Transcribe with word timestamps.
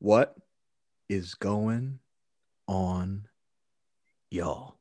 What 0.00 0.34
is 1.10 1.34
going 1.34 1.98
on, 2.66 3.28
y'all? 4.30 4.76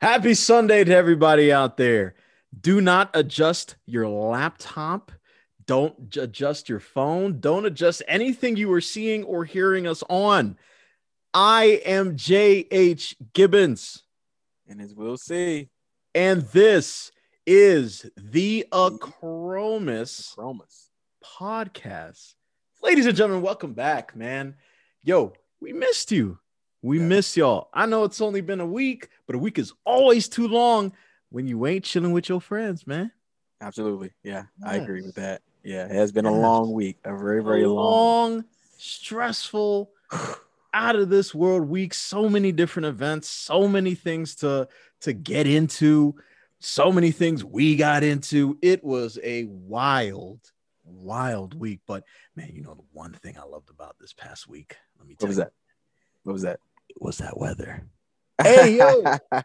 Happy 0.00 0.34
Sunday 0.34 0.82
to 0.84 0.92
everybody 0.94 1.52
out 1.52 1.76
there. 1.76 2.16
Do 2.60 2.80
not 2.80 3.10
adjust 3.14 3.76
your 3.86 4.08
laptop. 4.08 5.12
Don't 5.66 6.16
adjust 6.16 6.68
your 6.68 6.80
phone. 6.80 7.38
Don't 7.38 7.64
adjust 7.64 8.02
anything 8.08 8.56
you 8.56 8.72
are 8.72 8.80
seeing 8.80 9.22
or 9.22 9.44
hearing 9.44 9.86
us 9.86 10.02
on. 10.10 10.58
I 11.32 11.80
am 11.86 12.16
J.H. 12.16 13.16
Gibbons, 13.32 14.02
And 14.68 14.80
as 14.80 14.94
Will 14.94 15.16
C., 15.16 15.68
and 16.12 16.42
this 16.42 17.12
is 17.46 18.08
the 18.16 18.66
Achromous 18.72 20.34
Chromas. 20.36 20.88
podcast. 21.24 22.34
Ladies 22.84 23.06
and 23.06 23.16
gentlemen, 23.16 23.42
welcome 23.42 23.72
back, 23.72 24.14
man. 24.14 24.56
Yo, 25.02 25.32
we 25.58 25.72
missed 25.72 26.12
you. 26.12 26.38
We 26.82 26.98
Yeah. 26.98 27.06
miss 27.06 27.34
y'all. 27.34 27.70
I 27.72 27.86
know 27.86 28.04
it's 28.04 28.20
only 28.20 28.42
been 28.42 28.60
a 28.60 28.66
week, 28.66 29.08
but 29.26 29.34
a 29.34 29.38
week 29.38 29.58
is 29.58 29.72
always 29.86 30.28
too 30.28 30.46
long 30.46 30.92
when 31.30 31.46
you 31.46 31.66
ain't 31.66 31.86
chilling 31.86 32.12
with 32.12 32.28
your 32.28 32.42
friends, 32.42 32.86
man. 32.86 33.10
Absolutely. 33.62 34.12
Yeah, 34.22 34.44
I 34.62 34.76
agree 34.76 35.00
with 35.00 35.14
that. 35.14 35.40
Yeah, 35.62 35.86
it 35.86 35.92
has 35.92 36.12
been 36.12 36.26
a 36.26 36.30
long 36.30 36.72
week, 36.72 36.98
a 37.04 37.16
very, 37.16 37.42
very 37.42 37.62
a 37.62 37.70
long. 37.70 38.32
long, 38.34 38.44
stressful, 38.76 39.90
out 40.74 40.94
of 40.96 41.08
this 41.08 41.34
world 41.34 41.66
week. 41.66 41.94
So 41.94 42.28
many 42.28 42.52
different 42.52 42.84
events, 42.84 43.30
so 43.30 43.66
many 43.66 43.94
things 43.94 44.34
to 44.36 44.68
to 45.00 45.14
get 45.14 45.46
into, 45.46 46.14
so 46.58 46.92
many 46.92 47.12
things 47.12 47.42
we 47.46 47.76
got 47.76 48.02
into. 48.02 48.58
It 48.60 48.84
was 48.84 49.18
a 49.22 49.44
wild, 49.46 50.52
wild 50.84 51.58
week. 51.58 51.80
But 51.86 52.04
man, 52.36 52.50
you 52.52 52.62
know 52.62 52.74
the 52.74 52.84
one 52.92 53.12
thing 53.12 53.36
I 53.38 53.44
loved 53.44 53.70
about 53.70 53.96
this 54.00 54.12
past 54.12 54.48
week. 54.48 54.76
Let 54.98 55.08
me 55.08 55.14
Tell 55.14 55.26
What 55.26 55.28
was 55.30 55.36
you, 55.38 55.42
that? 55.44 55.52
What 56.24 56.32
was 56.32 56.42
that? 56.42 56.60
It 56.88 56.96
was 57.00 57.18
that 57.18 57.38
weather. 57.38 57.86
Hey, 58.42 58.76
yo. 58.76 59.04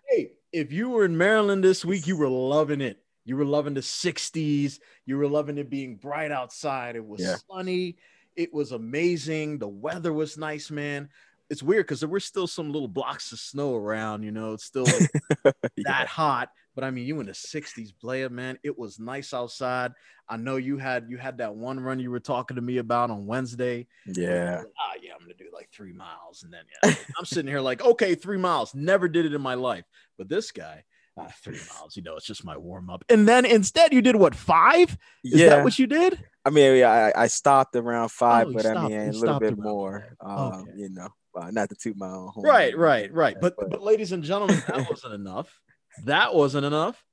hey, 0.09 0.31
if 0.51 0.71
you 0.71 0.89
were 0.89 1.05
in 1.05 1.15
Maryland 1.15 1.63
this 1.63 1.85
week, 1.85 2.07
you 2.07 2.17
were 2.17 2.27
loving 2.27 2.81
it. 2.81 2.97
You 3.23 3.37
were 3.37 3.45
loving 3.45 3.75
the 3.75 3.81
60s. 3.81 4.79
You 5.05 5.17
were 5.17 5.27
loving 5.27 5.59
it 5.59 5.69
being 5.69 5.95
bright 5.95 6.31
outside. 6.31 6.95
It 6.95 7.05
was 7.05 7.21
Yeah. 7.21 7.35
sunny. 7.51 7.97
It 8.35 8.51
was 8.51 8.71
amazing. 8.71 9.59
The 9.59 9.67
weather 9.67 10.11
was 10.11 10.39
nice, 10.39 10.71
man. 10.71 11.09
It's 11.51 11.61
weird 11.61 11.85
because 11.85 11.99
there 11.99 12.09
were 12.09 12.19
still 12.19 12.47
some 12.47 12.71
little 12.71 12.87
blocks 12.87 13.31
of 13.31 13.39
snow 13.39 13.75
around, 13.75 14.23
you 14.23 14.31
know, 14.31 14.53
it's 14.53 14.65
still 14.65 14.87
Yeah. 15.45 15.51
that 15.85 16.07
hot. 16.07 16.49
But 16.79 16.87
I 16.87 16.91
mean, 16.91 17.05
you 17.05 17.19
in 17.19 17.25
the 17.25 17.33
60s, 17.33 17.91
Blair, 18.01 18.29
man. 18.29 18.57
It 18.63 18.79
was 18.79 19.01
nice 19.01 19.33
outside. 19.33 19.91
I 20.29 20.37
know 20.37 20.55
you 20.55 20.77
had 20.77 21.07
you 21.09 21.17
had 21.17 21.39
that 21.39 21.53
one 21.53 21.77
run 21.77 21.99
you 21.99 22.09
were 22.09 22.21
talking 22.21 22.55
to 22.55 22.61
me 22.61 22.77
about 22.77 23.11
on 23.11 23.25
Wednesday. 23.25 23.87
Yeah. 24.05 24.61
Ah, 24.79 24.93
yeah, 25.03 25.11
I'm 25.13 25.19
gonna 25.19 25.33
do 25.33 25.49
like 25.53 25.67
three 25.73 25.91
miles, 25.91 26.43
and 26.43 26.53
then 26.53 26.61
yeah, 26.85 26.95
I'm 27.17 27.25
sitting 27.25 27.51
here 27.51 27.59
like, 27.59 27.83
okay, 27.83 28.15
three 28.15 28.37
miles. 28.37 28.73
Never 28.73 29.09
did 29.09 29.25
it 29.25 29.33
in 29.33 29.41
my 29.41 29.55
life, 29.55 29.83
but 30.17 30.29
this 30.29 30.51
guy, 30.51 30.85
ah, 31.17 31.27
three 31.43 31.59
miles. 31.75 31.97
You 31.97 32.03
know, 32.03 32.15
it's 32.15 32.25
just 32.25 32.45
my 32.45 32.55
warm 32.55 32.89
up. 32.89 33.03
And 33.09 33.27
then 33.27 33.43
instead, 33.43 33.91
you 33.91 34.01
did 34.01 34.15
what? 34.15 34.33
Five? 34.33 34.97
Is 35.25 35.41
yeah. 35.41 35.49
that 35.49 35.65
what 35.65 35.77
you 35.77 35.85
did? 35.85 36.17
I 36.45 36.49
mean, 36.49 36.77
yeah, 36.77 37.11
I, 37.13 37.23
I 37.23 37.27
stopped 37.27 37.75
around 37.75 38.07
five, 38.09 38.47
Oh, 38.47 38.53
but 38.53 38.65
I 38.65 38.87
mean, 38.87 38.97
a 38.97 39.11
little 39.11 39.37
bit 39.41 39.57
more. 39.57 40.15
Um, 40.21 40.53
Okay. 40.53 40.71
You 40.77 40.89
know, 40.91 41.09
uh, 41.35 41.51
not 41.51 41.67
to 41.71 41.75
toot 41.75 41.97
my 41.97 42.07
own 42.07 42.29
horn. 42.33 42.47
Right, 42.47 42.77
right, 42.77 43.13
right. 43.13 43.35
But 43.37 43.55
But- 43.57 43.69
but 43.69 43.83
ladies 43.83 44.13
and 44.13 44.23
gentlemen, 44.23 44.63
that 44.67 44.89
wasn't 44.89 45.15
enough. 45.15 45.59
That 46.05 46.33
wasn't 46.35 46.65
enough. 46.65 47.03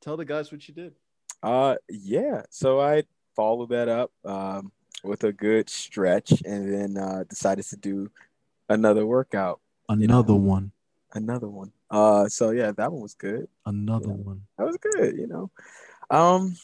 Tell 0.00 0.16
the 0.16 0.24
guys 0.24 0.50
what 0.50 0.66
you 0.68 0.74
did. 0.74 0.94
Uh, 1.42 1.76
yeah. 1.88 2.42
So 2.50 2.80
I 2.80 3.04
followed 3.36 3.70
that 3.70 3.88
up 3.88 4.10
um, 4.24 4.72
with 5.04 5.24
a 5.24 5.32
good 5.32 5.68
stretch, 5.70 6.42
and 6.44 6.72
then 6.72 6.96
uh, 7.02 7.24
decided 7.28 7.64
to 7.66 7.76
do 7.76 8.10
another 8.68 9.06
workout, 9.06 9.60
Another 9.88 10.34
one. 10.34 10.72
another 11.14 11.48
one. 11.48 11.72
Uh, 11.90 12.28
so 12.28 12.50
yeah, 12.50 12.72
that 12.72 12.90
one 12.92 13.02
was 13.02 13.14
good. 13.14 13.48
Another 13.66 14.08
Yeah. 14.08 14.14
one. 14.14 14.42
that 14.58 14.66
was 14.66 14.76
good, 14.78 15.16
you 15.16 15.26
know. 15.26 15.50
Um, 16.10 16.56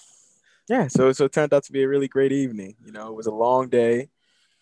yeah, 0.69 0.89
so 0.89 1.13
so 1.13 1.25
it 1.27 1.33
turned 1.33 1.53
out 1.55 1.65
to 1.65 1.73
be 1.73 1.83
a 1.83 1.89
really 1.89 2.09
great 2.09 2.33
evening. 2.33 2.77
You 2.85 2.93
know, 2.93 3.09
it 3.09 3.15
was 3.15 3.27
a 3.27 3.33
long 3.35 3.69
day. 3.69 4.09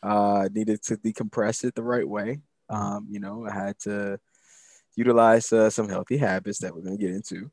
Uh, 0.03 0.49
needed 0.53 0.83
to 0.85 0.97
decompress 0.97 1.65
it 1.65 1.75
the 1.75 1.83
right 1.83 2.09
way. 2.09 2.41
Um, 2.69 3.07
you 3.11 3.19
know, 3.21 3.47
I 3.47 3.53
had 3.53 3.79
to 3.81 4.21
utilize 4.97 5.53
uh, 5.53 5.71
some 5.71 5.89
healthy 5.89 6.17
habits 6.17 6.59
that 6.61 6.75
we're 6.75 6.83
gonna 6.83 6.97
get 6.97 7.11
into, 7.13 7.51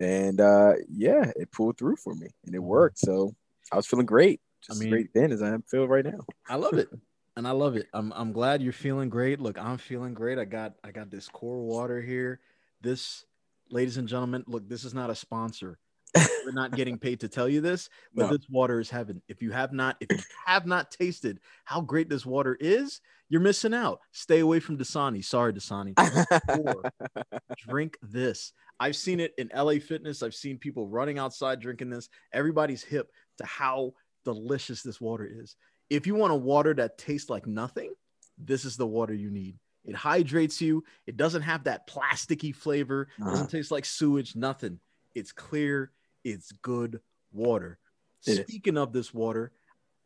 and 0.00 0.40
uh, 0.40 0.72
yeah, 0.90 1.30
it 1.36 1.52
pulled 1.52 1.78
through 1.78 1.96
for 1.96 2.14
me 2.14 2.28
and 2.46 2.54
it 2.54 2.62
worked. 2.62 2.98
So 2.98 3.34
I 3.70 3.76
was 3.76 3.86
feeling 3.86 4.06
great, 4.06 4.40
just 4.66 4.80
I 4.80 4.82
mean- 4.82 4.90
great 4.90 5.10
then 5.14 5.30
as 5.32 5.42
I 5.42 5.48
am 5.48 5.62
feel 5.62 5.86
right 5.86 6.04
now. 6.04 6.20
I 6.48 6.56
love 6.56 6.74
it. 6.74 6.88
And 7.36 7.46
I 7.46 7.52
love 7.52 7.76
it. 7.76 7.86
I'm 7.94 8.12
I'm 8.16 8.32
glad 8.32 8.62
you're 8.62 8.72
feeling 8.72 9.08
great. 9.08 9.38
Look, 9.38 9.58
I'm 9.58 9.78
feeling 9.78 10.12
great. 10.12 10.38
I 10.40 10.44
got 10.44 10.72
I 10.82 10.90
got 10.90 11.08
this 11.08 11.28
core 11.28 11.62
water 11.62 12.02
here. 12.02 12.40
This, 12.80 13.26
ladies 13.70 13.96
and 13.96 14.08
gentlemen, 14.08 14.42
look, 14.48 14.68
this 14.68 14.82
is 14.82 14.92
not 14.92 15.08
a 15.08 15.14
sponsor. 15.14 15.78
We're 16.14 16.52
not 16.52 16.72
getting 16.72 16.98
paid 16.98 17.20
to 17.20 17.28
tell 17.28 17.48
you 17.48 17.60
this, 17.60 17.88
but 18.14 18.30
No. 18.30 18.36
this 18.36 18.46
water 18.48 18.80
is 18.80 18.88
heaven. 18.90 19.20
If 19.28 19.42
you 19.42 19.50
have 19.52 19.72
not, 19.72 19.96
if 20.00 20.10
you 20.10 20.18
have 20.46 20.66
not 20.66 20.90
tasted 20.90 21.40
how 21.64 21.80
great 21.80 22.08
this 22.08 22.24
water 22.24 22.56
is, 22.60 23.00
you're 23.28 23.40
missing 23.42 23.74
out. 23.74 24.00
Stay 24.12 24.40
away 24.40 24.58
from 24.60 24.78
Dasani. 24.78 25.22
Sorry, 25.22 25.52
Dasani. 25.52 25.94
Drink 27.68 27.98
this. 28.02 28.52
I've 28.80 28.96
seen 28.96 29.20
it 29.20 29.34
in 29.38 29.50
LA 29.54 29.74
Fitness. 29.80 30.22
I've 30.22 30.34
seen 30.34 30.58
people 30.58 30.86
running 30.86 31.18
outside 31.18 31.60
drinking 31.60 31.90
this. 31.90 32.08
Everybody's 32.32 32.82
hip 32.82 33.10
to 33.38 33.44
how 33.44 33.92
delicious 34.24 34.82
this 34.82 35.00
water 35.00 35.28
is. 35.30 35.56
If 35.90 36.06
you 36.06 36.14
want 36.14 36.32
a 36.32 36.36
water 36.36 36.74
that 36.74 36.98
tastes 36.98 37.28
like 37.30 37.46
nothing, 37.46 37.92
this 38.38 38.64
is 38.64 38.76
the 38.76 38.86
water 38.86 39.14
you 39.14 39.30
need. 39.30 39.58
It 39.84 39.94
hydrates 39.96 40.60
you. 40.60 40.84
It 41.06 41.16
doesn't 41.16 41.42
have 41.42 41.64
that 41.64 41.88
plasticky 41.88 42.54
flavor. 42.54 43.08
It 43.18 43.22
Uh-huh. 43.22 43.30
doesn't 43.32 43.50
taste 43.50 43.70
like 43.70 43.84
sewage, 43.84 44.36
nothing. 44.36 44.80
It's 45.14 45.32
clear. 45.32 45.90
It's 46.32 46.52
good 46.62 47.00
water. 47.32 47.78
It 48.26 48.32
is. 48.32 48.38
Speaking 48.40 48.76
of 48.76 48.92
this 48.92 49.12
water, 49.14 49.52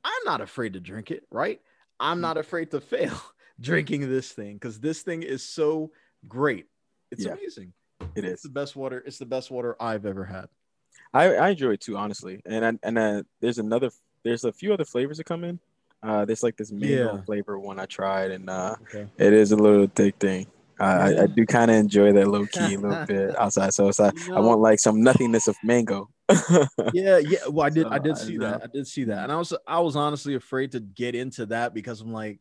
I'm 0.05 0.23
not 0.25 0.41
afraid 0.41 0.75
to 0.75 0.81
drink 0.81 1.11
it, 1.11 1.25
right? 1.31 1.61
I'm 1.99 2.21
not 2.21 2.37
afraid 2.37 2.71
to 2.73 2.81
fail 2.95 3.21
drinking 3.61 4.09
this 4.09 4.33
thing 4.33 4.55
because 4.55 4.81
this 4.81 5.03
thing 5.03 5.23
is 5.23 5.43
so 5.43 5.93
great. 6.29 6.67
It's 7.11 7.25
Yeah. 7.25 7.33
amazing. 7.33 7.73
it 8.15 8.25
It's 8.25 8.43
the 8.43 8.49
best 8.49 8.77
water. 8.77 9.03
It's 9.07 9.19
the 9.19 9.27
best 9.27 9.51
water 9.51 9.77
I've 9.81 10.07
ever 10.07 10.25
had. 10.25 10.47
I, 11.15 11.35
I 11.37 11.49
enjoy 11.51 11.73
it 11.73 11.81
too, 11.81 11.97
honestly. 11.97 12.41
And 12.47 12.65
I, 12.65 12.73
and 12.83 12.99
uh, 12.99 13.23
there's 13.41 13.59
another, 13.59 13.91
there's 14.25 14.45
a 14.45 14.53
few 14.53 14.73
other 14.73 14.85
flavors 14.85 15.19
that 15.19 15.25
come 15.25 15.45
in. 15.45 15.59
Uh, 16.03 16.25
there's 16.25 16.43
like 16.43 16.57
this 16.57 16.73
mango 16.73 17.17
Yeah. 17.17 17.23
flavor 17.23 17.59
one 17.59 17.79
I 17.79 17.87
tried, 17.87 18.33
and 18.33 18.51
uh, 18.51 18.75
Okay. 18.83 19.07
it 19.19 19.33
is 19.33 19.53
a 19.53 19.57
little 19.57 19.87
thick 19.87 20.17
Uh, 20.25 20.45
I, 20.85 21.07
I 21.07 21.27
do 21.27 21.43
mm-hmm. 21.43 21.45
kind 21.45 21.71
of 21.71 21.77
enjoy 21.77 22.13
that 22.13 22.29
low 22.29 22.47
key 22.47 22.75
a 22.75 22.79
little 22.79 23.07
bit 23.07 23.37
outside. 23.39 23.73
So 23.75 23.91
like, 23.99 24.19
You 24.27 24.37
I 24.37 24.41
want 24.41 24.61
like 24.61 24.79
some 24.79 25.03
nothingness 25.03 25.49
of 25.49 25.57
mango. 25.63 26.11
yeah, 26.93 27.19
yeah. 27.19 27.39
Well, 27.49 27.67
I 27.67 27.71
did. 27.71 27.87
I 27.87 27.99
did 27.99 28.17
see 28.17 28.37
know. 28.37 28.51
that. 28.51 28.63
I 28.65 28.67
did 28.67 28.87
see 28.87 29.05
that, 29.05 29.25
and 29.25 29.33
I 29.33 29.37
was, 29.37 29.53
I 29.67 29.81
was 29.81 29.97
honestly 29.97 30.35
afraid 30.35 30.73
to 30.73 30.81
get 30.81 31.15
into 31.15 31.47
that 31.47 31.75
because 31.75 32.01
I'm 32.01 32.13
like, 32.13 32.41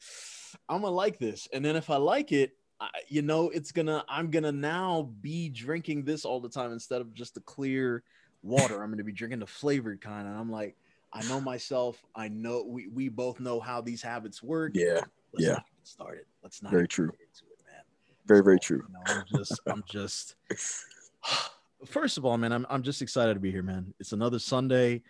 I'm 0.69 0.81
gonna 0.81 0.93
like 0.93 1.19
this, 1.19 1.47
and 1.51 1.63
then 1.63 1.75
if 1.75 1.89
I 1.89 1.97
like 1.97 2.31
it, 2.31 2.55
I, 2.79 2.89
you 3.07 3.21
know, 3.21 3.49
it's 3.49 3.71
gonna, 3.71 4.03
I'm 4.07 4.31
gonna 4.31 4.51
now 4.51 5.09
be 5.21 5.49
drinking 5.49 6.05
this 6.05 6.25
all 6.25 6.39
the 6.39 6.49
time 6.49 6.71
instead 6.71 7.01
of 7.01 7.13
just 7.13 7.35
the 7.35 7.41
clear 7.41 8.03
water. 8.43 8.81
I'm 8.81 8.91
gonna 8.91 9.03
be 9.03 9.11
drinking 9.11 9.39
the 9.39 9.47
flavored 9.47 9.99
kind, 10.01 10.27
and 10.27 10.37
I'm 10.37 10.51
like, 10.51 10.75
I 11.13 11.23
know 11.27 11.41
myself. 11.41 12.03
I 12.15 12.29
know 12.29 12.63
we, 12.63 12.87
we 12.87 13.09
both 13.09 13.39
know 13.39 13.59
how 13.59 13.81
these 13.81 14.01
habits 14.01 14.41
work. 14.41 14.71
yeah, 14.73 15.01
Let's 15.33 15.45
yeah. 15.45 15.49
not 15.49 15.65
get 15.65 15.87
started. 15.87 16.25
Let's 16.43 16.63
not 16.63 16.71
Very 16.71 16.87
true. 16.87 17.07
get 17.07 17.19
into 17.19 17.43
it, 17.51 17.63
man. 17.65 17.83
Very 18.25 18.43
very 18.43 18.59
true. 18.59 18.83
you 18.87 18.93
know, 18.93 19.01
I'm 19.07 19.23
just, 19.37 19.59
I'm 19.67 19.83
just. 19.87 20.35
First 21.85 22.17
of 22.17 22.25
all, 22.25 22.37
man, 22.37 22.51
I'm 22.51 22.65
I'm 22.69 22.83
just 22.83 23.01
excited 23.01 23.33
to 23.33 23.39
be 23.39 23.51
here, 23.51 23.63
man. 23.63 23.93
It's 23.99 24.11
another 24.11 24.37
Sunday. 24.39 25.01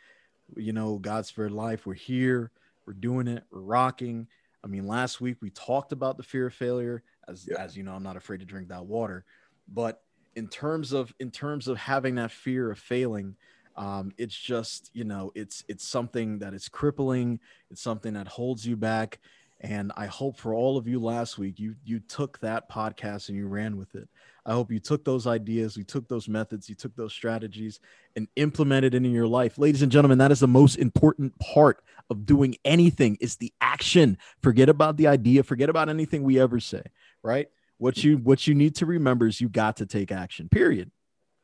You 0.55 0.71
know, 0.73 0.97
God's 0.97 1.29
for 1.29 1.49
life. 1.49 1.85
We're 1.85 1.93
here. 1.95 2.51
We're 2.85 2.93
doing 2.93 3.27
it. 3.27 3.43
We're 3.51 3.59
rocking. 3.61 4.27
I 4.63 4.67
mean, 4.67 4.87
last 4.87 5.19
week 5.19 5.37
we 5.41 5.49
talked 5.49 5.91
about 5.91 6.17
the 6.17 6.23
fear 6.23 6.47
of 6.47 6.53
failure. 6.53 7.03
As 7.27 7.47
Yeah. 7.49 7.61
as 7.61 7.75
you 7.75 7.83
know, 7.83 7.93
I'm 7.93 8.03
not 8.03 8.15
afraid 8.15 8.39
to 8.39 8.45
drink 8.45 8.69
that 8.69 8.85
water. 8.85 9.25
But 9.67 10.01
in 10.35 10.47
terms 10.47 10.93
of 10.93 11.13
in 11.19 11.29
terms 11.31 11.67
of 11.67 11.77
having 11.77 12.15
that 12.15 12.31
fear 12.31 12.71
of 12.71 12.79
failing, 12.79 13.35
um, 13.75 14.13
it's 14.17 14.35
just 14.35 14.91
you 14.93 15.03
know, 15.03 15.31
it's 15.35 15.65
it's 15.67 15.85
something 15.85 16.39
that 16.39 16.53
is 16.53 16.69
crippling. 16.69 17.39
It's 17.69 17.81
something 17.81 18.13
that 18.13 18.27
holds 18.29 18.65
you 18.65 18.77
back. 18.77 19.19
And 19.63 19.91
I 19.95 20.07
hope 20.07 20.37
for 20.37 20.55
all 20.55 20.75
of 20.75 20.87
you 20.87 20.99
last 20.99 21.37
week, 21.37 21.59
you 21.59 21.75
you 21.85 21.99
took 21.99 22.39
that 22.39 22.69
podcast 22.69 23.29
and 23.29 23.37
you 23.37 23.47
ran 23.47 23.77
with 23.77 23.93
it. 23.93 24.09
I 24.43 24.53
hope 24.53 24.71
you 24.71 24.79
took 24.79 25.05
those 25.05 25.27
ideas, 25.27 25.77
you 25.77 25.83
took 25.83 26.07
those 26.07 26.27
methods, 26.27 26.67
you 26.67 26.73
took 26.73 26.95
those 26.95 27.13
strategies 27.13 27.79
and 28.15 28.27
implemented 28.35 28.95
it 28.95 29.05
in 29.05 29.11
your 29.11 29.27
life. 29.27 29.59
Ladies 29.59 29.83
and 29.83 29.91
gentlemen, 29.91 30.17
that 30.17 30.31
is 30.31 30.39
the 30.39 30.47
most 30.47 30.77
important 30.77 31.37
part 31.37 31.83
of 32.09 32.25
doing 32.25 32.55
anything 32.65 33.17
is 33.21 33.35
the 33.35 33.53
action. 33.61 34.17
Forget 34.41 34.67
about 34.67 34.97
the 34.97 35.05
idea, 35.05 35.43
forget 35.43 35.69
about 35.69 35.89
anything 35.89 36.23
we 36.23 36.39
ever 36.39 36.59
say, 36.59 36.81
right? 37.21 37.47
What 37.77 38.03
you 38.03 38.17
what 38.17 38.47
you 38.47 38.55
need 38.55 38.75
to 38.77 38.87
remember 38.87 39.27
is 39.27 39.39
you 39.39 39.49
got 39.49 39.77
to 39.77 39.85
take 39.85 40.11
action. 40.11 40.49
Period. 40.49 40.89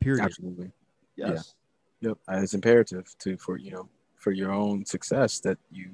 Period. 0.00 0.24
Absolutely. 0.24 0.72
Yes. 1.14 1.54
Yep. 2.00 2.18
Uh, 2.28 2.40
It's 2.42 2.54
imperative 2.54 3.14
to 3.20 3.36
for 3.36 3.58
you 3.58 3.70
know 3.70 3.88
for 4.16 4.32
your 4.32 4.52
own 4.52 4.84
success 4.84 5.38
that 5.40 5.58
you 5.70 5.90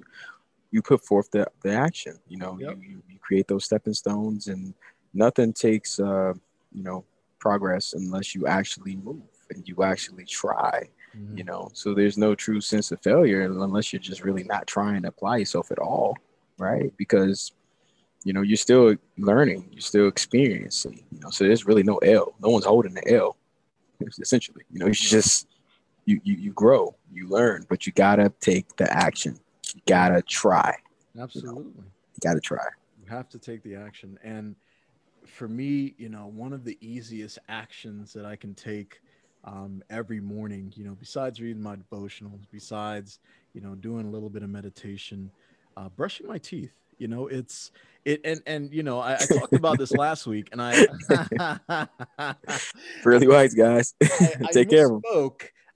you 0.74 0.82
put 0.82 1.04
forth 1.06 1.30
the, 1.30 1.46
the 1.62 1.72
action. 1.72 2.18
You 2.28 2.38
know, 2.38 2.58
yep. 2.60 2.76
you, 2.80 3.00
you 3.08 3.18
create 3.20 3.46
those 3.46 3.64
stepping 3.64 3.94
stones, 3.94 4.48
and 4.48 4.74
nothing 5.14 5.52
takes 5.52 6.00
uh, 6.00 6.34
you 6.72 6.82
know 6.82 7.04
progress 7.38 7.92
unless 7.92 8.34
you 8.34 8.48
actually 8.48 8.96
move 8.96 9.22
and 9.50 9.68
you 9.68 9.84
actually 9.84 10.24
try. 10.24 10.88
Mm-hmm. 11.16 11.38
You 11.38 11.44
know, 11.44 11.70
so 11.74 11.94
there's 11.94 12.18
no 12.18 12.34
true 12.34 12.60
sense 12.60 12.90
of 12.90 13.00
failure 13.02 13.42
unless 13.42 13.92
you're 13.92 14.00
just 14.02 14.24
really 14.24 14.42
not 14.42 14.66
trying 14.66 15.02
to 15.02 15.08
apply 15.08 15.36
yourself 15.36 15.70
at 15.70 15.78
all, 15.78 16.16
right? 16.58 16.92
Because 16.96 17.52
you 18.24 18.32
know 18.32 18.42
you're 18.42 18.56
still 18.56 18.96
learning, 19.16 19.68
you're 19.70 19.80
still 19.80 20.08
experiencing. 20.08 21.04
You 21.12 21.20
know, 21.20 21.30
so 21.30 21.44
there's 21.44 21.66
really 21.66 21.84
no 21.84 21.98
L. 21.98 22.34
No 22.42 22.48
one's 22.48 22.64
holding 22.64 22.94
the 22.94 23.14
L. 23.14 23.36
Essentially, 24.20 24.64
you 24.72 24.80
know, 24.80 24.86
you 24.86 24.92
just 24.92 25.46
you, 26.04 26.20
you 26.24 26.34
you 26.34 26.52
grow, 26.52 26.96
you 27.12 27.28
learn, 27.28 27.64
but 27.68 27.86
you 27.86 27.92
gotta 27.92 28.32
take 28.40 28.74
the 28.74 28.92
action. 28.92 29.38
Gotta 29.86 30.22
try. 30.22 30.74
Absolutely. 31.18 31.64
You, 31.64 31.74
know? 31.76 31.84
you 31.84 32.20
gotta 32.22 32.40
try. 32.40 32.66
You 33.02 33.10
have 33.10 33.28
to 33.30 33.38
take 33.38 33.62
the 33.62 33.74
action. 33.76 34.18
And 34.22 34.56
for 35.26 35.48
me, 35.48 35.94
you 35.98 36.08
know, 36.08 36.26
one 36.26 36.52
of 36.52 36.64
the 36.64 36.78
easiest 36.80 37.38
actions 37.48 38.12
that 38.12 38.24
I 38.24 38.36
can 38.36 38.54
take 38.54 39.00
um, 39.44 39.82
every 39.90 40.20
morning, 40.20 40.72
you 40.74 40.84
know, 40.84 40.96
besides 40.98 41.40
reading 41.40 41.62
my 41.62 41.76
devotionals, 41.76 42.46
besides, 42.50 43.18
you 43.52 43.60
know, 43.60 43.74
doing 43.74 44.06
a 44.06 44.10
little 44.10 44.30
bit 44.30 44.42
of 44.42 44.48
meditation, 44.48 45.30
uh, 45.76 45.88
brushing 45.90 46.26
my 46.26 46.38
teeth, 46.38 46.78
you 46.98 47.08
know, 47.08 47.26
it's 47.26 47.70
it 48.04 48.20
and 48.24 48.42
and 48.46 48.72
you 48.72 48.82
know 48.82 49.00
I, 49.00 49.14
I 49.14 49.24
talked 49.24 49.52
about 49.54 49.78
this 49.78 49.92
last 49.92 50.26
week 50.34 50.48
and 50.52 50.60
I 50.60 50.86
really 53.04 53.26
wise 53.26 53.54
guys 53.54 53.94
I, 54.02 54.32
I 54.44 54.52
take 54.52 54.70
care 54.70 54.86
of 54.86 55.02
them. 55.02 55.02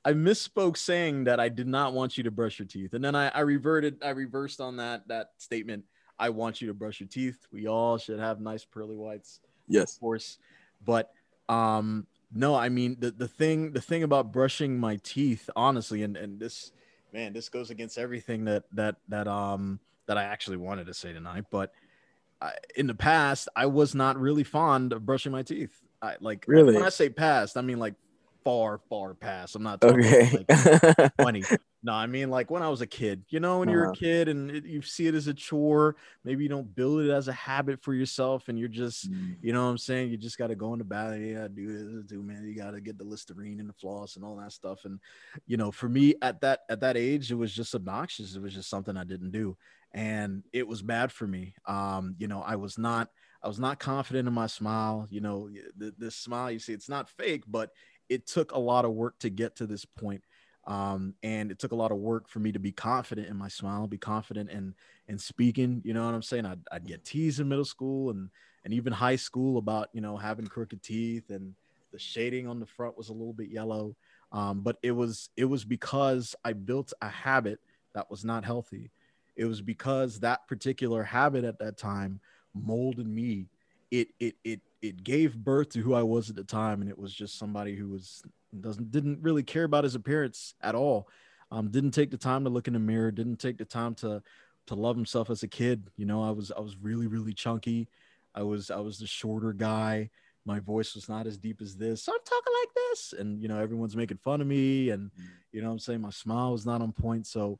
I 0.08 0.14
misspoke 0.14 0.78
saying 0.78 1.24
that 1.24 1.38
I 1.38 1.50
did 1.50 1.66
not 1.66 1.92
want 1.92 2.16
you 2.16 2.24
to 2.24 2.30
brush 2.30 2.58
your 2.58 2.64
teeth, 2.64 2.94
and 2.94 3.04
then 3.04 3.14
I, 3.14 3.28
I 3.28 3.40
reverted, 3.40 3.98
I 4.02 4.08
reversed 4.08 4.58
on 4.58 4.78
that 4.78 5.06
that 5.08 5.32
statement. 5.36 5.84
I 6.18 6.30
want 6.30 6.62
you 6.62 6.68
to 6.68 6.74
brush 6.74 6.98
your 6.98 7.10
teeth. 7.10 7.36
We 7.52 7.66
all 7.66 7.98
should 7.98 8.18
have 8.18 8.40
nice 8.40 8.64
pearly 8.64 8.96
whites, 8.96 9.40
yes, 9.68 9.96
of 9.96 10.00
course. 10.00 10.38
But 10.82 11.12
um, 11.50 12.06
no, 12.32 12.54
I 12.54 12.70
mean 12.70 12.96
the 12.98 13.10
the 13.10 13.28
thing 13.28 13.72
the 13.72 13.82
thing 13.82 14.02
about 14.02 14.32
brushing 14.32 14.80
my 14.80 14.96
teeth, 15.02 15.50
honestly, 15.54 16.02
and 16.02 16.16
and 16.16 16.40
this 16.40 16.72
man, 17.12 17.34
this 17.34 17.50
goes 17.50 17.68
against 17.68 17.98
everything 17.98 18.46
that 18.46 18.64
that 18.72 18.96
that 19.08 19.28
um 19.28 19.78
that 20.06 20.16
I 20.16 20.24
actually 20.24 20.56
wanted 20.56 20.86
to 20.86 20.94
say 20.94 21.12
tonight, 21.12 21.44
but. 21.50 21.72
I, 22.40 22.52
in 22.76 22.86
the 22.86 22.94
past, 22.94 23.48
I 23.56 23.66
was 23.66 23.96
not 23.96 24.16
really 24.16 24.44
fond 24.44 24.92
of 24.92 25.04
brushing 25.04 25.32
my 25.32 25.42
teeth. 25.42 25.76
I 26.00 26.14
like 26.20 26.44
really 26.46 26.74
when 26.74 26.84
I 26.84 26.90
say 26.90 27.08
past, 27.08 27.56
I 27.56 27.62
mean 27.62 27.80
like 27.80 27.94
far, 28.48 28.80
far 28.88 29.12
past. 29.12 29.56
I'm 29.56 29.62
not 29.62 29.78
talking 29.78 30.00
okay. 30.06 30.46
like 30.48 31.16
20. 31.20 31.44
No, 31.82 31.92
I 31.92 32.06
mean 32.06 32.30
like 32.30 32.50
when 32.50 32.62
I 32.62 32.70
was 32.70 32.80
a 32.80 32.86
kid. 32.86 33.22
You 33.28 33.40
know, 33.40 33.58
when 33.58 33.68
uh-huh. 33.68 33.74
you're 33.74 33.84
a 33.84 33.90
uh-huh. 33.90 34.00
kid 34.00 34.28
and 34.28 34.50
it, 34.50 34.64
you 34.64 34.80
see 34.80 35.06
it 35.06 35.14
as 35.14 35.26
a 35.26 35.34
chore, 35.34 35.96
maybe 36.24 36.44
you 36.44 36.48
don't 36.48 36.74
build 36.74 37.02
it 37.02 37.10
as 37.10 37.28
a 37.28 37.32
habit 37.32 37.82
for 37.82 37.92
yourself, 37.92 38.48
and 38.48 38.58
you're 38.58 38.68
just, 38.68 39.12
mm. 39.12 39.36
you 39.42 39.52
know, 39.52 39.64
what 39.64 39.70
I'm 39.70 39.78
saying 39.78 40.10
you 40.10 40.16
just 40.16 40.38
got 40.38 40.46
to 40.46 40.54
go 40.54 40.72
in 40.72 40.78
the 40.78 40.84
bathroom. 40.86 41.26
You 41.26 41.34
got 41.34 41.42
to 41.42 41.48
do 41.50 41.66
this, 41.66 42.04
do 42.06 42.22
man. 42.22 42.42
You 42.48 42.56
got 42.56 42.70
to 42.70 42.80
get 42.80 42.96
the 42.96 43.04
Listerine 43.04 43.60
and 43.60 43.68
the 43.68 43.74
floss 43.74 44.16
and 44.16 44.24
all 44.24 44.36
that 44.36 44.52
stuff. 44.52 44.86
And 44.86 44.98
you 45.46 45.58
know, 45.58 45.70
for 45.70 45.90
me 45.90 46.14
at 46.22 46.40
that 46.40 46.60
at 46.70 46.80
that 46.80 46.96
age, 46.96 47.30
it 47.30 47.36
was 47.36 47.54
just 47.54 47.74
obnoxious. 47.74 48.34
It 48.34 48.40
was 48.40 48.54
just 48.54 48.70
something 48.70 48.96
I 48.96 49.04
didn't 49.04 49.30
do, 49.30 49.58
and 49.92 50.42
it 50.54 50.66
was 50.66 50.80
bad 50.80 51.12
for 51.12 51.26
me. 51.26 51.54
Um, 51.66 52.16
you 52.18 52.28
know, 52.28 52.42
I 52.42 52.56
was 52.56 52.78
not. 52.78 53.10
I 53.40 53.46
was 53.46 53.60
not 53.60 53.78
confident 53.78 54.26
in 54.26 54.34
my 54.34 54.48
smile. 54.48 55.06
You 55.10 55.20
know, 55.20 55.48
this 55.76 56.16
smile, 56.16 56.50
you 56.50 56.58
see, 56.58 56.72
it's 56.72 56.88
not 56.88 57.08
fake, 57.08 57.44
but 57.46 57.70
it 58.08 58.26
took 58.26 58.52
a 58.52 58.58
lot 58.58 58.84
of 58.84 58.92
work 58.92 59.18
to 59.20 59.30
get 59.30 59.56
to 59.56 59.66
this 59.66 59.84
point. 59.84 60.22
Um, 60.66 61.14
and 61.22 61.50
it 61.50 61.58
took 61.58 61.72
a 61.72 61.76
lot 61.76 61.92
of 61.92 61.98
work 61.98 62.28
for 62.28 62.40
me 62.40 62.52
to 62.52 62.58
be 62.58 62.72
confident 62.72 63.28
in 63.28 63.36
my 63.36 63.48
smile, 63.48 63.86
be 63.86 63.96
confident 63.96 64.50
in 64.50 64.74
in 65.08 65.18
speaking. 65.18 65.80
You 65.84 65.94
know 65.94 66.04
what 66.04 66.14
I'm 66.14 66.22
saying? 66.22 66.44
I'd, 66.44 66.60
I'd 66.70 66.86
get 66.86 67.04
teased 67.04 67.40
in 67.40 67.48
middle 67.48 67.64
school 67.64 68.10
and 68.10 68.28
and 68.64 68.74
even 68.74 68.92
high 68.92 69.16
school 69.16 69.56
about 69.56 69.88
you 69.94 70.02
know 70.02 70.16
having 70.16 70.46
crooked 70.46 70.82
teeth 70.82 71.30
and 71.30 71.54
the 71.90 71.98
shading 71.98 72.46
on 72.46 72.60
the 72.60 72.66
front 72.66 72.98
was 72.98 73.08
a 73.08 73.14
little 73.14 73.32
bit 73.32 73.48
yellow. 73.48 73.96
Um, 74.30 74.60
but 74.60 74.76
it 74.82 74.90
was 74.90 75.30
it 75.36 75.46
was 75.46 75.64
because 75.64 76.34
I 76.44 76.52
built 76.52 76.92
a 77.00 77.08
habit 77.08 77.60
that 77.94 78.10
was 78.10 78.24
not 78.24 78.44
healthy. 78.44 78.90
It 79.36 79.46
was 79.46 79.62
because 79.62 80.20
that 80.20 80.46
particular 80.48 81.02
habit 81.02 81.44
at 81.44 81.58
that 81.60 81.78
time 81.78 82.20
molded 82.54 83.06
me. 83.06 83.46
It 83.90 84.08
it 84.20 84.36
it 84.44 84.60
it 84.80 85.02
gave 85.02 85.36
birth 85.36 85.70
to 85.70 85.80
who 85.80 85.94
I 85.94 86.02
was 86.02 86.30
at 86.30 86.36
the 86.36 86.44
time, 86.44 86.80
and 86.80 86.90
it 86.90 86.98
was 86.98 87.12
just 87.12 87.38
somebody 87.38 87.74
who 87.74 87.88
was 87.88 88.22
doesn't 88.60 88.90
didn't 88.90 89.22
really 89.22 89.42
care 89.42 89.64
about 89.64 89.84
his 89.84 89.94
appearance 89.94 90.54
at 90.60 90.74
all. 90.74 91.08
Um, 91.50 91.70
didn't 91.70 91.92
take 91.92 92.10
the 92.10 92.16
time 92.18 92.44
to 92.44 92.50
look 92.50 92.68
in 92.68 92.74
the 92.74 92.78
mirror. 92.78 93.10
Didn't 93.10 93.38
take 93.38 93.58
the 93.58 93.64
time 93.64 93.94
to 93.96 94.22
to 94.66 94.74
love 94.74 94.96
himself 94.96 95.30
as 95.30 95.42
a 95.42 95.48
kid. 95.48 95.90
You 95.96 96.06
know, 96.06 96.22
I 96.22 96.30
was 96.30 96.52
I 96.52 96.60
was 96.60 96.76
really 96.76 97.06
really 97.06 97.32
chunky. 97.32 97.88
I 98.34 98.42
was 98.42 98.70
I 98.70 98.78
was 98.78 98.98
the 98.98 99.06
shorter 99.06 99.52
guy. 99.52 100.10
My 100.44 100.60
voice 100.60 100.94
was 100.94 101.08
not 101.08 101.26
as 101.26 101.36
deep 101.36 101.60
as 101.60 101.76
this. 101.76 102.02
So 102.04 102.12
I'm 102.12 102.18
talking 102.24 102.52
like 102.62 102.74
this, 102.74 103.14
and 103.18 103.42
you 103.42 103.48
know 103.48 103.58
everyone's 103.58 103.96
making 103.96 104.18
fun 104.18 104.40
of 104.40 104.46
me, 104.46 104.90
and 104.90 105.10
mm. 105.10 105.24
you 105.52 105.62
know 105.62 105.70
I'm 105.70 105.78
saying 105.78 106.00
my 106.00 106.10
smile 106.10 106.52
was 106.52 106.66
not 106.66 106.80
on 106.80 106.92
point. 106.92 107.26
So 107.26 107.58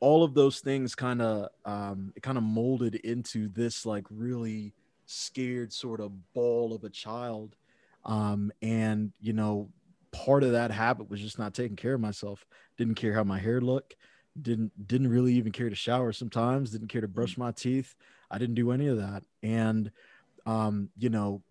all 0.00 0.24
of 0.24 0.34
those 0.34 0.60
things 0.60 0.94
kind 0.94 1.22
of 1.22 1.48
um, 1.64 2.12
it 2.16 2.22
kind 2.22 2.38
of 2.38 2.44
molded 2.44 2.96
into 2.96 3.48
this 3.48 3.86
like 3.86 4.04
really 4.10 4.72
scared 5.06 5.72
sort 5.72 6.00
of 6.00 6.12
ball 6.34 6.74
of 6.74 6.84
a 6.84 6.90
child. 6.90 7.56
Um, 8.04 8.52
and 8.62 9.12
you 9.20 9.32
know, 9.32 9.70
part 10.12 10.42
of 10.42 10.52
that 10.52 10.70
habit 10.70 11.10
was 11.10 11.20
just 11.20 11.38
not 11.38 11.54
taking 11.54 11.76
care 11.76 11.94
of 11.94 12.00
myself. 12.00 12.44
Didn't 12.76 12.94
care 12.94 13.12
how 13.12 13.24
my 13.24 13.38
hair 13.38 13.60
looked. 13.60 13.96
Didn't 14.40 14.86
didn't 14.86 15.08
really 15.08 15.34
even 15.34 15.52
care 15.52 15.70
to 15.70 15.76
shower 15.76 16.12
sometimes. 16.12 16.70
Didn't 16.70 16.88
care 16.88 17.00
to 17.00 17.08
brush 17.08 17.34
mm. 17.34 17.38
my 17.38 17.52
teeth. 17.52 17.94
I 18.30 18.38
didn't 18.38 18.56
do 18.56 18.70
any 18.70 18.88
of 18.88 18.98
that. 18.98 19.22
And 19.42 19.90
um, 20.44 20.90
you 20.96 21.08
know, 21.08 21.42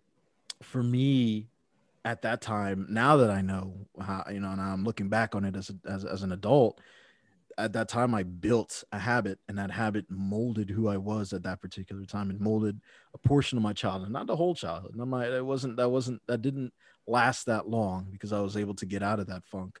for 0.62 0.82
me, 0.82 1.48
at 2.06 2.22
that 2.22 2.40
time, 2.40 2.86
now 2.88 3.16
that 3.16 3.30
I 3.30 3.42
know 3.42 3.74
how, 4.00 4.24
you 4.30 4.38
know, 4.38 4.50
and 4.50 4.60
I'm 4.60 4.84
looking 4.84 5.08
back 5.08 5.34
on 5.34 5.44
it 5.44 5.56
as 5.56 5.70
a, 5.70 5.90
as, 5.90 6.04
as 6.04 6.22
an 6.22 6.30
adult, 6.30 6.80
at 7.58 7.72
that 7.72 7.88
time 7.88 8.14
I 8.14 8.22
built 8.22 8.84
a 8.92 8.98
habit 8.98 9.38
and 9.48 9.58
that 9.58 9.70
habit 9.70 10.06
molded 10.10 10.68
who 10.68 10.88
I 10.88 10.96
was 10.96 11.32
at 11.32 11.42
that 11.44 11.60
particular 11.60 12.04
time 12.04 12.30
and 12.30 12.40
molded 12.40 12.80
a 13.14 13.18
portion 13.18 13.56
of 13.56 13.62
my 13.62 13.72
childhood, 13.72 14.10
not 14.10 14.26
the 14.26 14.36
whole 14.36 14.54
childhood. 14.54 14.94
No, 14.94 15.06
my 15.06 15.26
it 15.26 15.44
wasn't 15.44 15.76
that 15.76 15.90
wasn't 15.90 16.20
that 16.26 16.42
didn't 16.42 16.72
last 17.06 17.46
that 17.46 17.68
long 17.68 18.08
because 18.10 18.32
I 18.32 18.40
was 18.40 18.56
able 18.56 18.74
to 18.74 18.86
get 18.86 19.02
out 19.02 19.20
of 19.20 19.26
that 19.28 19.44
funk 19.44 19.78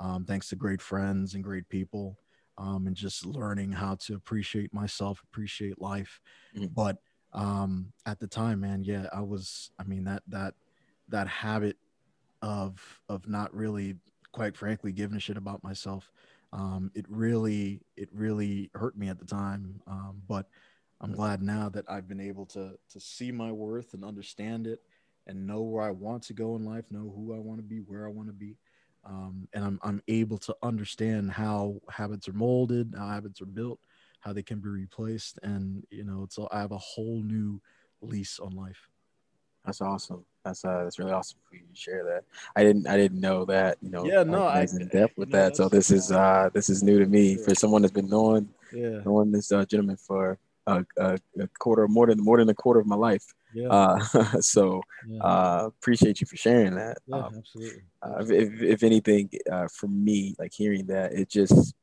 um, 0.00 0.24
thanks 0.24 0.48
to 0.48 0.56
great 0.56 0.80
friends 0.80 1.34
and 1.34 1.44
great 1.44 1.68
people 1.68 2.18
um, 2.56 2.86
and 2.86 2.96
just 2.96 3.26
learning 3.26 3.72
how 3.72 3.96
to 3.96 4.14
appreciate 4.14 4.72
myself, 4.72 5.22
appreciate 5.24 5.80
life. 5.80 6.20
Mm-hmm. 6.56 6.66
But 6.74 6.96
um, 7.32 7.92
at 8.06 8.18
the 8.18 8.26
time, 8.26 8.60
man, 8.60 8.82
yeah, 8.82 9.06
I 9.12 9.20
was. 9.20 9.70
I 9.78 9.84
mean 9.84 10.04
that 10.04 10.22
that 10.28 10.54
that 11.08 11.28
habit 11.28 11.76
of 12.42 13.00
of 13.08 13.28
not 13.28 13.54
really, 13.54 13.96
quite 14.32 14.56
frankly, 14.56 14.92
giving 14.92 15.16
a 15.16 15.20
shit 15.20 15.36
about 15.36 15.62
myself 15.62 16.10
um, 16.52 16.90
it 16.94 17.04
really 17.08 17.80
it 17.96 18.08
really 18.12 18.70
hurt 18.74 18.96
me 18.96 19.08
at 19.08 19.18
the 19.18 19.24
time 19.24 19.80
um, 19.86 20.22
but 20.28 20.46
i'm 21.00 21.12
glad 21.12 21.42
now 21.42 21.68
that 21.68 21.84
i've 21.88 22.08
been 22.08 22.20
able 22.20 22.46
to 22.46 22.72
to 22.90 23.00
see 23.00 23.30
my 23.30 23.52
worth 23.52 23.94
and 23.94 24.04
understand 24.04 24.66
it 24.66 24.80
and 25.26 25.46
know 25.46 25.60
where 25.60 25.84
i 25.84 25.90
want 25.90 26.22
to 26.22 26.32
go 26.32 26.56
in 26.56 26.64
life 26.64 26.84
know 26.90 27.12
who 27.14 27.34
i 27.34 27.38
want 27.38 27.58
to 27.58 27.62
be 27.62 27.78
where 27.78 28.06
i 28.06 28.10
want 28.10 28.28
to 28.28 28.34
be. 28.34 28.56
Um, 29.04 29.48
and 29.54 29.64
I'm, 29.64 29.78
I'm 29.82 30.02
able 30.08 30.38
to 30.38 30.56
understand 30.62 31.30
how 31.30 31.80
habits 31.88 32.28
are 32.28 32.32
molded 32.32 32.94
how 32.96 33.08
habits 33.08 33.40
are 33.40 33.46
built 33.46 33.78
how 34.20 34.32
they 34.32 34.42
can 34.42 34.58
be 34.58 34.68
replaced 34.68 35.38
and 35.42 35.84
you 35.90 36.04
know 36.04 36.24
it's 36.24 36.38
i 36.50 36.60
have 36.60 36.72
a 36.72 36.78
whole 36.78 37.22
new 37.22 37.60
lease 38.00 38.38
on 38.38 38.52
life. 38.52 38.88
That's 39.64 39.80
awesome 39.80 40.24
that's 40.48 40.64
uh, 40.64 40.82
that's 40.84 40.98
really 40.98 41.12
awesome 41.12 41.38
for 41.48 41.56
you 41.56 41.62
to 41.62 41.80
share 41.80 42.04
that. 42.04 42.24
I 42.56 42.64
didn't 42.64 42.86
I 42.86 42.96
didn't 42.96 43.20
know 43.20 43.44
that. 43.44 43.78
You 43.80 43.90
know, 43.90 44.04
yeah, 44.04 44.22
no, 44.22 44.44
I 44.44 44.62
in 44.62 44.88
depth 44.88 45.16
with 45.16 45.30
that. 45.30 45.56
So 45.56 45.68
this 45.68 45.90
is 45.90 46.10
uh 46.10 46.50
this 46.52 46.68
is 46.68 46.82
new 46.82 46.98
to 46.98 47.06
me 47.06 47.36
for 47.36 47.54
someone 47.54 47.82
that's 47.82 47.92
been 47.92 48.08
knowing 48.08 48.48
yeah 48.72 49.00
knowing 49.04 49.32
this 49.32 49.50
uh, 49.50 49.64
gentleman 49.64 49.96
for 49.96 50.38
a, 50.66 50.84
a, 50.98 51.18
a, 51.40 51.48
quarter 51.58 51.88
more 51.88 52.06
than 52.06 52.22
more 52.22 52.38
than 52.38 52.48
a 52.48 52.54
quarter 52.54 52.80
of 52.80 52.86
my 52.86 52.96
life. 52.96 53.24
Yeah. 53.54 53.68
Uh, 53.68 53.98
so 54.40 54.82
yeah. 55.08 55.20
uh, 55.20 55.64
appreciate 55.66 56.20
you 56.20 56.26
for 56.26 56.36
sharing 56.36 56.74
that. 56.74 56.98
Yeah, 57.06 57.16
um, 57.16 57.34
absolutely. 57.38 57.82
Uh, 58.02 58.24
if, 58.28 58.62
if 58.62 58.82
anything, 58.82 59.30
uh, 59.50 59.68
for 59.72 59.88
me, 59.88 60.34
like 60.38 60.52
hearing 60.52 60.86
that, 60.86 61.12
it 61.12 61.30
just 61.30 61.74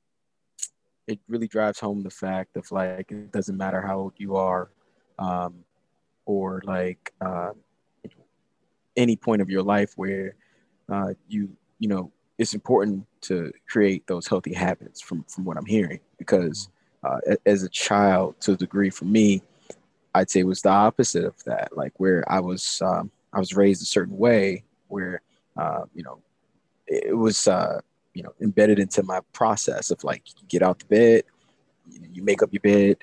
it 1.07 1.19
really 1.27 1.48
drives 1.48 1.79
home 1.79 2.03
the 2.03 2.10
fact 2.10 2.57
of 2.57 2.72
like 2.72 3.12
it 3.12 3.31
doesn't 3.31 3.57
matter 3.57 3.81
how 3.81 3.98
old 3.98 4.13
you 4.17 4.36
are, 4.36 4.69
um, 5.19 5.63
or 6.25 6.62
like 6.65 7.13
uh, 7.22 7.51
any 8.98 9.16
point 9.16 9.42
of 9.42 9.50
your 9.50 9.64
life 9.64 9.94
where 9.96 10.36
uh, 10.92 11.14
you 11.28 11.50
you 11.80 11.88
know 11.88 12.12
it's 12.38 12.54
important 12.54 13.06
to 13.22 13.52
create 13.68 14.06
those 14.08 14.28
healthy 14.28 14.54
habits 14.54 15.02
from 15.02 15.24
from 15.24 15.46
what 15.46 15.58
I'm 15.58 15.66
hearing. 15.66 16.00
Because 16.18 16.70
uh, 17.04 17.20
as 17.46 17.64
a 17.64 17.70
child 17.70 18.40
to 18.42 18.54
a 18.54 18.56
degree 18.56 18.90
for 18.90 19.06
me 19.06 19.42
I'd 20.14 20.30
say 20.30 20.40
it 20.40 20.48
was 20.48 20.62
the 20.62 20.70
opposite 20.70 21.25
of 21.25 21.44
that. 21.44 21.75
Like 21.75 21.94
where 21.98 22.24
I 22.32 22.40
was 22.40 22.82
um, 22.82 23.12
I 23.34 23.40
was 23.40 23.54
raised 23.54 23.82
a 23.82 23.86
certain 23.86 24.18
way 24.18 24.64
where 24.88 25.22
uh, 25.58 25.84
you 25.94 26.04
know 26.04 26.20
it 26.88 27.18
was 27.18 27.48
uh, 27.48 27.82
you 28.14 28.24
know 28.24 28.34
embedded 28.42 28.80
into 28.80 29.04
my 29.04 29.20
process 29.34 29.92
of 29.92 30.04
like 30.04 30.24
get 30.48 30.62
out 30.64 30.80
the 30.80 30.86
bed 30.86 31.24
you 32.14 32.24
make 32.24 32.42
up 32.42 32.50
your 32.52 32.62
bed, 32.62 32.98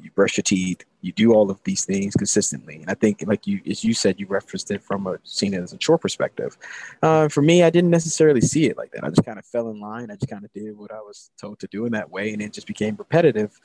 you 0.00 0.10
brush 0.12 0.36
your 0.36 0.42
teeth, 0.42 0.84
you 1.02 1.12
do 1.12 1.34
all 1.34 1.50
of 1.50 1.62
these 1.64 1.84
things 1.84 2.14
consistently. 2.14 2.76
And 2.76 2.90
I 2.90 2.94
think, 2.94 3.24
like 3.26 3.46
you, 3.46 3.60
as 3.68 3.84
you 3.84 3.92
said, 3.92 4.18
you 4.18 4.26
referenced 4.26 4.70
it 4.70 4.82
from 4.82 5.06
a 5.06 5.18
seeing 5.24 5.52
it 5.52 5.62
as 5.62 5.72
a 5.72 5.76
chore 5.76 5.98
perspective. 5.98 6.56
Uh, 7.02 7.28
for 7.28 7.42
me, 7.42 7.62
I 7.62 7.70
didn't 7.70 7.90
necessarily 7.90 8.40
see 8.40 8.66
it 8.66 8.76
like 8.76 8.92
that. 8.92 9.04
I 9.04 9.08
just 9.08 9.24
kind 9.24 9.38
of 9.38 9.44
fell 9.44 9.68
in 9.70 9.80
line. 9.80 10.10
I 10.10 10.14
just 10.14 10.30
kind 10.30 10.44
of 10.44 10.52
did 10.52 10.76
what 10.76 10.92
I 10.92 11.00
was 11.00 11.30
told 11.40 11.58
to 11.60 11.66
do 11.66 11.84
in 11.86 11.92
that 11.92 12.10
way, 12.10 12.32
and 12.32 12.40
it 12.40 12.52
just 12.52 12.66
became 12.66 12.96
repetitive 12.96 13.58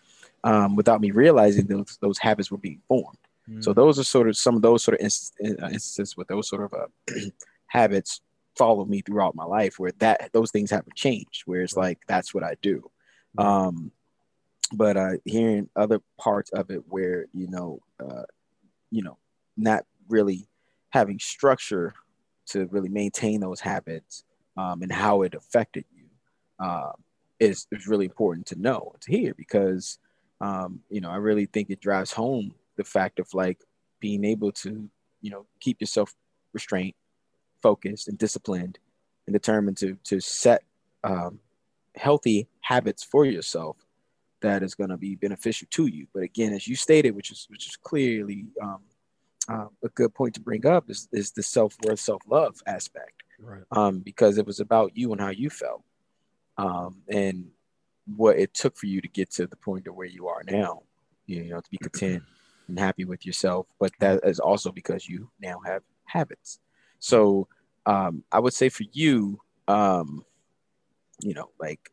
um, 0.44 0.76
without 0.76 1.00
me 1.00 1.12
realizing 1.12 1.68
those 1.68 1.98
those 2.02 2.18
habits 2.18 2.52
were 2.52 2.58
being 2.58 2.82
formed. 2.88 3.18
Mm. 3.50 3.64
So 3.64 3.74
those 3.74 4.00
are 4.00 4.04
sort 4.04 4.28
of 4.28 4.36
some 4.36 4.56
of 4.56 4.62
those 4.62 4.84
sort 4.84 5.00
of 5.00 5.06
uh, 5.06 5.68
instances 5.68 6.18
with 6.18 6.28
those 6.28 6.50
sort 6.50 6.64
of 6.64 6.74
uh, 6.74 7.20
habits 7.68 8.22
followed 8.58 8.90
me 8.90 9.02
throughout 9.02 9.36
my 9.36 9.46
life 9.46 9.78
where 9.78 9.92
that 10.00 10.32
those 10.34 10.52
things 10.52 10.72
haven't 10.72 10.96
changed 10.96 11.44
where 11.46 11.62
it's 11.62 11.78
like 11.78 12.00
that's 12.08 12.34
what 12.34 12.44
i 12.44 12.56
do 12.64 12.90
um 13.38 13.92
but 14.74 14.98
uh 14.98 15.14
hearing 15.26 15.70
other 15.76 16.02
parts 16.20 16.50
of 16.52 16.70
it 16.70 16.82
where 16.90 17.26
you 17.34 17.48
know 17.48 17.80
uh 18.00 18.24
you 18.92 19.02
know 19.02 19.18
not 19.56 19.84
really 20.10 20.48
having 20.90 21.20
structure 21.20 21.94
to 22.46 22.66
really 22.68 22.90
maintain 22.90 23.40
those 23.42 23.60
habits 23.60 24.24
um, 24.58 24.82
and 24.82 24.92
how 24.92 25.22
it 25.22 25.34
affected 25.34 25.86
you 25.94 26.06
uh, 26.66 26.92
is, 27.40 27.68
is 27.72 27.88
really 27.88 28.06
important 28.06 28.46
to 28.48 28.60
know 28.60 28.96
to 29.02 29.12
hear 29.12 29.34
because 29.36 30.00
um, 30.42 30.80
you 30.90 31.02
know 31.02 31.10
i 31.10 31.16
really 31.16 31.46
think 31.46 31.70
it 31.70 31.82
drives 31.82 32.12
home 32.12 32.54
the 32.78 32.84
fact 32.84 33.20
of 33.20 33.34
like 33.34 33.60
being 34.00 34.24
able 34.24 34.52
to 34.52 34.90
you 35.22 35.32
know 35.32 35.46
keep 35.60 35.82
yourself 35.82 36.14
restrained, 36.54 36.94
focused 37.62 38.08
and 38.08 38.18
disciplined 38.18 38.80
and 39.26 39.34
determined 39.34 39.78
to 39.78 39.98
to 40.04 40.20
set 40.20 40.64
um, 41.04 41.40
healthy 41.96 42.48
habits 42.62 43.04
for 43.04 43.26
yourself 43.26 43.78
that 44.42 44.64
is 44.64 44.76
going 44.76 44.90
to 44.90 44.98
be 44.98 45.16
beneficial 45.16 45.68
to 45.72 45.88
you. 45.88 46.08
But 46.14 46.24
again, 46.24 46.54
as 46.54 46.68
you 46.68 46.76
stated, 46.76 47.12
which 47.12 47.32
is 47.32 47.46
which 47.50 47.68
is 47.68 47.76
clearly 47.76 48.46
um, 48.62 48.80
uh, 49.50 49.68
a 49.84 49.90
good 49.90 50.14
point 50.14 50.36
to 50.36 50.42
bring 50.42 50.66
up, 50.66 50.90
is, 50.90 51.08
is 51.12 51.32
the 51.32 51.44
self 51.44 51.76
worth, 51.84 52.00
self 52.00 52.22
love 52.28 52.56
aspect, 52.68 53.24
right? 53.40 53.64
Um, 53.72 54.00
because 54.00 54.38
it 54.38 54.46
was 54.46 54.60
about 54.60 54.92
you 54.96 55.12
and 55.12 55.22
how 55.22 55.30
you 55.30 55.50
felt, 55.50 55.84
um, 56.58 57.02
and 57.10 57.48
what 58.16 58.38
it 58.38 58.54
took 58.54 58.78
for 58.78 58.86
you 58.86 59.02
to 59.02 59.08
get 59.08 59.32
to 59.32 59.48
the 59.48 59.56
point 59.58 59.88
of 59.88 59.96
where 59.96 60.08
you 60.08 60.28
are 60.28 60.44
now. 60.46 60.84
You 61.26 61.44
know, 61.46 61.60
to 61.60 61.70
be 61.70 61.78
content 61.78 62.24
and 62.68 62.80
happy 62.80 63.06
with 63.06 63.26
yourself, 63.26 63.68
but 63.80 63.92
that 64.00 64.22
is 64.24 64.40
also 64.40 64.72
because 64.72 65.08
you 65.08 65.30
now 65.42 65.60
have 65.66 65.82
habits. 66.06 66.60
So 67.00 67.48
um, 67.86 68.24
I 68.32 68.40
would 68.40 68.54
say 68.54 68.70
for 68.70 68.86
you, 68.92 69.40
um, 69.68 70.24
you 71.22 71.34
know, 71.34 71.50
like 71.60 71.92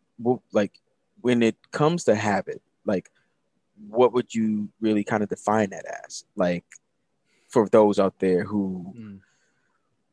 like 0.52 0.80
when 1.24 1.42
it 1.42 1.56
comes 1.70 2.04
to 2.04 2.14
habit, 2.14 2.60
like 2.84 3.10
what 3.88 4.12
would 4.12 4.34
you 4.34 4.68
really 4.78 5.02
kind 5.02 5.22
of 5.22 5.30
define 5.30 5.70
that 5.70 5.86
as? 6.04 6.26
Like 6.36 6.66
for 7.48 7.66
those 7.66 7.98
out 7.98 8.18
there 8.18 8.44
who 8.44 8.92
mm. 8.94 9.20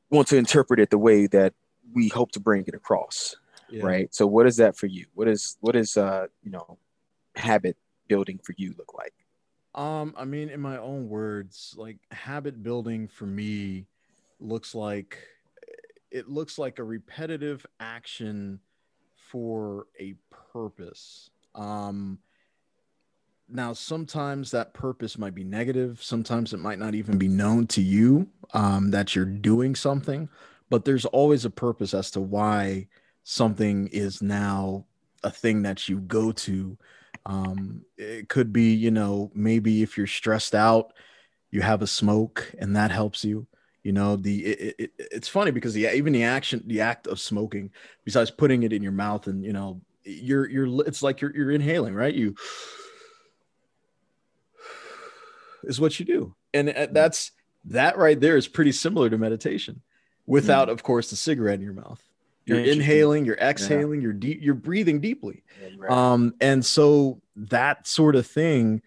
want 0.09 0.29
to 0.29 0.37
interpret 0.37 0.79
it 0.79 0.89
the 0.89 0.97
way 0.97 1.27
that 1.27 1.53
we 1.93 2.07
hope 2.07 2.31
to 2.31 2.39
bring 2.39 2.63
it 2.65 2.73
across. 2.73 3.35
Yeah. 3.69 3.83
Right. 3.83 4.15
So 4.15 4.25
what 4.25 4.47
is 4.47 4.55
that 4.55 4.77
for 4.77 4.85
you? 4.85 5.05
What 5.13 5.27
is 5.27 5.57
what 5.59 5.75
is 5.75 5.97
uh, 5.97 6.27
you 6.43 6.51
know, 6.51 6.77
habit 7.35 7.75
building 8.07 8.39
for 8.41 8.55
you 8.57 8.73
look 8.77 8.93
like? 8.97 9.13
Um, 9.75 10.13
I 10.15 10.23
mean, 10.23 10.47
in 10.47 10.61
my 10.61 10.77
own 10.77 11.09
words, 11.09 11.75
like 11.77 11.97
habit 12.11 12.63
building 12.63 13.09
for 13.09 13.25
me 13.25 13.85
looks 14.39 14.73
like 14.73 15.17
it 16.09 16.29
looks 16.29 16.57
like 16.57 16.79
a 16.79 16.85
repetitive 16.85 17.65
action 17.81 18.61
for 19.31 19.87
a 19.99 20.15
purpose. 20.51 21.29
Um, 21.55 22.19
now, 23.49 23.73
sometimes 23.73 24.51
that 24.51 24.73
purpose 24.73 25.17
might 25.17 25.35
be 25.35 25.43
negative. 25.43 26.01
Sometimes 26.01 26.53
it 26.53 26.59
might 26.59 26.79
not 26.79 26.95
even 26.95 27.17
be 27.17 27.27
known 27.27 27.67
to 27.67 27.81
you 27.81 28.29
um, 28.53 28.91
that 28.91 29.15
you're 29.15 29.25
doing 29.25 29.75
something, 29.75 30.29
but 30.69 30.85
there's 30.85 31.05
always 31.05 31.43
a 31.43 31.49
purpose 31.49 31.93
as 31.93 32.11
to 32.11 32.21
why 32.21 32.87
something 33.23 33.87
is 33.87 34.21
now 34.21 34.85
a 35.23 35.31
thing 35.31 35.63
that 35.63 35.89
you 35.89 35.99
go 35.99 36.31
to. 36.31 36.77
Um, 37.25 37.83
it 37.97 38.29
could 38.29 38.53
be, 38.53 38.73
you 38.73 38.91
know, 38.91 39.31
maybe 39.33 39.83
if 39.83 39.97
you're 39.97 40.07
stressed 40.07 40.55
out, 40.55 40.93
you 41.51 41.61
have 41.61 41.81
a 41.81 41.87
smoke 41.87 42.53
and 42.59 42.75
that 42.77 42.91
helps 42.91 43.25
you 43.25 43.45
you 43.83 43.91
know 43.91 44.15
the 44.15 44.45
it, 44.45 44.75
it, 44.77 44.91
it's 44.97 45.27
funny 45.27 45.51
because 45.51 45.73
the 45.73 45.93
even 45.93 46.13
the 46.13 46.23
action 46.23 46.63
the 46.67 46.81
act 46.81 47.07
of 47.07 47.19
smoking 47.19 47.71
besides 48.05 48.31
putting 48.31 48.63
it 48.63 48.73
in 48.73 48.81
your 48.83 48.91
mouth 48.91 49.27
and 49.27 49.43
you 49.43 49.53
know 49.53 49.81
you're 50.03 50.49
you're 50.49 50.87
it's 50.87 51.03
like 51.03 51.21
you're 51.21 51.35
you're 51.35 51.51
inhaling 51.51 51.93
right 51.93 52.13
you 52.13 52.35
is 55.63 55.79
what 55.79 55.99
you 55.99 56.05
do 56.05 56.35
and 56.53 56.69
uh, 56.69 56.73
mm. 56.73 56.93
that's 56.93 57.31
that 57.65 57.97
right 57.97 58.19
there 58.19 58.37
is 58.37 58.47
pretty 58.47 58.71
similar 58.71 59.09
to 59.09 59.17
meditation 59.17 59.81
without 60.25 60.67
mm. 60.67 60.71
of 60.71 60.83
course 60.83 61.09
the 61.09 61.15
cigarette 61.15 61.55
in 61.55 61.61
your 61.61 61.73
mouth 61.73 62.01
you're 62.45 62.59
inhaling 62.59 63.23
you're 63.23 63.37
exhaling 63.37 64.01
yeah. 64.01 64.05
you're 64.05 64.13
deep 64.13 64.39
you're 64.41 64.53
breathing 64.55 64.99
deeply 64.99 65.43
right. 65.77 65.91
um 65.91 66.33
and 66.41 66.65
so 66.65 67.21
that 67.35 67.87
sort 67.87 68.15
of 68.15 68.25
thing 68.25 68.81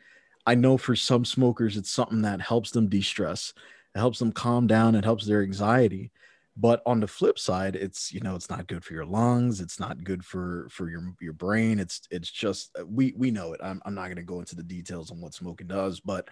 i 0.45 0.55
know 0.55 0.77
for 0.77 0.97
some 0.97 1.25
smokers 1.25 1.77
it's 1.77 1.91
something 1.91 2.23
that 2.23 2.41
helps 2.41 2.73
them 2.73 2.89
de-stress 2.89 3.55
it 3.95 3.99
helps 3.99 4.19
them 4.19 4.33
calm 4.33 4.67
down. 4.67 4.95
It 4.95 5.05
helps 5.05 5.27
their 5.27 5.43
anxiety. 5.43 6.11
But 6.57 6.83
on 6.87 7.01
the 7.01 7.09
flip 7.09 7.39
side, 7.39 7.75
it's 7.75 8.13
you 8.13 8.21
know 8.21 8.37
it's 8.37 8.49
not 8.49 8.69
good 8.69 8.85
for 8.85 8.95
your 8.95 9.05
lungs. 9.05 9.61
It's 9.61 9.81
not 9.81 10.05
good 10.05 10.25
for 10.25 10.69
for 10.71 10.89
your 10.89 11.03
your 11.21 11.33
brain. 11.33 11.81
It's 11.81 12.03
it's 12.13 12.31
just 12.31 12.71
uh, 12.79 12.87
we 12.87 13.13
we 13.17 13.33
know 13.33 13.53
it. 13.55 13.61
I'm 13.63 13.83
I'm 13.85 13.95
not 13.95 14.05
going 14.05 14.17
to 14.17 14.23
go 14.23 14.39
into 14.39 14.55
the 14.55 14.63
details 14.63 15.11
on 15.11 15.21
what 15.21 15.35
smoking 15.35 15.67
does, 15.67 15.99
but 15.99 16.29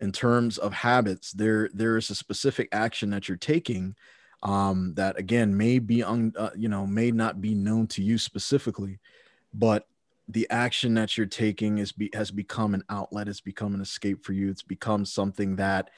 in 0.00 0.12
terms 0.12 0.58
of 0.58 0.72
habits, 0.72 1.32
there 1.32 1.68
there 1.74 1.96
is 1.96 2.10
a 2.10 2.14
specific 2.14 2.68
action 2.70 3.10
that 3.10 3.28
you're 3.28 3.36
taking 3.36 3.96
um, 4.44 4.94
that 4.94 5.18
again 5.18 5.56
may 5.56 5.80
be 5.80 6.02
un, 6.04 6.32
uh, 6.38 6.50
you 6.54 6.68
know 6.68 6.86
may 6.86 7.10
not 7.10 7.40
be 7.40 7.54
known 7.54 7.88
to 7.88 8.02
you 8.02 8.18
specifically, 8.18 9.00
but 9.52 9.88
the 10.28 10.46
action 10.50 10.94
that 10.94 11.16
you're 11.16 11.26
taking 11.26 11.78
is 11.78 11.92
be, 11.92 12.10
has 12.12 12.30
become 12.30 12.74
an 12.74 12.82
outlet. 12.88 13.28
It's 13.28 13.40
become 13.40 13.74
an 13.74 13.80
escape 13.80 14.24
for 14.24 14.32
you. 14.32 14.50
It's 14.50 14.62
become 14.62 15.04
something 15.04 15.56
that 15.56 15.90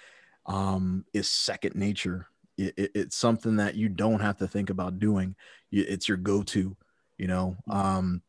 um, 0.47 1.05
is 1.13 1.31
second 1.31 1.75
nature. 1.75 2.29
It, 2.59 2.75
it, 2.77 2.91
it's 2.95 3.17
something 3.17 3.57
that 3.57 3.77
you 3.77 3.89
don't 3.89 4.21
have 4.21 4.37
to 4.39 4.49
think 4.49 4.71
about 4.71 4.99
doing. 4.99 5.37
It's 5.73 6.09
your 6.09 6.17
go-to. 6.17 6.77
You 7.17 7.27
know, 7.27 7.57
mm-hmm. 7.69 7.71
um, 7.73 8.23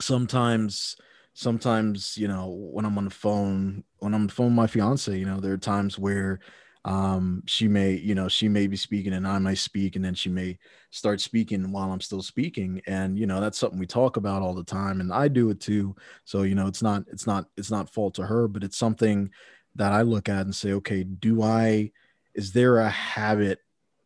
sometimes, 0.00 0.96
sometimes 1.34 2.16
you 2.16 2.28
know 2.28 2.48
when 2.48 2.84
I'm 2.84 2.98
on 2.98 3.04
the 3.04 3.10
phone, 3.10 3.84
when 3.98 4.14
I'm 4.14 4.22
on 4.22 4.26
the 4.28 4.32
phone 4.32 4.46
with 4.46 4.54
my 4.54 4.66
fiance, 4.66 5.16
you 5.16 5.26
know, 5.26 5.40
there 5.40 5.52
are 5.52 5.58
times 5.58 5.98
where 5.98 6.40
um 6.86 7.42
she 7.46 7.66
may 7.66 7.92
you 7.92 8.14
know 8.14 8.28
she 8.28 8.46
may 8.46 8.66
be 8.66 8.76
speaking 8.76 9.14
and 9.14 9.26
i 9.26 9.38
might 9.38 9.56
speak 9.56 9.96
and 9.96 10.04
then 10.04 10.12
she 10.12 10.28
may 10.28 10.58
start 10.90 11.18
speaking 11.18 11.72
while 11.72 11.90
i'm 11.90 12.00
still 12.02 12.20
speaking 12.20 12.78
and 12.86 13.18
you 13.18 13.24
know 13.24 13.40
that's 13.40 13.56
something 13.56 13.78
we 13.78 13.86
talk 13.86 14.18
about 14.18 14.42
all 14.42 14.52
the 14.52 14.62
time 14.62 15.00
and 15.00 15.10
i 15.10 15.26
do 15.26 15.48
it 15.48 15.58
too 15.58 15.96
so 16.26 16.42
you 16.42 16.54
know 16.54 16.66
it's 16.66 16.82
not 16.82 17.02
it's 17.10 17.26
not 17.26 17.46
it's 17.56 17.70
not 17.70 17.88
fault 17.88 18.12
to 18.12 18.26
her 18.26 18.46
but 18.46 18.62
it's 18.62 18.76
something 18.76 19.30
that 19.76 19.92
I 19.92 20.02
look 20.02 20.28
at 20.28 20.42
and 20.42 20.54
say, 20.54 20.72
okay, 20.72 21.02
do 21.04 21.42
I, 21.42 21.90
is 22.34 22.52
there 22.52 22.78
a 22.78 22.88
habit? 22.88 23.60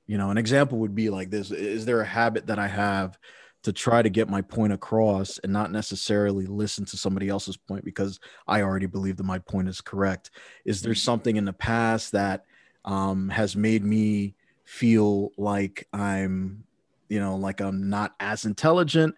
You 0.06 0.18
know, 0.18 0.30
an 0.30 0.38
example 0.38 0.78
would 0.78 0.94
be 0.94 1.10
like 1.10 1.30
this 1.30 1.50
Is 1.50 1.84
there 1.84 2.00
a 2.00 2.06
habit 2.06 2.46
that 2.46 2.58
I 2.58 2.68
have 2.68 3.18
to 3.64 3.72
try 3.72 4.00
to 4.00 4.08
get 4.08 4.28
my 4.28 4.40
point 4.40 4.72
across 4.72 5.38
and 5.38 5.52
not 5.52 5.72
necessarily 5.72 6.46
listen 6.46 6.84
to 6.86 6.96
somebody 6.96 7.28
else's 7.28 7.56
point 7.56 7.84
because 7.84 8.20
I 8.46 8.62
already 8.62 8.86
believe 8.86 9.16
that 9.16 9.24
my 9.24 9.40
point 9.40 9.68
is 9.68 9.80
correct? 9.80 10.30
Is 10.64 10.82
there 10.82 10.92
mm. 10.92 10.98
something 10.98 11.36
in 11.36 11.44
the 11.44 11.52
past 11.52 12.12
that 12.12 12.44
um, 12.84 13.28
has 13.28 13.56
made 13.56 13.84
me 13.84 14.34
feel 14.64 15.32
like 15.36 15.88
I'm, 15.92 16.64
you 17.08 17.20
know, 17.20 17.36
like 17.36 17.60
I'm 17.60 17.88
not 17.88 18.14
as 18.20 18.44
intelligent 18.44 19.16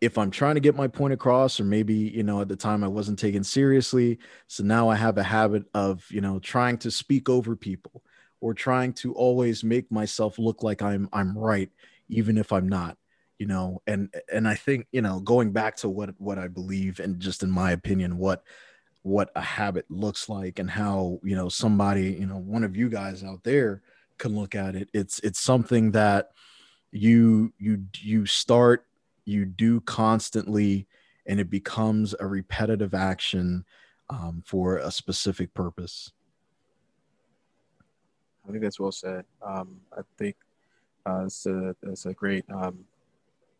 if 0.00 0.18
I'm 0.18 0.30
trying 0.30 0.54
to 0.54 0.60
get 0.60 0.76
my 0.76 0.88
point 0.88 1.12
across, 1.12 1.58
or 1.58 1.64
maybe, 1.64 1.94
you 1.94 2.22
know, 2.22 2.40
at 2.40 2.48
the 2.48 2.56
time 2.56 2.84
I 2.84 2.88
wasn't 2.88 3.18
taken 3.18 3.42
seriously. 3.42 4.18
So 4.46 4.62
now 4.62 4.88
I 4.88 4.96
have 4.96 5.16
a 5.16 5.22
habit 5.22 5.64
of, 5.74 6.04
you 6.10 6.20
know, 6.20 6.38
trying 6.38 6.78
to 6.78 6.90
speak 6.90 7.28
over 7.28 7.56
people 7.56 8.02
or 8.40 8.54
trying 8.54 8.92
to 8.94 9.12
always 9.14 9.64
make 9.64 9.90
myself 9.90 10.38
look 10.38 10.62
like 10.62 10.82
I'm 10.82 11.08
I'm 11.12 11.36
right, 11.36 11.70
even 12.08 12.38
if 12.38 12.52
I'm 12.52 12.68
not, 12.68 12.96
you 13.38 13.46
know, 13.46 13.82
and 13.86 14.14
and 14.32 14.46
I 14.46 14.54
think, 14.54 14.86
you 14.92 15.02
know, 15.02 15.20
going 15.20 15.52
back 15.52 15.76
to 15.76 15.88
what 15.88 16.10
what 16.18 16.38
I 16.38 16.48
believe 16.48 17.00
and 17.00 17.20
just 17.20 17.42
in 17.42 17.50
my 17.50 17.72
opinion, 17.72 18.18
what 18.18 18.42
what 19.02 19.30
a 19.36 19.40
habit 19.40 19.86
looks 19.88 20.28
like 20.28 20.58
and 20.58 20.68
how, 20.68 21.20
you 21.22 21.36
know, 21.36 21.48
somebody, 21.48 22.12
you 22.12 22.26
know, 22.26 22.38
one 22.38 22.64
of 22.64 22.76
you 22.76 22.88
guys 22.88 23.22
out 23.22 23.44
there 23.44 23.82
can 24.18 24.34
look 24.34 24.54
at 24.54 24.74
it. 24.74 24.88
It's 24.92 25.18
it's 25.20 25.40
something 25.40 25.92
that 25.92 26.30
you 26.90 27.52
you 27.58 27.84
you 27.98 28.26
start 28.26 28.86
you 29.24 29.44
do 29.44 29.80
constantly 29.80 30.86
and 31.26 31.40
it 31.40 31.50
becomes 31.50 32.14
a 32.18 32.26
repetitive 32.26 32.94
action 32.94 33.64
um, 34.08 34.42
for 34.46 34.78
a 34.78 34.90
specific 34.90 35.52
purpose. 35.54 36.12
I 38.46 38.50
think 38.50 38.62
that's 38.62 38.80
well 38.80 38.92
said. 38.92 39.24
Um, 39.42 39.76
I 39.96 40.02
think 40.18 40.36
uh, 41.04 41.24
it's, 41.24 41.46
a, 41.46 41.74
it's 41.82 42.06
a 42.06 42.12
great, 42.12 42.44
um, 42.50 42.84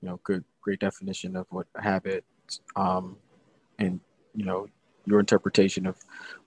you 0.00 0.09
know, 0.09 0.21
good, 0.23 0.45
great 0.61 0.81
definition 0.81 1.37
of 1.37 1.47
what 1.50 1.66
habit 1.76 2.25
um, 2.76 3.16
and 3.78 4.00
you 4.35 4.45
know 4.45 4.66
your 5.07 5.21
interpretation 5.21 5.87
of 5.87 5.97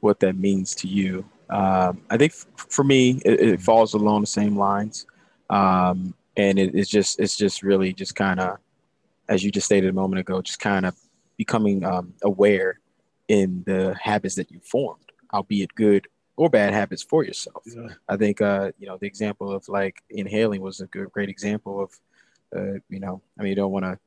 what 0.01 0.19
that 0.19 0.37
means 0.37 0.75
to 0.75 0.87
you. 0.87 1.25
Um, 1.49 2.01
I 2.09 2.17
think 2.17 2.33
f- 2.33 2.45
for 2.57 2.83
me, 2.83 3.21
it, 3.25 3.39
it, 3.39 3.61
falls 3.61 3.93
along 3.93 4.21
the 4.21 4.27
same 4.27 4.57
lines, 4.57 5.05
um, 5.49 6.13
and 6.37 6.59
it, 6.59 6.75
it's 6.75 6.89
just 6.89 7.19
it's 7.19 7.37
just 7.37 7.63
really 7.63 7.93
just 7.93 8.15
kind 8.15 8.39
of, 8.39 8.57
as 9.29 9.43
you 9.43 9.51
just 9.51 9.65
stated 9.65 9.89
a 9.89 9.93
moment 9.93 10.19
ago, 10.19 10.41
just 10.41 10.59
kind 10.59 10.85
of 10.85 10.95
becoming 11.37 11.83
um, 11.85 12.13
aware 12.23 12.79
in 13.29 13.63
the 13.65 13.95
habits 14.01 14.35
that 14.35 14.51
you 14.51 14.59
formed, 14.59 15.11
albeit 15.33 15.73
good 15.75 16.07
or 16.39 16.49
bad 16.49 16.73
habits 16.73 17.03
for 17.03 17.25
yourself. 17.25 17.63
Yeah. 17.65 17.89
I 18.07 18.15
think 18.15 18.39
uh, 18.39 18.71
you 18.79 18.87
know 18.87 18.97
the 18.97 19.07
example 19.07 19.51
of 19.51 19.67
like 19.67 20.01
inhaling 20.09 20.61
was 20.61 20.79
a 20.79 20.87
good, 20.87 21.11
great 21.11 21.27
example 21.27 21.83
of, 21.83 21.89
uh, 22.55 22.79
you 22.87 23.01
know, 23.01 23.21
I 23.37 23.43
mean, 23.43 23.49
you 23.49 23.57
don't 23.57 23.73
want 23.73 23.83
to, 23.83 23.99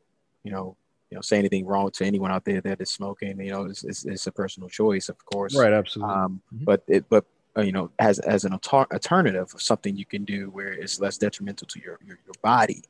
you 0.42 0.50
know, 0.50 0.74
you 1.10 1.16
know, 1.16 1.20
say 1.20 1.36
anything 1.36 1.66
wrong 1.66 1.90
to 1.90 2.06
anyone 2.06 2.32
out 2.32 2.46
there 2.46 2.62
that 2.62 2.80
is 2.80 2.90
smoking. 2.90 3.38
You 3.38 3.50
know, 3.52 3.64
it's, 3.66 3.84
it's, 3.84 4.06
it's 4.06 4.26
a 4.26 4.32
personal 4.32 4.70
choice, 4.70 5.10
of 5.10 5.22
course. 5.26 5.54
Right. 5.54 5.74
Absolutely. 5.74 6.14
Um, 6.14 6.40
mm-hmm. 6.54 6.64
But 6.64 6.82
it, 6.86 7.04
but 7.10 7.26
uh, 7.54 7.60
you 7.60 7.72
know, 7.72 7.90
as 7.98 8.18
as 8.20 8.46
an 8.46 8.52
alter- 8.52 8.90
alternative, 8.90 9.52
something 9.58 9.94
you 9.94 10.06
can 10.06 10.24
do 10.24 10.48
where 10.56 10.72
it's 10.72 10.98
less 11.00 11.18
detrimental 11.18 11.66
to 11.68 11.80
your 11.80 11.98
your, 12.06 12.18
your 12.24 12.34
body. 12.40 12.82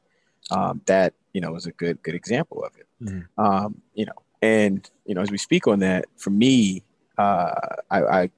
Um, 0.53 0.83
that 0.87 1.15
you 1.33 1.41
know 1.41 1.57
is 1.57 1.67
a 1.67 1.73
good 1.73 2.01
good 2.05 2.15
example 2.15 2.65
of 2.65 2.73
it. 2.77 2.87
Mm-hmm. 3.03 3.45
Um, 3.45 3.83
you 3.95 4.07
know, 4.07 4.19
and 4.41 4.89
you 5.05 5.17
know, 5.17 5.21
as 5.21 5.33
we 5.33 5.39
speak 5.39 5.67
on 5.67 5.81
that, 5.81 6.05
for 6.17 6.31
me, 6.31 6.85
uh, 7.19 7.55
I, 7.91 7.99
I 8.21 8.31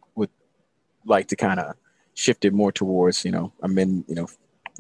like 1.05 1.29
to 1.29 1.37
kind 1.37 1.61
of 1.61 1.75
shift 2.15 2.45
it 2.45 2.53
more 2.53 2.73
towards 2.73 3.25
you 3.25 3.31
know, 3.31 3.53
I'm 3.63 3.79
in 3.79 4.05
you 4.09 4.15
know, 4.15 4.29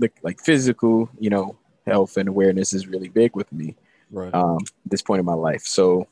like 0.00 0.14
like 0.22 0.40
physical, 0.40 1.08
you 1.18 1.30
know, 1.30 1.56
health 1.86 2.16
and 2.16 2.28
awareness 2.28 2.72
is 2.72 2.86
really 2.86 3.08
big 3.08 3.36
with 3.36 3.52
me 3.52 3.76
right. 4.10 4.34
um, 4.34 4.58
this 4.86 5.02
point 5.02 5.20
in 5.20 5.26
my 5.26 5.34
life. 5.34 5.62
So, 5.62 6.06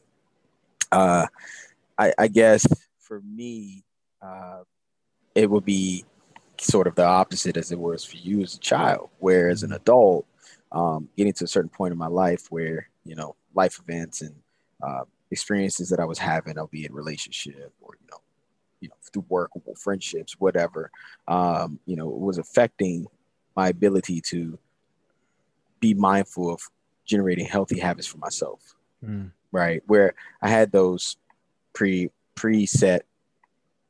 uh, 0.90 1.26
I, 1.98 2.12
I 2.18 2.28
guess 2.28 2.66
for 2.98 3.20
me, 3.20 3.84
uh, 4.20 4.62
it 5.34 5.48
would 5.48 5.64
be 5.64 6.04
sort 6.58 6.86
of 6.86 6.94
the 6.94 7.04
opposite 7.04 7.56
as 7.56 7.72
it 7.72 7.78
was 7.78 8.04
for 8.04 8.16
you 8.16 8.42
as 8.42 8.54
a 8.54 8.58
child, 8.58 9.10
where 9.18 9.48
as 9.48 9.62
an 9.62 9.72
adult, 9.72 10.26
um, 10.70 11.08
getting 11.16 11.32
to 11.34 11.44
a 11.44 11.48
certain 11.48 11.68
point 11.68 11.92
in 11.92 11.98
my 11.98 12.06
life 12.06 12.46
where, 12.50 12.88
you 13.04 13.14
know, 13.14 13.36
life 13.54 13.78
events 13.78 14.22
and 14.22 14.34
uh, 14.82 15.04
experiences 15.30 15.88
that 15.90 16.00
I 16.00 16.04
was 16.04 16.18
having, 16.18 16.58
albeit 16.58 16.92
relationship 16.92 17.72
or, 17.80 17.96
you 18.00 18.06
know, 18.10 18.18
you 18.82 18.88
know, 18.88 18.94
through 19.12 19.24
work, 19.28 19.50
friendships, 19.78 20.34
whatever, 20.38 20.90
um, 21.28 21.78
you 21.86 21.94
know, 21.96 22.08
was 22.08 22.36
affecting 22.36 23.06
my 23.56 23.68
ability 23.68 24.20
to 24.20 24.58
be 25.80 25.94
mindful 25.94 26.52
of 26.52 26.60
generating 27.06 27.46
healthy 27.46 27.78
habits 27.78 28.06
for 28.06 28.18
myself. 28.18 28.74
Mm. 29.04 29.30
Right. 29.52 29.82
Where 29.86 30.14
I 30.42 30.48
had 30.48 30.72
those 30.72 31.16
pre 31.72 32.10
preset 32.34 33.00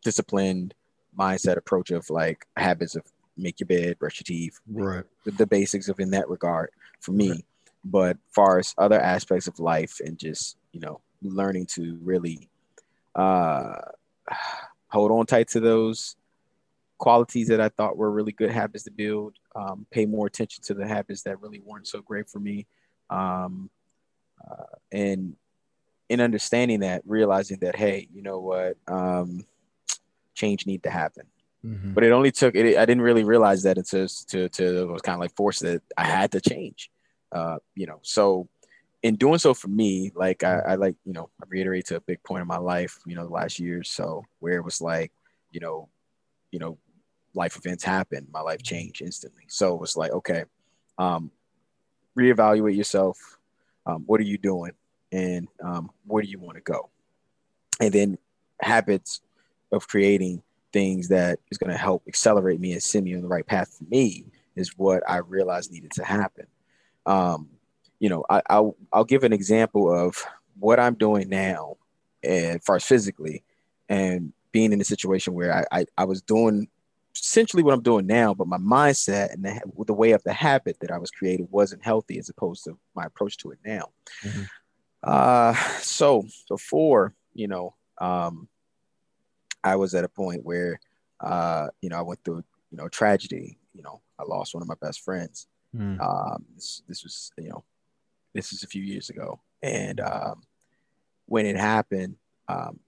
disciplined 0.05 0.75
mindset 1.19 1.57
approach 1.57 1.91
of 1.91 2.09
like 2.11 2.47
habits 2.57 2.97
of 2.97 3.05
make 3.37 3.61
your 3.61 3.67
bed, 3.67 3.99
brush 3.99 4.21
your 4.21 4.25
teeth, 4.25 4.61
right? 4.71 5.05
The, 5.25 5.31
the 5.33 5.47
basics 5.47 5.89
of 5.89 6.01
in 6.01 6.11
that 6.11 6.29
regard 6.29 6.71
for 7.01 7.13
me. 7.13 7.31
Right. 7.31 7.45
But 7.85 8.17
far 8.29 8.59
as 8.59 8.75
other 8.79 9.01
aspects 9.01 9.47
of 9.47 9.59
life 9.59 10.01
and 10.05 10.19
just 10.19 10.57
you 10.73 10.81
know 10.81 11.01
learning 11.23 11.67
to 11.67 11.99
really 12.03 12.49
uh, 13.15 13.75
hold 14.93 15.11
on 15.11 15.27
tight 15.27 15.49
to 15.49 15.61
those 15.61 16.17
qualities 16.99 17.49
that 17.49 17.61
I 17.61 17.69
thought 17.69 17.97
were 17.97 18.11
really 18.11 18.33
good 18.33 18.51
habits 18.51 18.85
to 18.85 18.91
build. 18.91 19.35
Um, 19.57 19.87
pay 19.91 20.07
more 20.07 20.27
attention 20.27 20.63
to 20.65 20.75
the 20.75 20.87
habits 20.87 21.23
that 21.23 21.41
really 21.41 21.61
weren't 21.65 21.89
so 21.89 22.01
great 22.01 22.29
for 22.29 22.39
me, 22.39 22.67
um, 23.11 23.71
uh, 24.49 24.77
and 24.93 25.35
in 26.09 26.21
understanding 26.21 26.81
that, 26.81 27.03
realizing 27.07 27.59
that, 27.61 27.75
hey, 27.75 28.07
you 28.13 28.23
know 28.23 28.39
what, 28.39 28.77
um, 28.87 29.47
change 30.35 30.67
need 30.67 30.83
to 30.83 30.91
happen. 30.91 31.27
Mm-hmm. 31.65 31.93
But 31.95 32.05
it 32.05 32.13
only 32.13 32.33
took 32.33 32.55
it. 32.55 32.77
I 32.77 32.85
didn't 32.85 33.03
really 33.03 33.25
realize 33.25 33.63
that 33.63 33.79
until 33.79 34.07
to 34.29 34.49
to 34.49 34.83
it 34.83 34.89
was 34.89 35.03
kind 35.03 35.15
of 35.15 35.21
like 35.21 35.35
forced 35.37 35.63
that 35.63 35.83
I 35.97 36.05
had 36.05 36.33
to 36.33 36.41
change. 36.41 36.91
Uh, 37.31 37.59
you 37.75 37.87
know, 37.87 38.01
so 38.03 38.49
in 39.03 39.17
doing 39.17 39.39
so 39.39 39.53
for 39.53 39.69
me, 39.69 40.13
like 40.15 40.45
I, 40.45 40.61
I 40.61 40.75
like 40.77 40.97
you 41.05 41.13
know 41.13 41.31
I 41.41 41.47
reiterate 41.49 41.87
to 41.87 41.97
a 41.97 42.01
big 42.01 42.23
point 42.23 42.43
in 42.43 42.49
my 42.49 42.59
life, 42.59 42.99
you 43.07 43.17
know, 43.17 43.25
the 43.25 43.33
last 43.33 43.59
year 43.59 43.83
so, 43.83 44.25
where 44.39 44.55
it 44.55 44.65
was 44.65 44.81
like, 44.81 45.13
you 45.51 45.61
know, 45.61 45.89
you 46.51 46.59
know, 46.59 46.79
life 47.35 47.57
events 47.57 47.85
happen, 47.85 48.27
my 48.33 48.41
life 48.41 48.63
changed 48.63 49.03
instantly. 49.03 49.45
So 49.49 49.75
it 49.75 49.81
was 49.81 49.97
like, 49.97 50.13
okay, 50.13 50.45
um, 50.99 51.31
reevaluate 52.19 52.77
yourself. 52.77 53.39
Um, 53.87 54.05
what 54.07 54.21
are 54.21 54.25
you 54.25 54.39
doing? 54.39 54.73
And 55.11 55.49
um, 55.63 55.91
where 56.07 56.23
do 56.23 56.29
you 56.29 56.39
want 56.39 56.57
to 56.57 56.63
go? 56.63 56.91
And 57.81 57.93
then 57.93 58.19
habits 58.61 59.21
of 59.73 59.89
creating 59.89 60.43
things 60.73 61.09
that 61.09 61.39
is 61.51 61.59
going 61.59 61.71
to 61.71 61.77
help 61.77 62.03
accelerate 62.07 62.61
me 62.61 62.73
and 62.73 62.83
send 62.83 63.05
me 63.05 63.15
on 63.15 63.23
the 63.23 63.29
right 63.29 63.47
path 63.47 63.77
for 63.77 63.85
me 63.85 64.25
is 64.55 64.77
what 64.77 65.03
I 65.09 65.19
realized 65.19 65.73
needed 65.73 65.93
to 65.93 66.05
happen. 66.05 66.47
Um, 67.05 67.49
you 68.03 68.09
know, 68.09 68.25
I, 68.29 68.59
will 68.59 68.77
I'll 68.93 69.05
give 69.05 69.23
an 69.23 69.33
example 69.33 69.89
of 69.89 70.27
what 70.59 70.81
I'm 70.81 70.95
doing 70.95 71.29
now, 71.29 71.77
and 72.21 72.61
far 72.65 72.75
as 72.75 72.85
physically, 72.85 73.45
and 73.89 74.33
being 74.51 74.73
in 74.73 74.81
a 74.81 74.85
situation 74.85 75.35
where 75.35 75.55
I, 75.55 75.79
I, 75.79 75.87
I 75.97 76.05
was 76.05 76.21
doing 76.21 76.67
essentially 77.15 77.63
what 77.63 77.75
I'm 77.75 77.83
doing 77.83 78.09
now, 78.09 78.35
but 78.35 78.49
my 78.49 78.59
mindset 78.59 79.33
and 79.33 79.45
the, 79.45 79.61
the 79.87 79.93
way 79.95 80.11
of 80.11 80.23
the 80.25 80.33
habit 80.33 80.79
that 80.81 80.91
I 80.91 80.99
was 80.99 81.13
created 81.13 81.47
wasn't 81.53 81.85
healthy 81.85 82.19
as 82.19 82.29
opposed 82.29 82.65
to 82.65 82.77
my 82.97 83.05
approach 83.05 83.37
to 83.39 83.53
it 83.53 83.61
now. 83.65 83.91
Mm-hmm. 84.25 84.43
Uh, 85.05 85.55
so 85.79 86.27
before, 86.49 87.15
you 87.35 87.47
know, 87.47 87.77
um, 87.99 88.49
I 89.63 89.77
was 89.77 89.95
at 89.95 90.03
a 90.03 90.09
point 90.09 90.45
where, 90.45 90.81
uh, 91.21 91.69
you 91.81 91.89
know, 91.89 91.99
I 91.99 92.03
went 92.03 92.25
through, 92.25 92.43
you 92.73 92.79
know, 92.79 92.89
tragedy. 92.89 93.59
You 93.75 93.83
know, 93.83 94.01
I 94.19 94.25
lost 94.25 94.55
one 94.55 94.63
of 94.63 94.69
my 94.69 94.75
best 94.81 95.03
friends. 95.03 95.47
Mm. 95.77 96.01
Um, 96.01 96.45
this, 96.57 96.83
this 96.89 97.05
was, 97.05 97.31
you 97.39 97.49
know, 97.49 97.65
this 98.35 98.53
is 98.53 98.63
a 98.63 98.67
few 98.67 98.83
years 98.83 99.11
ago, 99.11 99.41
and 99.63 100.01
um, 100.01 100.43
when 101.27 101.47
it 101.47 101.57
happened, 101.57 102.17
um, 102.49 102.81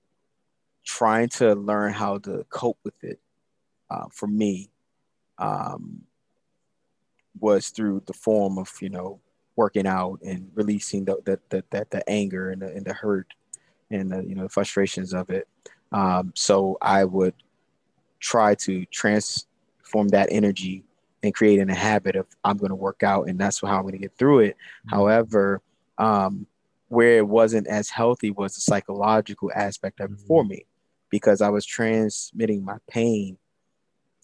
trying 0.84 1.28
to 1.28 1.54
learn 1.54 1.92
how 1.92 2.18
to 2.18 2.44
cope 2.50 2.78
with 2.84 3.02
it 3.02 3.20
uh, 3.90 4.06
for 4.10 4.26
me 4.26 4.70
um, 5.38 6.02
was 7.38 7.68
through 7.68 8.02
the 8.06 8.12
form 8.12 8.58
of 8.58 8.70
you 8.80 8.90
know 8.90 9.20
working 9.56 9.86
out 9.86 10.20
and 10.22 10.50
releasing 10.54 11.04
the 11.04 11.16
the, 11.24 11.38
the, 11.50 11.64
the, 11.70 11.86
the 11.90 12.10
anger 12.10 12.50
and 12.50 12.62
the, 12.62 12.66
and 12.68 12.84
the 12.84 12.92
hurt 12.92 13.28
and 13.90 14.10
the 14.10 14.22
you 14.24 14.34
know 14.34 14.44
the 14.44 14.48
frustrations 14.48 15.12
of 15.12 15.30
it. 15.30 15.48
Um, 15.92 16.32
so 16.34 16.76
I 16.82 17.04
would 17.04 17.34
try 18.18 18.54
to 18.56 18.84
transform 18.86 20.08
that 20.08 20.28
energy 20.30 20.84
and 21.24 21.34
creating 21.34 21.70
a 21.70 21.74
habit 21.74 22.16
of 22.16 22.26
I'm 22.44 22.58
going 22.58 22.68
to 22.68 22.76
work 22.76 23.02
out 23.02 23.28
and 23.28 23.38
that's 23.38 23.60
how 23.60 23.76
I'm 23.78 23.82
going 23.82 23.92
to 23.92 23.98
get 23.98 24.16
through 24.16 24.40
it. 24.40 24.56
Mm-hmm. 24.56 24.94
However, 24.94 25.62
um, 25.96 26.46
where 26.88 27.16
it 27.16 27.26
wasn't 27.26 27.66
as 27.66 27.88
healthy 27.88 28.30
was 28.30 28.54
the 28.54 28.60
psychological 28.60 29.50
aspect 29.54 30.00
of 30.00 30.10
it 30.10 30.18
mm-hmm. 30.18 30.26
for 30.26 30.44
me 30.44 30.66
because 31.08 31.40
I 31.40 31.48
was 31.48 31.64
transmitting 31.64 32.62
my 32.62 32.76
pain 32.90 33.38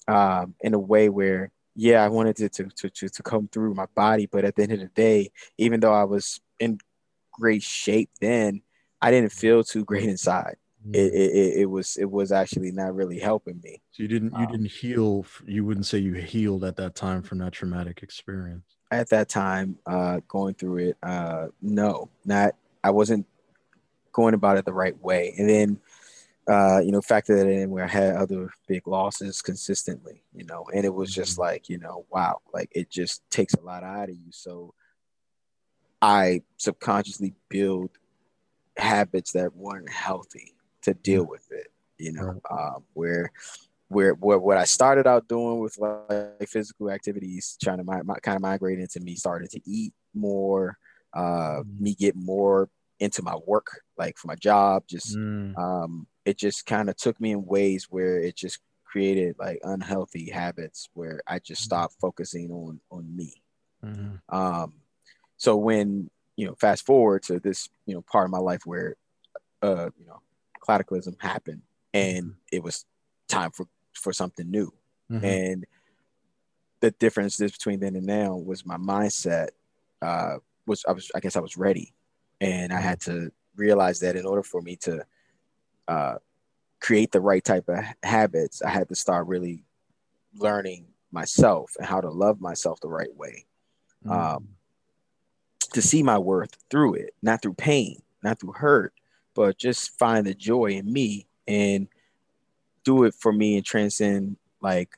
um, 0.08 0.54
in 0.60 0.74
a 0.74 0.78
way 0.78 1.08
where 1.08 1.50
yeah, 1.74 2.04
I 2.04 2.08
wanted 2.08 2.38
it 2.38 2.52
to, 2.54 2.64
to, 2.64 2.90
to, 2.90 3.08
to 3.08 3.22
come 3.22 3.48
through 3.48 3.72
my 3.72 3.86
body. 3.94 4.26
But 4.26 4.44
at 4.44 4.56
the 4.56 4.64
end 4.64 4.72
of 4.72 4.80
the 4.80 4.88
day, 4.88 5.30
even 5.56 5.80
though 5.80 5.94
I 5.94 6.04
was 6.04 6.40
in 6.58 6.78
great 7.32 7.62
shape 7.62 8.10
then, 8.20 8.60
I 9.00 9.10
didn't 9.10 9.32
feel 9.32 9.64
too 9.64 9.86
great 9.86 10.04
inside. 10.04 10.56
Mm-hmm. 10.82 10.94
It, 10.94 11.12
it, 11.12 11.60
it, 11.60 11.66
was 11.66 11.96
it 11.98 12.10
was 12.10 12.32
actually 12.32 12.72
not 12.72 12.94
really 12.94 13.18
helping 13.18 13.60
me. 13.62 13.82
So 13.90 14.02
you 14.02 14.08
didn't 14.08 14.32
you 14.32 14.44
um, 14.44 14.50
didn't 14.50 14.70
heal. 14.70 15.26
You 15.46 15.64
wouldn't 15.64 15.86
say 15.86 15.98
you 15.98 16.14
healed 16.14 16.64
at 16.64 16.76
that 16.76 16.94
time 16.94 17.22
from 17.22 17.38
that 17.38 17.52
traumatic 17.52 18.02
experience. 18.02 18.64
At 18.90 19.10
that 19.10 19.28
time, 19.28 19.78
uh, 19.86 20.20
going 20.26 20.54
through 20.54 20.78
it, 20.78 20.96
uh, 21.02 21.48
no, 21.60 22.08
not. 22.24 22.54
I 22.82 22.90
wasn't 22.90 23.26
going 24.12 24.34
about 24.34 24.56
it 24.56 24.64
the 24.64 24.72
right 24.72 24.98
way. 25.02 25.34
And 25.38 25.48
then 25.48 25.80
uh, 26.48 26.80
you 26.80 26.90
know, 26.90 27.00
factor 27.00 27.36
that 27.36 27.48
in 27.48 27.70
where 27.70 27.84
I 27.84 27.88
had 27.88 28.16
other 28.16 28.50
big 28.66 28.88
losses 28.88 29.40
consistently, 29.40 30.24
you 30.34 30.44
know, 30.44 30.66
and 30.74 30.84
it 30.84 30.92
was 30.92 31.12
just 31.14 31.32
mm-hmm. 31.32 31.42
like, 31.42 31.68
you 31.68 31.78
know, 31.78 32.06
wow, 32.10 32.40
like 32.52 32.70
it 32.72 32.90
just 32.90 33.22
takes 33.30 33.54
a 33.54 33.60
lot 33.60 33.84
out 33.84 34.08
of 34.08 34.16
you. 34.16 34.32
So 34.32 34.74
I 36.02 36.42
subconsciously 36.56 37.34
build 37.48 37.90
habits 38.76 39.32
that 39.32 39.54
weren't 39.54 39.90
healthy 39.90 40.54
to 40.82 40.94
deal 40.94 41.24
with 41.24 41.46
it, 41.50 41.68
you 41.98 42.12
know, 42.12 42.40
um, 42.50 42.84
where, 42.94 43.32
where, 43.88 44.14
where 44.14 44.38
what 44.38 44.56
I 44.56 44.64
started 44.64 45.06
out 45.06 45.28
doing 45.28 45.60
with 45.60 45.78
like 45.78 46.48
physical 46.48 46.90
activities, 46.90 47.56
trying 47.62 47.78
to 47.78 47.84
my, 47.84 48.02
my, 48.02 48.18
kind 48.20 48.36
of 48.36 48.42
migrate 48.42 48.78
into 48.78 49.00
me 49.00 49.16
starting 49.16 49.48
to 49.48 49.60
eat 49.64 49.92
more, 50.14 50.78
uh, 51.14 51.62
mm. 51.62 51.80
me 51.80 51.94
get 51.94 52.16
more 52.16 52.68
into 53.00 53.22
my 53.22 53.36
work, 53.46 53.80
like 53.98 54.16
for 54.18 54.28
my 54.28 54.36
job, 54.36 54.84
just 54.88 55.16
mm. 55.16 55.56
um, 55.58 56.06
it 56.24 56.38
just 56.38 56.66
kind 56.66 56.88
of 56.88 56.96
took 56.96 57.20
me 57.20 57.32
in 57.32 57.44
ways 57.44 57.86
where 57.90 58.20
it 58.20 58.36
just 58.36 58.60
created 58.84 59.36
like 59.38 59.60
unhealthy 59.62 60.30
habits 60.30 60.88
where 60.94 61.20
I 61.26 61.38
just 61.38 61.62
mm-hmm. 61.62 61.66
stopped 61.66 61.94
focusing 62.00 62.50
on 62.50 62.80
on 62.90 63.16
me. 63.16 63.34
Mm-hmm. 63.84 64.36
Um, 64.36 64.74
so 65.36 65.56
when 65.56 66.10
you 66.36 66.46
know, 66.46 66.54
fast 66.60 66.86
forward 66.86 67.22
to 67.24 67.38
this 67.40 67.68
you 67.86 67.94
know 67.94 68.02
part 68.02 68.26
of 68.26 68.30
my 68.30 68.38
life 68.38 68.62
where 68.64 68.96
uh, 69.62 69.90
you 69.98 70.06
know 70.06 70.20
cataclysm 70.70 71.16
happened 71.18 71.62
and 71.94 72.26
Mm-hmm. 72.26 72.32
it 72.52 72.62
was 72.62 72.84
time 73.28 73.50
for 73.50 73.66
for 73.92 74.12
something 74.12 74.48
new 74.50 74.72
Mhm. 75.10 75.24
and 75.24 75.66
the 76.80 76.92
difference 76.92 77.40
is 77.40 77.52
between 77.52 77.80
then 77.80 77.96
and 77.96 78.06
now 78.06 78.36
was 78.36 78.64
my 78.64 78.76
mindset 78.76 79.48
uh 80.02 80.36
was 80.66 80.84
i 80.88 80.92
was 80.92 81.10
i 81.14 81.20
guess 81.20 81.36
i 81.36 81.40
was 81.40 81.56
ready 81.56 81.92
and 82.40 82.72
i 82.72 82.80
had 82.80 83.00
to 83.00 83.30
realize 83.56 83.98
that 84.00 84.14
in 84.16 84.24
order 84.24 84.42
for 84.42 84.62
me 84.62 84.76
to 84.76 85.04
uh 85.88 86.14
create 86.80 87.10
the 87.10 87.20
right 87.20 87.44
type 87.44 87.68
of 87.68 87.78
habits 88.04 88.62
i 88.62 88.70
had 88.70 88.88
to 88.88 88.94
start 88.94 89.26
really 89.26 89.64
learning 90.34 90.86
myself 91.10 91.72
and 91.78 91.86
how 91.86 92.00
to 92.00 92.10
love 92.10 92.40
myself 92.40 92.78
the 92.80 92.88
right 92.88 93.14
way 93.16 93.44
Mhm. 94.06 94.12
um, 94.36 94.48
to 95.72 95.82
see 95.82 96.02
my 96.02 96.18
worth 96.18 96.56
through 96.70 96.94
it, 96.94 97.14
not 97.22 97.42
through 97.42 97.54
pain, 97.54 97.96
not 98.24 98.40
through 98.40 98.52
hurt, 98.52 98.92
but 99.40 99.56
just 99.56 99.98
find 99.98 100.26
the 100.26 100.34
joy 100.34 100.66
in 100.66 100.92
me 100.92 101.26
and 101.48 101.88
do 102.84 103.04
it 103.04 103.14
for 103.14 103.32
me 103.32 103.56
and 103.56 103.64
transcend 103.64 104.36
like 104.60 104.90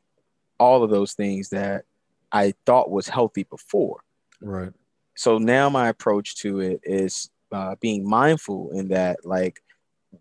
all 0.59 0.83
of 0.83 0.90
those 0.90 1.12
things 1.12 1.50
that 1.50 1.85
I 2.33 2.55
thought 2.66 2.90
was 2.90 3.07
healthy 3.07 3.44
before. 3.44 4.00
right. 4.40 4.72
So 5.14 5.38
now 5.38 5.68
my 5.68 5.87
approach 5.90 6.35
to 6.38 6.59
it 6.59 6.81
is 6.83 7.31
uh, 7.52 7.76
being 7.81 8.05
mindful 8.05 8.72
in 8.72 8.88
that, 8.88 9.24
like, 9.24 9.62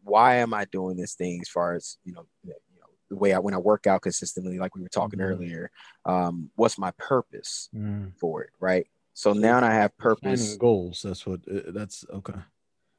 why 0.04 0.36
am 0.36 0.54
I 0.54 0.66
doing 0.66 0.98
this 0.98 1.16
thing 1.16 1.40
as 1.42 1.50
far 1.50 1.74
as, 1.74 1.98
you 2.04 2.14
know, 2.14 2.28
you 2.44 2.52
know 2.80 2.86
the 3.10 3.16
way 3.16 3.34
I, 3.34 3.40
when 3.40 3.56
I 3.56 3.58
work 3.58 3.88
out 3.88 4.04
consistently, 4.04 4.60
like 4.60 4.76
we 4.76 4.84
were 4.84 4.90
talking 4.90 5.18
Mhm. 5.20 5.24
earlier, 5.24 5.72
um, 6.06 6.52
what's 6.56 6.78
my 6.78 6.92
purpose 6.92 7.70
Mm. 7.76 8.12
for 8.18 8.44
it, 8.44 8.52
right? 8.60 8.86
So 9.16 9.34
now 9.34 9.64
I 9.64 9.74
have 9.74 9.98
purpose. 9.98 10.40
Defining 10.42 10.58
goals. 10.60 11.02
That's 11.02 11.26
what. 11.26 11.40
uh, 11.50 11.72
That's 11.72 12.06
okay. 12.12 12.40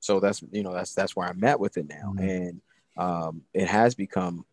So 0.02 0.18
that's 0.20 0.42
you 0.50 0.62
know 0.64 0.72
that's 0.74 0.94
that's 0.94 1.14
where 1.16 1.28
i'm 1.28 1.42
at 1.44 1.58
with 1.60 1.76
it 1.76 1.88
now 1.88 2.12
Mhm. 2.16 2.28
and 2.30 2.60
um 2.96 3.42
it 3.54 3.68
has 3.68 3.94
become 3.94 4.44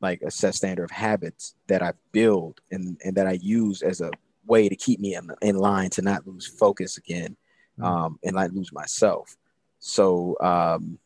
like 0.00 0.22
a 0.22 0.30
set 0.30 0.54
standard 0.54 0.84
of 0.84 0.90
habits 0.90 1.54
that 1.66 1.82
i 1.82 1.92
build 2.12 2.60
and 2.70 2.96
and 3.04 3.16
that 3.16 3.26
i 3.26 3.32
use 3.32 3.82
as 3.82 4.00
a 4.00 4.10
way 4.46 4.68
to 4.68 4.76
keep 4.76 4.98
me 5.00 5.14
in, 5.14 5.30
in 5.42 5.56
line 5.56 5.90
to 5.90 6.02
not 6.02 6.26
lose 6.26 6.46
focus 6.46 6.96
again 6.96 7.36
Mhm. 7.78 7.84
um 7.84 8.18
and 8.24 8.34
not 8.36 8.52
lose 8.52 8.72
myself 8.72 9.36
so 9.80 10.36
um 10.40 10.98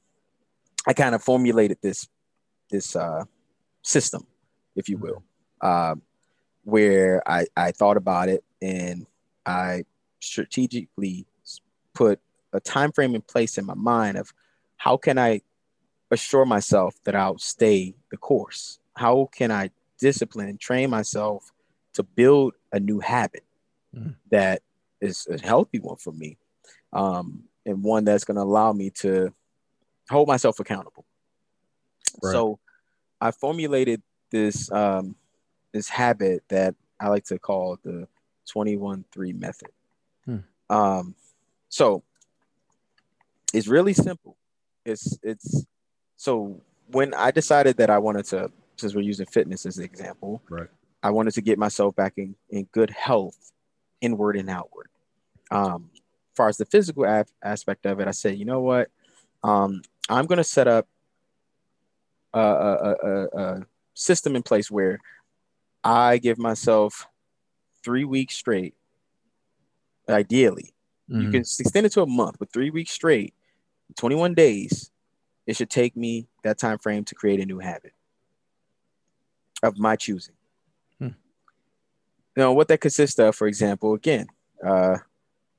i 0.87 0.93
kind 0.93 1.15
of 1.15 1.23
formulated 1.23 1.79
this 1.83 2.07
this 2.71 2.95
uh 2.97 3.25
system 3.83 4.27
if 4.77 4.89
you 4.91 4.99
will 4.99 5.23
um 5.63 6.03
where 6.65 7.23
i 7.29 7.47
i 7.57 7.71
thought 7.73 7.97
about 7.97 8.29
it 8.29 8.45
and 8.61 9.07
i 9.47 9.85
strategically 10.21 11.27
put 11.95 12.21
a 12.57 12.61
time 12.61 12.93
frame 12.93 13.15
in 13.15 13.23
place 13.23 13.59
in 13.59 13.65
my 13.65 13.75
mind 13.75 14.17
of 14.17 14.33
how 14.77 14.97
can 14.97 15.19
I 15.19 15.43
assure 16.11 16.45
myself 16.45 16.97
that 17.05 17.15
I'll 17.15 17.39
stay 17.39 17.95
the 18.11 18.17
course? 18.17 18.79
How 18.97 19.29
can 19.33 19.51
I 19.51 19.71
discipline 19.99 20.49
and 20.49 20.61
train 20.61 20.91
myself 20.91 21.53
to 21.95 22.03
build 22.03 22.55
a 22.73 22.81
new 22.81 23.01
habit 23.01 23.45
Mhm. 23.95 24.17
that 24.31 24.63
is 25.01 25.27
a 25.31 25.41
healthy 25.41 25.79
one 25.79 25.97
for 25.97 26.13
me, 26.13 26.37
um, 26.93 27.49
and 27.65 27.83
one 27.83 28.05
that's 28.05 28.25
going 28.25 28.37
to 28.37 28.43
allow 28.43 28.73
me 28.73 28.91
to 28.91 29.33
hold 30.11 30.29
myself 30.29 30.61
accountable. 30.61 31.05
Right. 32.23 32.33
So 32.33 32.59
I 33.21 33.31
formulated 33.31 34.03
this 34.31 34.71
um, 34.71 35.17
this 35.73 35.89
habit 35.89 36.45
that 36.49 36.75
I 37.01 37.09
like 37.09 37.25
to 37.27 37.39
call 37.39 37.79
the 37.83 38.09
21-3 38.47 39.33
method. 39.33 39.71
Hmm. 40.25 40.39
Um, 40.71 41.15
so 41.69 42.03
it's 43.53 43.69
really 43.69 43.93
simple. 43.93 44.37
It's 44.85 45.19
it's 45.23 45.65
so 46.17 46.61
when 46.91 47.15
I 47.15 47.31
decided 47.31 47.77
that 47.79 47.91
I 47.91 47.99
wanted 47.99 48.25
to, 48.27 48.51
since 48.77 48.95
we're 48.95 49.01
using 49.03 49.27
fitness 49.27 49.67
as 49.67 49.79
an 49.79 49.85
example, 49.85 50.43
Right. 50.49 50.69
I 51.03 51.11
wanted 51.11 51.35
to 51.35 51.41
get 51.41 51.59
myself 51.59 51.95
back 51.97 52.15
in, 52.17 52.35
in 52.51 52.65
good 52.73 52.91
health, 52.91 53.53
inward 54.01 54.37
and 54.37 54.49
outward. 54.49 54.89
Um, 55.51 55.91
as 55.95 56.37
far 56.37 56.49
as 56.49 56.57
the 56.57 56.65
physical 56.67 57.05
a- 57.05 57.27
aspect 57.43 57.87
of 57.87 58.01
it, 58.01 58.09
I 58.09 58.13
said, 58.13 58.39
you 58.39 58.45
know 58.45 58.61
what? 58.61 58.91
Um, 59.43 59.83
I'm 60.09 60.27
going 60.27 60.39
to 60.39 60.45
set 60.45 60.69
up 60.69 60.87
a, 62.33 62.41
a, 62.41 62.95
a, 63.03 63.27
a 63.37 63.67
system 63.95 64.37
in 64.37 64.43
place 64.43 64.71
where 64.71 64.99
I 65.83 66.19
give 66.19 66.39
myself 66.39 67.07
three 67.83 68.05
weeks 68.05 68.35
straight, 68.35 68.75
ideally, 70.09 70.73
you 71.09 71.29
Mhm. 71.29 71.31
can 71.31 71.41
extend 71.41 71.87
it 71.87 71.93
to 71.93 72.03
a 72.03 72.07
month, 72.07 72.37
but 72.39 72.53
three 72.53 72.71
weeks 72.71 72.91
straight, 72.93 73.35
21 73.97 74.35
days, 74.35 74.91
it 75.47 75.57
should 75.57 75.71
take 75.71 75.97
me 75.97 76.29
that 76.43 76.59
time 76.59 76.79
frame 76.79 77.05
to 77.05 77.15
create 77.15 77.41
a 77.41 77.47
new 77.47 77.59
habit 77.61 77.93
of 79.63 79.79
my 79.79 79.97
choosing. 79.97 80.35
Hmm. 80.99 81.11
Now, 82.37 82.53
what 82.53 82.69
that 82.69 82.81
consists 82.81 83.19
of, 83.19 83.35
for 83.37 83.47
example, 83.47 83.95
again, 83.95 84.27
uh, 84.65 84.99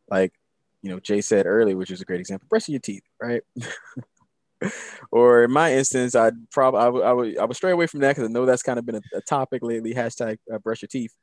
like 0.09 0.33
you 0.81 0.91
know, 0.91 0.99
Jay 0.99 1.21
said 1.21 1.45
earlier, 1.45 1.75
which 1.75 1.91
is 1.91 2.01
a 2.01 2.05
great 2.05 2.19
example, 2.19 2.47
brushing 2.49 2.73
your 2.73 2.79
teeth, 2.79 3.03
right? 3.21 3.41
or 5.11 5.43
in 5.43 5.51
my 5.51 5.73
instance, 5.73 6.15
I'd 6.15 6.49
probably 6.51 6.79
I 6.81 6.87
would 6.89 7.03
I 7.03 7.13
would 7.13 7.37
I 7.39 7.45
would 7.45 7.55
stray 7.55 7.71
away 7.71 7.87
from 7.87 8.01
that 8.01 8.15
because 8.15 8.29
I 8.29 8.31
know 8.31 8.45
that's 8.45 8.63
kind 8.63 8.79
of 8.79 8.85
been 8.85 8.95
a, 8.95 9.01
a 9.15 9.21
topic 9.21 9.63
lately. 9.63 9.93
Hashtag 9.93 10.37
uh, 10.53 10.59
brush 10.59 10.81
your 10.81 10.87
teeth. 10.87 11.15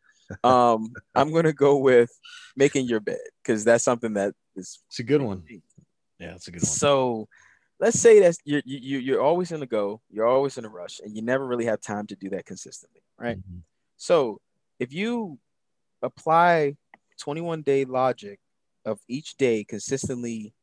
Um, 0.42 0.92
I'm 1.14 1.32
gonna 1.32 1.52
go 1.52 1.76
with 1.76 2.10
making 2.56 2.86
your 2.86 3.00
bed 3.00 3.18
because 3.42 3.64
that's 3.64 3.84
something 3.84 4.14
that 4.14 4.34
is 4.56 4.80
It's 4.88 4.98
a 4.98 5.02
good 5.02 5.22
one. 5.22 5.42
Yeah, 6.18 6.34
it's 6.34 6.48
a 6.48 6.50
good 6.52 6.62
one. 6.62 6.66
so 6.66 7.28
let's 7.80 7.98
say 7.98 8.20
that 8.20 8.36
you're, 8.44 8.62
you, 8.64 8.98
you're 8.98 9.20
always 9.20 9.52
in 9.52 9.60
a 9.62 9.66
go, 9.66 10.00
you're 10.10 10.26
always 10.26 10.56
in 10.58 10.64
a 10.64 10.68
rush, 10.68 11.00
and 11.00 11.14
you 11.16 11.22
never 11.22 11.46
really 11.46 11.64
have 11.66 11.80
time 11.80 12.06
to 12.06 12.16
do 12.16 12.30
that 12.30 12.46
consistently, 12.46 13.02
right? 13.18 13.38
Mhm. 13.38 13.62
So 13.96 14.40
if 14.78 14.92
you 14.92 15.38
apply 16.02 16.76
21 17.18 17.62
day 17.62 17.84
logic 17.84 18.38
of 18.84 19.00
each 19.08 19.36
day 19.36 19.64
consistently 19.64 20.54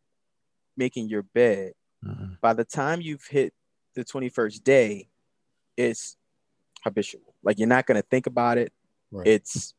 making 0.78 1.10
your 1.10 1.24
bed, 1.24 1.74
Mhm. 2.06 2.40
by 2.42 2.54
the 2.54 2.66
time 2.66 3.02
you've 3.02 3.26
hit 3.26 3.54
the 3.94 4.04
21st 4.04 4.64
day, 4.64 5.10
it's 5.78 6.18
habitual. 6.84 7.36
Like 7.44 7.60
you're 7.60 7.68
not 7.68 7.86
going 7.86 8.02
to 8.02 8.08
think 8.08 8.26
about 8.28 8.58
it. 8.58 8.72
Right. 9.12 9.28
It's 9.28 9.74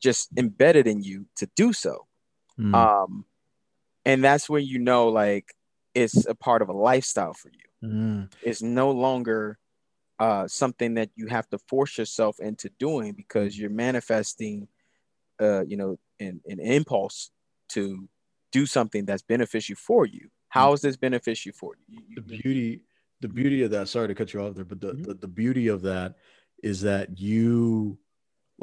just 0.00 0.30
embedded 0.36 0.86
in 0.86 1.02
you 1.02 1.26
to 1.36 1.48
do 1.54 1.72
so. 1.72 2.06
Mm. 2.58 2.74
Um, 2.74 3.24
and 4.04 4.22
that's 4.24 4.48
when 4.48 4.64
you 4.64 4.78
know 4.78 5.08
like 5.08 5.54
it's 5.94 6.26
a 6.26 6.34
part 6.34 6.62
of 6.62 6.68
a 6.68 6.72
lifestyle 6.72 7.34
for 7.34 7.50
you. 7.50 7.88
Mm. 7.88 8.32
It's 8.42 8.62
no 8.62 8.90
longer 8.90 9.58
uh, 10.18 10.48
something 10.48 10.94
that 10.94 11.10
you 11.16 11.26
have 11.26 11.48
to 11.50 11.58
force 11.58 11.98
yourself 11.98 12.40
into 12.40 12.70
doing 12.78 13.12
because 13.12 13.58
you're 13.58 13.70
manifesting, 13.70 14.68
uh, 15.40 15.64
you 15.64 15.76
know, 15.76 15.98
an, 16.20 16.40
an 16.46 16.60
impulse 16.60 17.30
to 17.70 18.08
do 18.52 18.66
something 18.66 19.04
that's 19.04 19.22
beneficial 19.22 19.76
for 19.76 20.06
you. 20.06 20.28
How 20.48 20.72
is 20.74 20.82
this 20.82 20.96
beneficial 20.96 21.52
for 21.54 21.72
you? 21.88 22.00
The 22.16 22.22
beauty 22.22 22.82
the 23.20 23.28
beauty 23.28 23.62
of 23.62 23.70
that 23.70 23.88
sorry 23.88 24.08
to 24.08 24.14
cut 24.16 24.34
you 24.34 24.40
off 24.40 24.54
there 24.54 24.64
but 24.64 24.80
the, 24.80 24.92
Mhm. 24.92 25.06
the 25.06 25.14
the 25.14 25.28
beauty 25.28 25.68
of 25.68 25.82
that 25.82 26.16
is 26.62 26.80
that 26.82 27.18
you 27.20 27.96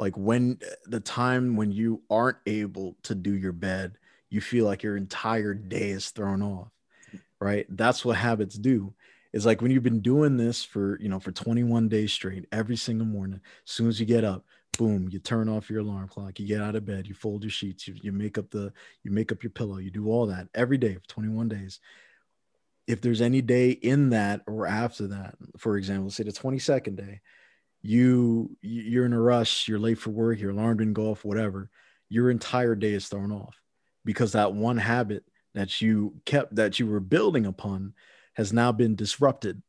like 0.00 0.16
when 0.16 0.58
the 0.86 0.98
time 0.98 1.54
when 1.54 1.70
you 1.70 2.02
aren't 2.10 2.38
able 2.46 2.96
to 3.04 3.14
do 3.14 3.32
your 3.32 3.52
bed 3.52 3.92
you 4.30 4.40
feel 4.40 4.64
like 4.64 4.82
your 4.82 4.96
entire 4.96 5.54
day 5.54 5.90
is 5.90 6.10
thrown 6.10 6.42
off 6.42 6.72
right? 7.40 7.66
That's 7.70 8.04
what 8.04 8.16
habits 8.16 8.56
do. 8.56 8.94
Is 9.32 9.46
like 9.46 9.62
when 9.62 9.70
you've 9.70 9.84
been 9.84 10.00
doing 10.00 10.36
this 10.36 10.64
for 10.64 10.98
you 11.00 11.08
know 11.08 11.20
for 11.20 11.30
21 11.30 11.88
days 11.88 12.12
straight 12.12 12.46
every 12.50 12.74
single 12.74 13.06
morning 13.06 13.40
as 13.64 13.72
soon 13.72 13.86
as 13.86 14.00
you 14.00 14.04
get 14.04 14.24
up 14.24 14.44
boom 14.76 15.08
you 15.08 15.20
turn 15.20 15.48
off 15.48 15.70
your 15.70 15.80
alarm 15.80 16.08
clock 16.08 16.40
you 16.40 16.46
get 16.48 16.60
out 16.60 16.74
of 16.74 16.84
bed 16.84 17.06
you 17.06 17.14
fold 17.14 17.44
your 17.44 17.50
sheets 17.50 17.86
you, 17.86 17.94
you 18.02 18.10
make 18.10 18.38
up 18.38 18.50
the 18.50 18.72
you 19.04 19.12
make 19.12 19.30
up 19.30 19.44
your 19.44 19.50
pillow 19.50 19.76
you 19.76 19.88
do 19.88 20.08
all 20.08 20.26
that 20.26 20.48
every 20.52 20.78
day 20.78 20.94
for 20.94 21.06
21 21.06 21.48
days. 21.48 21.78
If 22.88 23.00
there's 23.00 23.20
any 23.20 23.40
day 23.40 23.70
in 23.70 24.10
that 24.10 24.40
or 24.48 24.66
after 24.66 25.06
that 25.06 25.36
for 25.58 25.76
example 25.76 26.10
say 26.10 26.24
the 26.24 26.32
22nd 26.32 26.96
day 26.96 27.20
you 27.82 28.56
you- 28.60 28.82
you're 28.82 29.06
in 29.06 29.12
a 29.12 29.20
rush 29.20 29.68
you're 29.68 29.78
late 29.78 29.98
for 29.98 30.10
work 30.10 30.38
your 30.38 30.50
alarm 30.50 30.76
didn't 30.78 30.92
go 30.94 31.10
off 31.10 31.24
whatever 31.24 31.70
your 32.08 32.30
entire 32.30 32.74
day 32.74 32.92
is 32.92 33.08
thrown 33.08 33.32
off 33.32 33.56
because 34.04 34.32
that 34.32 34.52
one 34.52 34.76
habit 34.76 35.24
that 35.54 35.80
you 35.80 36.14
kept 36.24 36.54
that 36.56 36.78
you 36.78 36.86
were 36.86 37.00
building 37.00 37.46
upon 37.46 37.94
has 38.34 38.52
now 38.52 38.72
been 38.72 38.94
disrupted. 38.94 39.62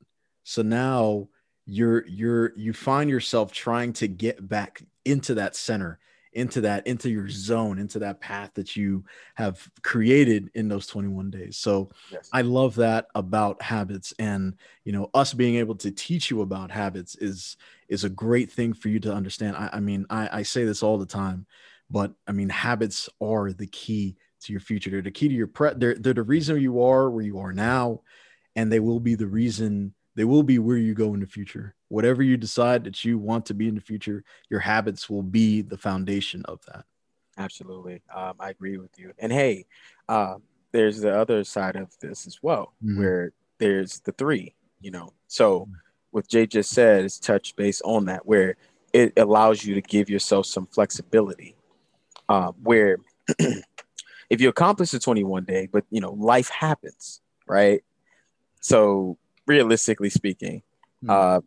So 0.44 0.62
now 0.62 1.30
you're 1.66 2.06
you're 2.08 2.54
you 2.58 2.74
find 2.74 3.10
yourself 3.10 3.52
trying 3.52 3.94
to 3.94 4.08
get 4.08 4.48
back 4.48 4.82
into 5.06 5.36
that 5.36 5.56
center 5.56 6.00
into 6.34 6.62
that 6.62 6.88
into 6.88 7.10
your 7.10 7.30
zone 7.30 7.78
into 7.78 8.00
that 8.00 8.22
path 8.22 8.52
that 8.54 8.76
you 8.76 9.04
have 9.36 9.70
created 9.84 10.50
in 10.54 10.68
those 10.68 10.88
21 10.88 11.30
days 11.30 11.58
so 11.58 11.90
yes. 12.12 12.30
I 12.32 12.42
love 12.42 12.76
that 12.76 13.08
about 13.16 13.62
habits 13.62 14.14
and 14.18 14.56
you 14.86 14.94
know 14.94 15.10
us 15.14 15.34
being 15.34 15.56
able 15.56 15.76
to 15.76 15.92
teach 15.92 16.32
you 16.32 16.42
about 16.42 16.72
habits 16.72 17.16
is 17.16 17.58
is 17.92 18.06
a 18.06 18.10
great 18.10 18.50
thing 18.50 18.74
for 18.74 18.88
you 18.88 19.00
to 19.02 19.14
understand. 19.14 19.58
I, 19.58 19.70
I 19.74 19.80
mean, 19.82 20.06
I, 20.10 20.40
I 20.40 20.44
say 20.44 20.64
this 20.64 20.82
all 20.82 20.98
the 20.98 21.06
time, 21.06 21.46
but 21.90 22.14
I 22.26 22.32
mean, 22.32 22.48
habits 22.48 23.10
are 23.22 23.52
the 23.52 23.68
key 23.68 24.16
to 24.44 24.54
your 24.54 24.62
future. 24.62 24.90
They're 24.90 25.02
the 25.02 25.12
key 25.12 25.28
to 25.28 25.34
your 25.34 25.48
pre. 25.48 25.72
They're 25.76 25.96
they're 25.96 26.14
the 26.14 26.24
reason 26.24 26.60
you 26.60 26.82
are 26.82 27.12
where 27.12 27.24
you 27.24 27.40
are 27.40 27.52
now, 27.52 28.02
and 28.56 28.72
they 28.72 28.80
will 28.80 29.02
be 29.02 29.16
the 29.16 29.28
reason 29.28 29.94
they 30.16 30.24
will 30.26 30.44
be 30.44 30.60
where 30.60 30.78
you 30.78 30.94
go 30.94 31.14
in 31.14 31.20
the 31.20 31.26
future. 31.26 31.76
Whatever 31.88 32.24
you 32.24 32.38
decide 32.38 32.84
that 32.84 33.04
you 33.04 33.18
want 33.18 33.46
to 33.48 33.54
be 33.54 33.68
in 33.68 33.76
the 33.76 33.82
future, 33.82 34.24
your 34.50 34.60
habits 34.60 35.10
will 35.10 35.24
be 35.24 35.62
the 35.62 35.78
foundation 35.78 36.44
of 36.46 36.60
that. 36.68 36.86
Absolutely. 37.38 38.02
Um, 38.14 38.34
I 38.40 38.50
agree 38.50 38.78
with 38.78 38.98
you. 39.00 39.14
And 39.18 39.32
hey, 39.32 39.66
uh, 40.10 40.36
there's 40.72 41.02
the 41.02 41.18
other 41.18 41.44
side 41.44 41.76
of 41.76 41.90
this 42.00 42.28
as 42.28 42.42
well, 42.42 42.74
mm-hmm. 42.84 43.00
where 43.00 43.32
there's 43.58 44.00
the 44.02 44.12
three, 44.12 44.54
you 44.80 44.92
know. 44.92 45.14
So 45.28 45.62
mm-hmm. 45.62 45.74
what 46.12 46.28
Jay 46.28 46.46
just 46.46 46.72
said 46.72 47.06
is 47.06 47.20
touch 47.20 47.56
base 47.56 47.82
on 47.84 48.06
that, 48.06 48.26
where 48.26 48.58
it 48.94 49.14
allows 49.18 49.64
you 49.64 49.76
to 49.76 49.82
give 49.82 50.10
yourself 50.10 50.46
some 50.46 50.68
flexibility. 50.68 51.56
Uh, 52.28 52.52
where 52.64 52.98
if 54.30 54.40
you 54.40 54.50
accomplish 54.50 54.92
the 54.92 55.00
21 55.00 55.44
day, 55.44 55.68
but 55.72 55.86
you 55.90 56.00
know, 56.00 56.14
life 56.14 56.50
happens, 56.50 57.22
right? 57.48 57.84
So 58.62 59.18
realistically 59.48 60.10
speaking, 60.10 60.62
mm-hmm. 61.04 61.10
uh, 61.10 61.42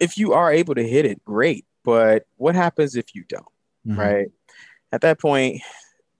if 0.00 0.18
you 0.18 0.32
are 0.32 0.52
able 0.52 0.74
to 0.74 0.86
hit 0.86 1.04
it, 1.04 1.24
great. 1.24 1.64
But 1.84 2.26
what 2.36 2.54
happens 2.54 2.96
if 2.96 3.14
you 3.14 3.24
don't, 3.28 3.44
mm-hmm. 3.86 3.98
right? 3.98 4.28
At 4.92 5.00
that 5.02 5.20
point, 5.20 5.62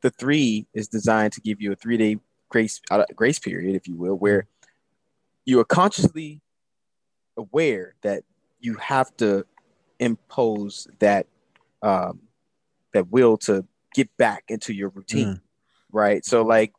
the 0.03 0.11
three 0.11 0.67
is 0.75 0.89
designed 0.89 1.33
to 1.35 1.41
give 1.41 1.61
you 1.61 1.73
a 1.73 1.77
three 1.77 1.97
day 1.97 2.17
grace 2.49 2.81
uh, 2.91 3.05
grace 3.15 3.39
period, 3.39 3.75
if 3.75 3.87
you 3.87 3.97
will, 3.97 4.15
where 4.15 4.47
you 5.45 5.61
are 5.61 5.65
consciously 5.65 6.41
aware 7.37 7.95
that 8.03 8.25
you 8.61 8.75
have 8.75 9.15
to 9.17 9.45
impose 9.99 10.89
that 10.99 11.27
um, 11.83 12.21
that 12.93 13.11
will 13.11 13.37
to 13.39 13.65
get 13.95 14.15
back 14.17 14.45
into 14.49 14.73
your 14.73 14.91
routine, 14.91 15.35
mm. 15.35 15.41
right? 15.93 16.25
So, 16.25 16.43
like 16.43 16.73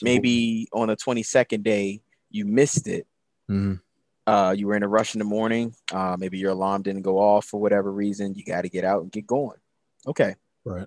maybe 0.00 0.68
on 0.72 0.88
the 0.88 0.96
twenty 0.96 1.22
second 1.22 1.64
day 1.64 2.02
you 2.30 2.46
missed 2.46 2.88
it. 2.88 3.06
Mm. 3.52 3.80
Uh, 4.26 4.54
you 4.56 4.66
were 4.66 4.76
in 4.76 4.82
a 4.82 4.88
rush 4.88 5.14
in 5.14 5.18
the 5.18 5.24
morning. 5.24 5.74
Uh, 5.92 6.16
maybe 6.18 6.38
your 6.38 6.52
alarm 6.52 6.82
didn't 6.82 7.02
go 7.02 7.18
off 7.18 7.46
for 7.46 7.60
whatever 7.60 7.92
reason. 7.92 8.34
You 8.34 8.44
got 8.44 8.62
to 8.62 8.68
get 8.68 8.84
out 8.84 9.02
and 9.02 9.10
get 9.10 9.26
going. 9.26 9.58
Okay, 10.06 10.34
right. 10.64 10.86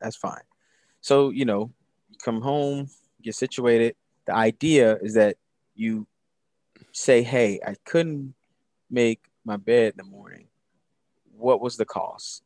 That's 0.00 0.16
fine. 0.16 0.42
So, 1.00 1.30
you 1.30 1.44
know, 1.44 1.70
you 2.10 2.16
come 2.22 2.40
home, 2.40 2.88
get 3.22 3.34
situated. 3.34 3.96
The 4.26 4.34
idea 4.34 4.96
is 4.96 5.14
that 5.14 5.36
you 5.74 6.06
say, 6.92 7.22
hey, 7.22 7.60
I 7.66 7.76
couldn't 7.84 8.34
make 8.90 9.20
my 9.44 9.56
bed 9.56 9.92
in 9.92 10.04
the 10.04 10.10
morning. 10.10 10.46
What 11.36 11.60
was 11.60 11.76
the 11.76 11.84
cost? 11.84 12.42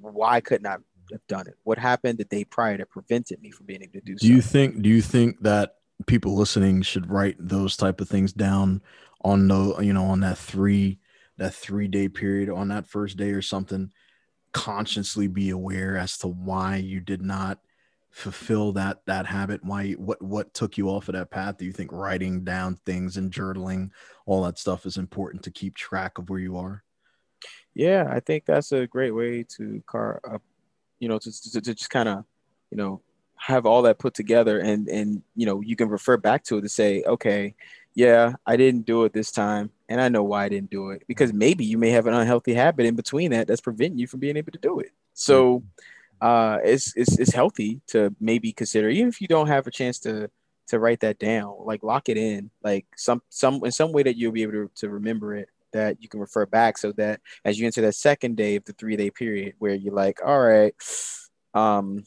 Why 0.00 0.40
couldn't 0.40 0.66
I 0.66 0.78
have 1.12 1.26
done 1.28 1.46
it? 1.46 1.56
What 1.64 1.78
happened 1.78 2.18
the 2.18 2.24
day 2.24 2.44
prior 2.44 2.76
that 2.78 2.90
prevented 2.90 3.40
me 3.40 3.50
from 3.50 3.66
being 3.66 3.82
able 3.82 3.92
to 3.92 4.00
do, 4.00 4.18
so?" 4.18 4.22
do 4.22 4.28
so? 4.28 4.34
you 4.34 4.42
think 4.42 4.82
do 4.82 4.88
you 4.88 5.02
think 5.02 5.40
that 5.42 5.76
people 6.06 6.36
listening 6.36 6.82
should 6.82 7.10
write 7.10 7.36
those 7.38 7.76
type 7.76 8.00
of 8.00 8.08
things 8.08 8.32
down 8.32 8.82
on 9.22 9.48
the 9.48 9.78
you 9.80 9.92
know 9.92 10.04
on 10.04 10.20
that 10.20 10.38
three 10.38 10.98
that 11.36 11.54
three 11.54 11.88
day 11.88 12.08
period 12.08 12.48
on 12.48 12.68
that 12.68 12.86
first 12.86 13.16
day 13.16 13.30
or 13.30 13.42
something. 13.42 13.90
Consciously 14.52 15.26
be 15.26 15.50
aware 15.50 15.96
as 15.96 16.16
to 16.18 16.28
why 16.28 16.76
you 16.76 17.00
did 17.00 17.22
not 17.22 17.58
fulfill 18.10 18.72
that 18.72 19.00
that 19.06 19.26
habit. 19.26 19.64
Why 19.64 19.92
what 19.92 20.22
what 20.22 20.54
took 20.54 20.78
you 20.78 20.88
off 20.88 21.08
of 21.08 21.14
that 21.14 21.30
path? 21.30 21.58
Do 21.58 21.64
you 21.64 21.72
think 21.72 21.92
writing 21.92 22.44
down 22.44 22.76
things 22.86 23.16
and 23.16 23.32
journaling 23.32 23.90
all 24.26 24.44
that 24.44 24.58
stuff 24.58 24.86
is 24.86 24.96
important 24.96 25.42
to 25.44 25.50
keep 25.50 25.74
track 25.74 26.18
of 26.18 26.30
where 26.30 26.38
you 26.38 26.56
are? 26.56 26.84
Yeah 27.74 28.06
i 28.08 28.20
think 28.20 28.44
that's 28.44 28.72
a 28.72 28.86
great 28.86 29.10
way 29.10 29.44
to 29.56 29.82
car 29.86 30.20
up 30.30 30.42
you 31.00 31.08
know 31.08 31.18
to, 31.18 31.30
to, 31.30 31.60
to 31.60 31.74
just 31.74 31.90
kind 31.90 32.08
of 32.08 32.24
you 32.70 32.76
know 32.76 33.02
have 33.36 33.66
all 33.66 33.82
that 33.82 33.98
put 33.98 34.14
together 34.14 34.58
and 34.60 34.88
and 34.88 35.22
you 35.34 35.46
know 35.46 35.60
you 35.60 35.76
can 35.76 35.88
refer 35.88 36.16
back 36.16 36.44
to 36.44 36.58
it 36.58 36.62
to 36.62 36.68
say 36.68 37.02
okay 37.04 37.54
yeah 37.94 38.32
i 38.46 38.56
didn't 38.56 38.86
do 38.86 39.04
it 39.04 39.12
this 39.12 39.30
time 39.30 39.70
and 39.88 40.00
i 40.00 40.08
know 40.08 40.22
why 40.22 40.44
i 40.44 40.48
didn't 40.48 40.70
do 40.70 40.90
it 40.90 41.02
because 41.06 41.32
maybe 41.32 41.64
you 41.64 41.78
may 41.78 41.90
have 41.90 42.06
an 42.06 42.14
unhealthy 42.14 42.54
habit 42.54 42.86
in 42.86 42.96
between 42.96 43.30
that 43.30 43.46
that's 43.46 43.60
preventing 43.60 43.98
you 43.98 44.06
from 44.06 44.20
being 44.20 44.36
able 44.36 44.52
to 44.52 44.58
do 44.58 44.80
it. 44.80 44.90
So 45.14 45.60
mm-hmm. 45.60 46.26
uh, 46.26 46.58
it's, 46.64 46.96
it's 46.96 47.18
it's 47.18 47.32
healthy 47.32 47.80
to 47.88 48.14
maybe 48.20 48.52
consider, 48.52 48.88
even 48.88 49.08
if 49.08 49.20
you 49.20 49.28
don't 49.28 49.48
have 49.48 49.66
a 49.66 49.70
chance 49.70 49.98
to 50.00 50.30
to 50.66 50.78
write 50.78 51.00
that 51.00 51.18
down, 51.18 51.54
like 51.60 51.82
lock 51.82 52.08
it 52.08 52.16
in, 52.16 52.50
like 52.62 52.86
some 52.96 53.22
some 53.28 53.62
in 53.64 53.72
some 53.72 53.92
way 53.92 54.02
that 54.02 54.16
you'll 54.16 54.32
be 54.32 54.42
able 54.42 54.52
to, 54.52 54.70
to 54.76 54.88
remember 54.88 55.34
it 55.34 55.48
that 55.72 56.00
you 56.00 56.08
can 56.08 56.20
refer 56.20 56.46
back 56.46 56.78
so 56.78 56.92
that 56.92 57.20
as 57.44 57.58
you 57.58 57.66
enter 57.66 57.80
that 57.80 57.96
second 57.96 58.36
day 58.36 58.54
of 58.56 58.64
the 58.64 58.72
three 58.74 58.96
day 58.96 59.10
period 59.10 59.54
where 59.58 59.74
you're 59.74 59.94
like, 59.94 60.20
all 60.24 60.40
right, 60.40 60.74
um, 61.52 62.04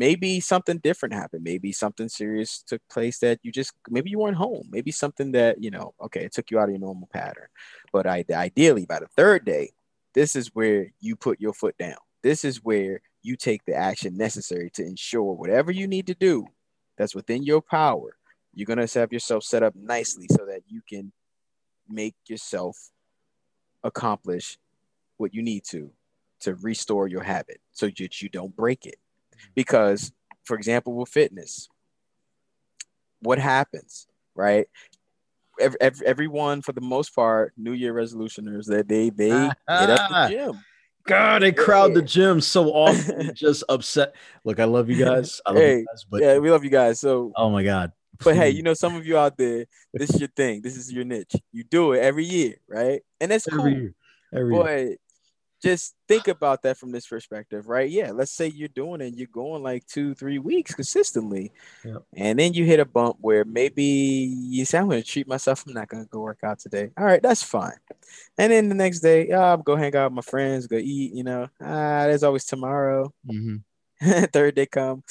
maybe 0.00 0.40
something 0.40 0.78
different 0.78 1.14
happened. 1.14 1.44
Maybe 1.44 1.72
something 1.72 2.08
serious 2.08 2.62
took 2.66 2.80
place 2.90 3.18
that 3.18 3.38
you 3.42 3.52
just 3.52 3.72
maybe 3.90 4.08
you 4.08 4.18
weren't 4.18 4.38
home. 4.38 4.66
Maybe 4.70 4.90
something 4.90 5.32
that 5.32 5.62
you 5.62 5.70
know, 5.70 5.92
okay, 6.00 6.24
it 6.24 6.32
took 6.32 6.50
you 6.50 6.58
out 6.58 6.64
of 6.64 6.70
your 6.70 6.80
normal 6.80 7.08
pattern. 7.12 7.48
But 7.92 8.06
I, 8.06 8.24
ideally, 8.32 8.86
by 8.86 9.00
the 9.00 9.08
third 9.08 9.44
day, 9.44 9.72
this 10.14 10.34
is 10.34 10.54
where 10.54 10.86
you 11.00 11.16
put 11.16 11.38
your 11.38 11.52
foot 11.52 11.76
down. 11.78 11.98
This 12.22 12.46
is 12.46 12.64
where 12.64 13.02
you 13.22 13.36
take 13.36 13.62
the 13.66 13.74
action 13.74 14.16
necessary 14.16 14.70
to 14.70 14.82
ensure 14.82 15.34
whatever 15.34 15.70
you 15.70 15.86
need 15.86 16.06
to 16.06 16.14
do 16.14 16.46
that's 16.96 17.14
within 17.14 17.42
your 17.44 17.60
power. 17.60 18.16
You're 18.54 18.74
to 18.74 18.98
have 18.98 19.12
yourself 19.12 19.44
set 19.44 19.62
up 19.62 19.74
nicely 19.76 20.26
so 20.30 20.46
that 20.46 20.62
you 20.66 20.80
can 20.88 21.12
make 21.88 22.16
yourself 22.26 22.90
accomplish 23.84 24.58
what 25.18 25.34
you 25.34 25.42
need 25.42 25.64
to 25.64 25.90
to 26.40 26.54
restore 26.54 27.06
your 27.06 27.22
habit 27.22 27.60
so 27.72 27.86
that 27.86 28.22
you 28.22 28.28
don't 28.30 28.56
break 28.56 28.86
it. 28.86 28.96
Because, 29.54 30.12
for 30.44 30.56
example, 30.56 30.94
with 30.94 31.08
fitness, 31.08 31.68
what 33.20 33.38
happens, 33.38 34.06
right? 34.34 34.66
Every, 35.60 35.78
every, 35.80 36.06
everyone, 36.06 36.62
for 36.62 36.72
the 36.72 36.80
most 36.80 37.14
part, 37.14 37.52
New 37.56 37.72
Year 37.72 37.92
resolutioners, 37.92 38.66
that 38.66 38.88
they 38.88 39.10
they 39.10 39.28
get 39.68 39.90
up 39.90 40.08
the 40.08 40.28
gym 40.28 40.60
God, 41.04 41.42
they 41.42 41.52
crowd 41.52 41.94
the 41.94 42.02
gym 42.02 42.40
so 42.40 42.68
often, 42.68 43.32
just 43.34 43.64
upset. 43.68 44.14
Look, 44.44 44.60
I 44.60 44.64
love 44.64 44.90
you 44.90 45.02
guys. 45.02 45.40
I 45.46 45.50
love 45.50 45.62
hey, 45.62 45.78
you 45.78 45.86
guys, 45.86 46.04
but 46.08 46.22
yeah, 46.22 46.38
we 46.38 46.50
love 46.50 46.64
you 46.64 46.70
guys. 46.70 47.00
So, 47.00 47.32
oh 47.36 47.50
my 47.50 47.62
God. 47.62 47.92
But 48.22 48.36
hey, 48.36 48.50
you 48.56 48.62
know, 48.62 48.74
some 48.74 48.96
of 48.96 49.06
you 49.06 49.16
out 49.16 49.36
there, 49.36 49.66
this 49.92 50.10
is 50.10 50.20
your 50.20 50.28
thing. 50.28 50.62
This 50.62 50.76
is 50.76 50.92
your 50.92 51.04
niche. 51.04 51.34
You 51.52 51.64
do 51.64 51.92
it 51.92 52.00
every 52.00 52.24
year, 52.24 52.56
right? 52.68 53.02
And 53.20 53.30
that's 53.30 53.48
every 53.48 53.72
cool. 53.72 53.80
Year. 53.80 53.94
Every 54.32 54.54
Boy, 54.54 54.76
year 54.76 54.96
just 55.62 55.94
think 56.08 56.28
about 56.28 56.62
that 56.62 56.78
from 56.78 56.90
this 56.90 57.06
perspective, 57.06 57.68
right? 57.68 57.88
Yeah, 57.88 58.12
let's 58.12 58.32
say 58.32 58.46
you're 58.48 58.68
doing 58.68 59.00
it, 59.00 59.14
you're 59.14 59.26
going 59.26 59.62
like 59.62 59.86
two, 59.86 60.14
three 60.14 60.38
weeks 60.38 60.74
consistently, 60.74 61.52
and 62.14 62.38
then 62.38 62.54
you 62.54 62.64
hit 62.64 62.80
a 62.80 62.84
bump 62.84 63.18
where 63.20 63.44
maybe 63.44 63.82
you 63.84 64.64
say, 64.64 64.78
"I'm 64.78 64.88
going 64.88 65.02
to 65.02 65.08
treat 65.08 65.28
myself. 65.28 65.64
I'm 65.66 65.74
not 65.74 65.88
going 65.88 66.04
to 66.04 66.08
go 66.08 66.20
work 66.20 66.40
out 66.42 66.58
today." 66.60 66.90
All 66.96 67.04
right, 67.04 67.22
that's 67.22 67.42
fine. 67.42 67.76
And 68.38 68.52
then 68.52 68.68
the 68.68 68.74
next 68.74 69.00
day, 69.00 69.30
oh, 69.32 69.54
I'm 69.54 69.62
go 69.62 69.76
hang 69.76 69.94
out 69.94 70.10
with 70.10 70.24
my 70.24 70.30
friends, 70.30 70.66
go 70.66 70.76
eat. 70.76 71.12
You 71.12 71.24
know, 71.24 71.48
ah, 71.60 72.06
there's 72.06 72.22
always 72.22 72.46
tomorrow. 72.46 73.12
Mm-hmm. 73.30 74.24
Third 74.32 74.54
day 74.54 74.66
come. 74.66 75.02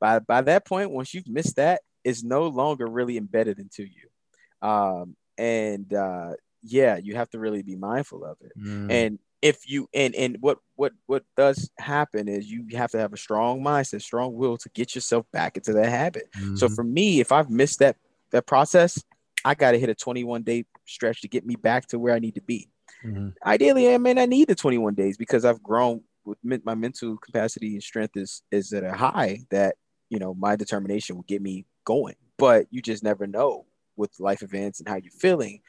By 0.00 0.18
by 0.18 0.40
that 0.42 0.66
point, 0.66 0.90
once 0.90 1.14
you've 1.14 1.28
missed 1.28 1.56
that, 1.56 1.82
it's 2.02 2.24
no 2.24 2.48
longer 2.48 2.86
really 2.86 3.16
embedded 3.16 3.58
into 3.58 3.84
you. 3.84 4.68
Um, 4.68 5.16
and 5.38 5.92
uh, 5.92 6.32
yeah, 6.62 6.96
you 6.96 7.16
have 7.16 7.30
to 7.30 7.38
really 7.38 7.62
be 7.62 7.76
mindful 7.76 8.24
of 8.24 8.38
it. 8.40 8.52
Mm. 8.58 8.90
And 8.90 9.18
if 9.44 9.68
you 9.68 9.86
and 9.92 10.14
and 10.14 10.38
what 10.40 10.58
what 10.74 10.92
what 11.04 11.22
does 11.36 11.70
happen 11.78 12.28
is 12.28 12.50
you 12.50 12.64
have 12.72 12.90
to 12.90 12.98
have 12.98 13.12
a 13.12 13.16
strong 13.16 13.62
mindset 13.62 14.00
strong 14.00 14.34
will 14.34 14.56
to 14.56 14.70
get 14.70 14.94
yourself 14.94 15.26
back 15.32 15.58
into 15.58 15.74
that 15.74 15.90
habit 15.90 16.28
mm-hmm. 16.36 16.56
so 16.56 16.66
for 16.66 16.82
me 16.82 17.20
if 17.20 17.30
i've 17.30 17.50
missed 17.50 17.78
that 17.78 17.96
that 18.32 18.46
process 18.46 19.04
i 19.44 19.54
got 19.54 19.72
to 19.72 19.78
hit 19.78 19.90
a 19.90 19.94
21 19.94 20.42
day 20.42 20.64
stretch 20.86 21.20
to 21.20 21.28
get 21.28 21.44
me 21.44 21.56
back 21.56 21.86
to 21.86 21.98
where 21.98 22.14
i 22.14 22.18
need 22.18 22.34
to 22.34 22.40
be 22.40 22.70
mm-hmm. 23.04 23.28
ideally 23.44 23.92
i 23.92 23.98
may 23.98 24.14
not 24.14 24.30
need 24.30 24.48
the 24.48 24.54
21 24.54 24.94
days 24.94 25.18
because 25.18 25.44
i've 25.44 25.62
grown 25.62 26.00
with 26.24 26.64
my 26.64 26.74
mental 26.74 27.18
capacity 27.18 27.74
and 27.74 27.82
strength 27.82 28.16
is 28.16 28.42
is 28.50 28.72
at 28.72 28.82
a 28.82 28.94
high 28.94 29.40
that 29.50 29.76
you 30.08 30.18
know 30.18 30.32
my 30.32 30.56
determination 30.56 31.16
will 31.16 31.24
get 31.24 31.42
me 31.42 31.66
going 31.84 32.16
but 32.38 32.66
you 32.70 32.80
just 32.80 33.04
never 33.04 33.26
know 33.26 33.66
with 33.94 34.18
life 34.18 34.42
events 34.42 34.80
and 34.80 34.88
how 34.88 34.96
you're 34.96 35.12
feeling 35.12 35.60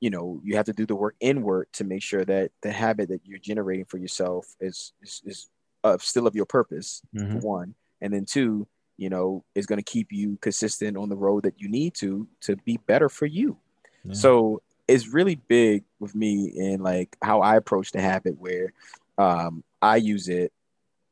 you 0.00 0.10
know 0.10 0.40
you 0.44 0.56
have 0.56 0.66
to 0.66 0.72
do 0.72 0.86
the 0.86 0.94
work 0.94 1.14
inward 1.20 1.66
to 1.72 1.84
make 1.84 2.02
sure 2.02 2.24
that 2.24 2.50
the 2.62 2.70
habit 2.70 3.08
that 3.08 3.20
you're 3.24 3.38
generating 3.38 3.84
for 3.84 3.98
yourself 3.98 4.54
is 4.60 4.92
is, 5.02 5.22
is 5.24 5.48
uh, 5.84 5.96
still 5.98 6.26
of 6.26 6.34
your 6.34 6.46
purpose 6.46 7.02
mm-hmm. 7.14 7.38
one 7.40 7.74
and 8.00 8.12
then 8.12 8.24
two 8.24 8.66
you 8.96 9.08
know 9.08 9.44
is 9.54 9.66
going 9.66 9.78
to 9.78 9.82
keep 9.82 10.12
you 10.12 10.36
consistent 10.40 10.96
on 10.96 11.08
the 11.08 11.16
road 11.16 11.42
that 11.44 11.60
you 11.60 11.68
need 11.68 11.94
to 11.94 12.26
to 12.40 12.56
be 12.56 12.78
better 12.86 13.08
for 13.08 13.26
you 13.26 13.56
yeah. 14.04 14.12
so 14.12 14.60
it's 14.86 15.08
really 15.08 15.36
big 15.36 15.84
with 16.00 16.14
me 16.14 16.52
in 16.56 16.82
like 16.82 17.16
how 17.22 17.40
i 17.40 17.56
approach 17.56 17.92
the 17.92 18.00
habit 18.00 18.36
where 18.38 18.72
um, 19.18 19.62
i 19.82 19.96
use 19.96 20.28
it 20.28 20.52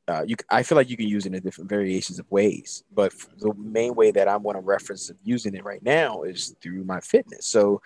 uh, 0.08 0.22
you, 0.24 0.36
I 0.50 0.62
feel 0.62 0.76
like 0.76 0.88
you 0.88 0.96
can 0.96 1.08
use 1.08 1.26
it 1.26 1.34
in 1.34 1.42
different 1.42 1.68
variations 1.68 2.20
of 2.20 2.30
ways, 2.30 2.84
but 2.94 3.12
the 3.38 3.52
main 3.54 3.94
way 3.96 4.12
that 4.12 4.28
I 4.28 4.36
want 4.36 4.56
to 4.56 4.60
reference 4.60 5.10
of 5.10 5.16
using 5.24 5.54
it 5.54 5.64
right 5.64 5.82
now 5.82 6.22
is 6.22 6.54
through 6.60 6.84
my 6.84 7.00
fitness. 7.00 7.44
So 7.46 7.82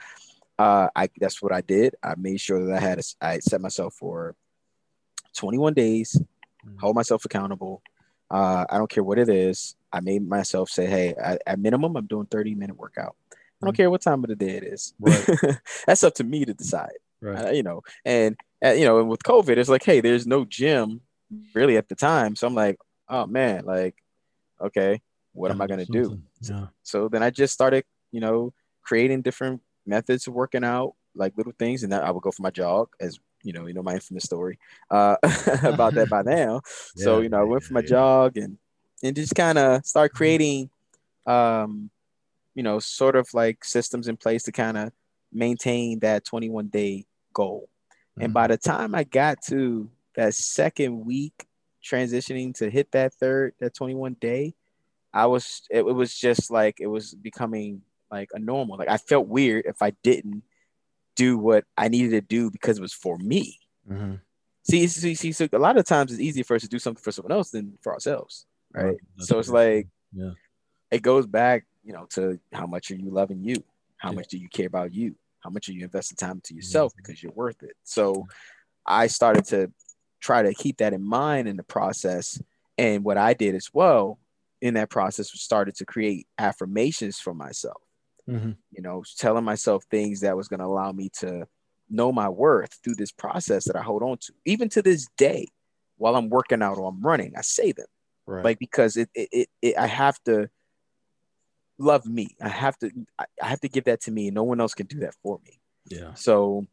uh, 0.61 0.88
I 0.94 1.09
that's 1.18 1.40
what 1.40 1.53
I 1.53 1.62
did. 1.62 1.94
I 2.03 2.14
made 2.18 2.38
sure 2.40 2.62
that 2.66 2.77
I 2.77 2.81
had 2.81 2.99
a, 2.99 3.03
I 3.23 3.38
set 3.38 3.62
myself 3.62 3.94
for 3.94 4.37
21 5.37 5.73
days, 5.73 6.20
mm-hmm. 6.66 6.77
hold 6.79 6.96
myself 6.96 7.25
accountable. 7.25 7.83
Uh, 8.31 8.66
I 8.68 8.77
don't 8.77 8.90
care 8.90 9.03
what 9.03 9.18
it 9.18 9.31
is. 9.31 9.75
I 9.90 10.01
made 10.01 10.29
myself 10.29 10.68
say, 10.68 10.87
hey, 10.87 11.14
I, 11.23 11.38
at 11.46 11.59
minimum, 11.59 11.96
I'm 11.96 12.07
doing 12.07 12.27
30 12.27 12.55
minute 12.55 12.77
workout. 12.77 13.16
I 13.33 13.66
don't 13.66 13.73
Mhm. 13.73 13.77
care 13.77 13.90
what 13.90 14.03
time 14.03 14.23
of 14.23 14.29
the 14.29 14.37
day 14.37 14.51
it 14.51 14.64
is. 14.64 14.94
Right. 15.01 15.27
That's 15.87 16.05
up 16.05 16.14
to 16.16 16.25
me 16.25 16.44
to 16.44 16.53
decide. 16.53 16.99
Right. 17.23 17.46
Uh, 17.46 17.51
you 17.53 17.62
know, 17.62 17.83
and 18.05 18.37
uh, 18.64 18.73
you 18.73 18.85
know, 18.85 19.01
and 19.01 19.09
with 19.09 19.23
COVID, 19.23 19.57
it's 19.57 19.70
like, 19.70 19.85
hey, 19.85 20.01
there's 20.03 20.27
no 20.27 20.44
gym 20.44 21.01
really 21.55 21.79
at 21.79 21.88
the 21.88 21.94
time. 21.94 22.37
So 22.37 22.46
I'm 22.46 22.55
like, 22.55 22.79
oh 23.09 23.27
man, 23.27 23.64
like, 23.64 23.96
okay, 24.61 25.01
what 25.33 25.51
am 25.51 25.61
I 25.62 25.66
gonna 25.66 25.87
do? 25.87 26.20
Yeah. 26.42 26.66
So 26.83 27.09
then 27.09 27.23
I 27.23 27.31
just 27.31 27.55
started, 27.55 27.85
you 28.12 28.20
know, 28.20 28.53
creating 28.83 29.23
different 29.23 29.62
methods 29.87 30.27
of 30.27 30.35
working 30.35 30.64
out, 30.64 30.95
like 31.14 31.37
little 31.37 31.53
things, 31.59 31.83
and 31.83 31.93
then 31.93 32.01
I 32.03 32.11
would 32.11 32.23
go 32.23 32.31
for 32.31 32.43
my 32.43 32.51
jog, 32.51 32.90
as 33.01 33.19
you 33.43 33.53
know, 33.53 33.66
you 33.66 33.75
know 33.75 33.83
my 33.83 33.95
infamous 33.95 34.25
story 34.25 34.59
uh, 34.90 35.16
about 35.62 35.95
that 35.95 36.09
by 36.09 36.23
now. 36.27 36.62
so 36.97 37.21
you 37.21 37.29
know, 37.29 37.40
I 37.40 37.45
went 37.45 37.64
for 37.64 37.75
my 37.75 37.81
yeah. 37.81 37.88
jog 37.88 38.37
and 38.37 38.59
and 39.03 39.16
just 39.16 39.35
kind 39.35 39.59
of 39.59 39.85
start 39.87 40.12
creating, 40.12 40.71
um, 41.27 41.90
you 42.55 42.62
know, 42.62 42.79
sort 42.79 43.16
of 43.16 43.33
like 43.35 43.64
systems 43.64 44.09
in 44.09 44.16
place 44.16 44.43
to 44.45 44.53
kind 44.53 44.77
of 44.77 44.93
maintain 45.33 46.01
that 46.01 46.25
21 46.25 46.69
day 46.69 47.07
goal. 47.33 47.69
And 48.19 48.31
Mhm. 48.31 48.35
by 48.35 48.47
the 48.49 48.59
time 48.59 48.95
I 48.95 49.05
got 49.05 49.43
to 49.49 49.90
that 50.16 50.35
second 50.35 51.05
week 51.07 51.47
transitioning 51.83 52.55
to 52.57 52.69
hit 52.71 52.93
that 52.93 53.14
third, 53.14 53.55
that 53.61 53.75
21 53.75 54.14
day, 54.21 54.55
I 55.12 55.27
was, 55.27 55.62
it, 55.71 55.79
it 55.79 55.95
was 55.95 56.14
just 56.14 56.51
like, 56.51 56.81
it 56.81 56.87
was 56.88 57.14
becoming 57.14 57.83
like 58.11 58.31
a 58.33 58.38
normal. 58.38 58.77
Like 58.77 58.88
I 58.88 58.96
felt 58.96 59.29
weird 59.29 59.66
if 59.66 59.83
I 59.83 59.92
didn't 60.03 60.42
do 61.16 61.38
what 61.38 61.64
I 61.77 61.88
needed 61.88 62.11
to 62.11 62.20
do 62.20 62.51
because 62.51 62.79
it 62.79 62.83
was 62.83 62.92
for 62.92 63.18
me. 63.18 63.59
Mhm. 63.88 64.20
See, 64.62 64.87
see, 64.87 65.14
see, 65.14 65.33
so 65.33 65.49
a 65.53 65.59
lot 65.59 65.77
of 65.79 65.85
times 65.85 66.12
it's 66.12 66.20
easier 66.20 66.44
for 66.44 66.55
us 66.55 66.62
to 66.62 66.68
do 66.68 66.79
something 66.79 67.03
for 67.03 67.12
someone 67.12 67.33
else 67.33 67.51
than 67.51 67.79
for 67.83 67.92
ourselves. 67.92 68.46
Right. 68.73 68.96
So 69.18 69.38
it's 69.38 69.49
like, 69.49 69.88
yeah. 70.12 70.33
it 70.90 71.03
goes 71.03 71.27
back, 71.27 71.66
you 71.83 71.92
know, 71.92 72.07
to 72.11 72.38
how 72.53 72.66
much 72.66 72.90
are 72.90 72.96
you 72.96 73.11
loving 73.11 73.42
you? 73.42 73.57
How 73.96 74.11
Yeah. 74.11 74.16
much 74.16 74.29
do 74.29 74.38
you 74.38 74.49
care 74.49 74.66
about 74.66 74.92
you? 74.92 75.16
How 75.40 75.51
much 75.51 75.68
are 75.68 75.73
you 75.73 75.83
investing 75.85 76.16
time 76.16 76.40
to 76.44 76.55
yourself 76.55 76.92
Mm-hmm. 76.92 77.03
because 77.03 77.23
you're 77.23 77.33
worth 77.33 77.62
it? 77.62 77.75
So 77.85 78.27
I 78.87 79.07
started 79.09 79.46
to 79.46 79.73
try 80.20 80.42
to 80.42 80.55
keep 80.55 80.77
that 80.79 80.92
in 80.92 81.03
mind 81.03 81.49
in 81.49 81.57
the 81.57 81.62
process. 81.64 82.40
And 82.79 83.03
what 83.03 83.16
I 83.16 83.35
did 83.35 83.55
as 83.55 83.70
well 83.73 84.20
in 84.61 84.75
that 84.75 84.90
process 84.90 85.33
was 85.33 85.40
started 85.40 85.75
to 85.77 85.87
create 85.87 86.27
affirmations 86.38 87.18
for 87.18 87.33
myself, 87.35 87.81
Mhm. 88.31 88.57
you 88.73 88.83
know, 88.83 89.03
telling 89.19 89.45
myself 89.45 89.85
things 89.90 90.21
that 90.21 90.37
was 90.37 90.49
going 90.49 90.61
to 90.61 90.66
allow 90.66 90.93
me 90.93 91.11
to 91.21 91.47
know 91.88 92.12
my 92.12 92.29
worth 92.29 92.79
through 92.85 92.95
this 92.95 93.12
process 93.12 93.64
that 93.66 93.77
I 93.77 93.83
hold 93.83 94.03
on 94.03 94.19
to. 94.19 94.33
Even 94.45 94.69
to 94.71 94.83
this 94.83 95.09
day, 95.16 95.49
while 95.97 96.16
I'm 96.16 96.29
working 96.31 96.62
out 96.62 96.79
or 96.79 96.88
I'm 96.88 97.01
running, 97.03 97.35
I 97.37 97.43
say 97.43 97.73
them 97.73 97.87
Right. 98.27 98.45
like 98.45 98.59
because 98.59 98.97
it, 98.97 99.11
it, 99.14 99.29
it, 99.33 99.49
it 99.62 99.79
I 99.79 99.87
have 99.87 100.23
to 100.25 100.51
love 101.79 102.07
me. 102.07 102.37
I 102.43 102.49
have 102.49 102.79
to 102.79 102.90
I, 103.19 103.25
I 103.43 103.47
have 103.49 103.61
to 103.61 103.69
give 103.69 103.85
that 103.85 104.01
to 104.03 104.11
me, 104.11 104.31
no 104.31 104.43
one 104.45 104.61
else 104.61 104.75
can 104.75 104.87
do 104.87 105.01
that 105.01 105.14
for 105.23 105.40
me. 105.45 105.61
yeah. 105.88 106.12
So, 106.14 106.66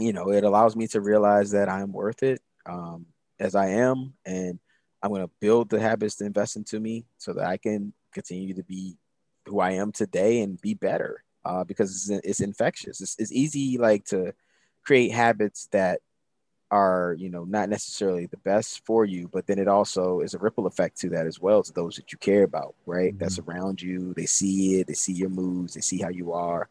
you 0.00 0.12
know, 0.12 0.32
it 0.32 0.44
allows 0.44 0.76
me 0.76 0.86
to 0.88 1.00
realize 1.00 1.52
that 1.52 1.68
I'm 1.68 1.92
worth 1.92 2.22
it 2.22 2.42
um, 2.66 3.06
as 3.40 3.54
I 3.54 3.68
am, 3.68 4.14
and 4.26 4.60
I'm 5.02 5.10
going 5.10 5.22
to 5.26 5.32
build 5.40 5.70
the 5.70 5.80
habits 5.80 6.16
to 6.16 6.26
invest 6.26 6.56
into 6.56 6.80
me 6.80 7.06
so 7.18 7.34
that 7.34 7.46
I 7.46 7.58
can 7.58 7.94
continue 8.12 8.54
to 8.54 8.64
be 8.64 8.98
who 9.46 9.60
I 9.60 9.72
am 9.72 9.92
today 9.92 10.40
and 10.40 10.60
be 10.60 10.74
better. 10.74 11.24
Uh, 11.44 11.64
because 11.64 12.10
it's, 12.10 12.20
it's 12.26 12.40
infectious. 12.40 13.00
It's, 13.00 13.16
it's 13.18 13.32
easy, 13.32 13.78
like 13.78 14.04
to 14.06 14.34
create 14.84 15.10
habits 15.10 15.68
that 15.72 16.00
are 16.70 17.16
you 17.18 17.28
know 17.28 17.44
not 17.44 17.68
necessarily 17.68 18.26
the 18.26 18.36
best 18.38 18.84
for 18.86 19.04
you 19.04 19.28
but 19.32 19.46
then 19.46 19.58
it 19.58 19.66
also 19.66 20.20
is 20.20 20.34
a 20.34 20.38
ripple 20.38 20.66
effect 20.66 20.96
to 20.96 21.08
that 21.08 21.26
as 21.26 21.40
well 21.40 21.62
to 21.62 21.72
those 21.72 21.96
that 21.96 22.12
you 22.12 22.18
care 22.18 22.44
about 22.44 22.74
right 22.86 23.18
that's 23.18 23.40
around 23.40 23.82
you 23.82 24.14
they 24.14 24.26
see 24.26 24.80
it 24.80 24.86
they 24.86 24.94
see 24.94 25.12
your 25.12 25.28
moves 25.28 25.74
they 25.74 25.80
see 25.80 25.98
how 25.98 26.08
you 26.08 26.32
are 26.32 26.68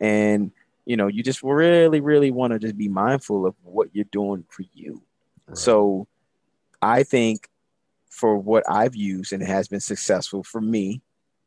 and 0.00 0.50
you 0.86 0.96
know 0.96 1.06
you 1.06 1.22
just 1.22 1.42
really 1.42 2.00
really 2.00 2.30
want 2.30 2.52
to 2.52 2.58
just 2.58 2.78
be 2.78 2.88
mindful 2.88 3.46
of 3.46 3.54
what 3.62 3.88
you're 3.92 4.04
doing 4.06 4.44
for 4.48 4.64
you 4.72 5.02
Right. 5.46 5.58
so 5.58 6.06
i 6.80 7.02
think 7.02 7.48
for 8.08 8.38
what 8.38 8.64
i've 8.70 8.96
used 8.96 9.34
and 9.34 9.42
it 9.42 9.48
has 9.48 9.68
been 9.68 9.80
successful 9.80 10.42
for 10.42 10.60
me 10.62 11.02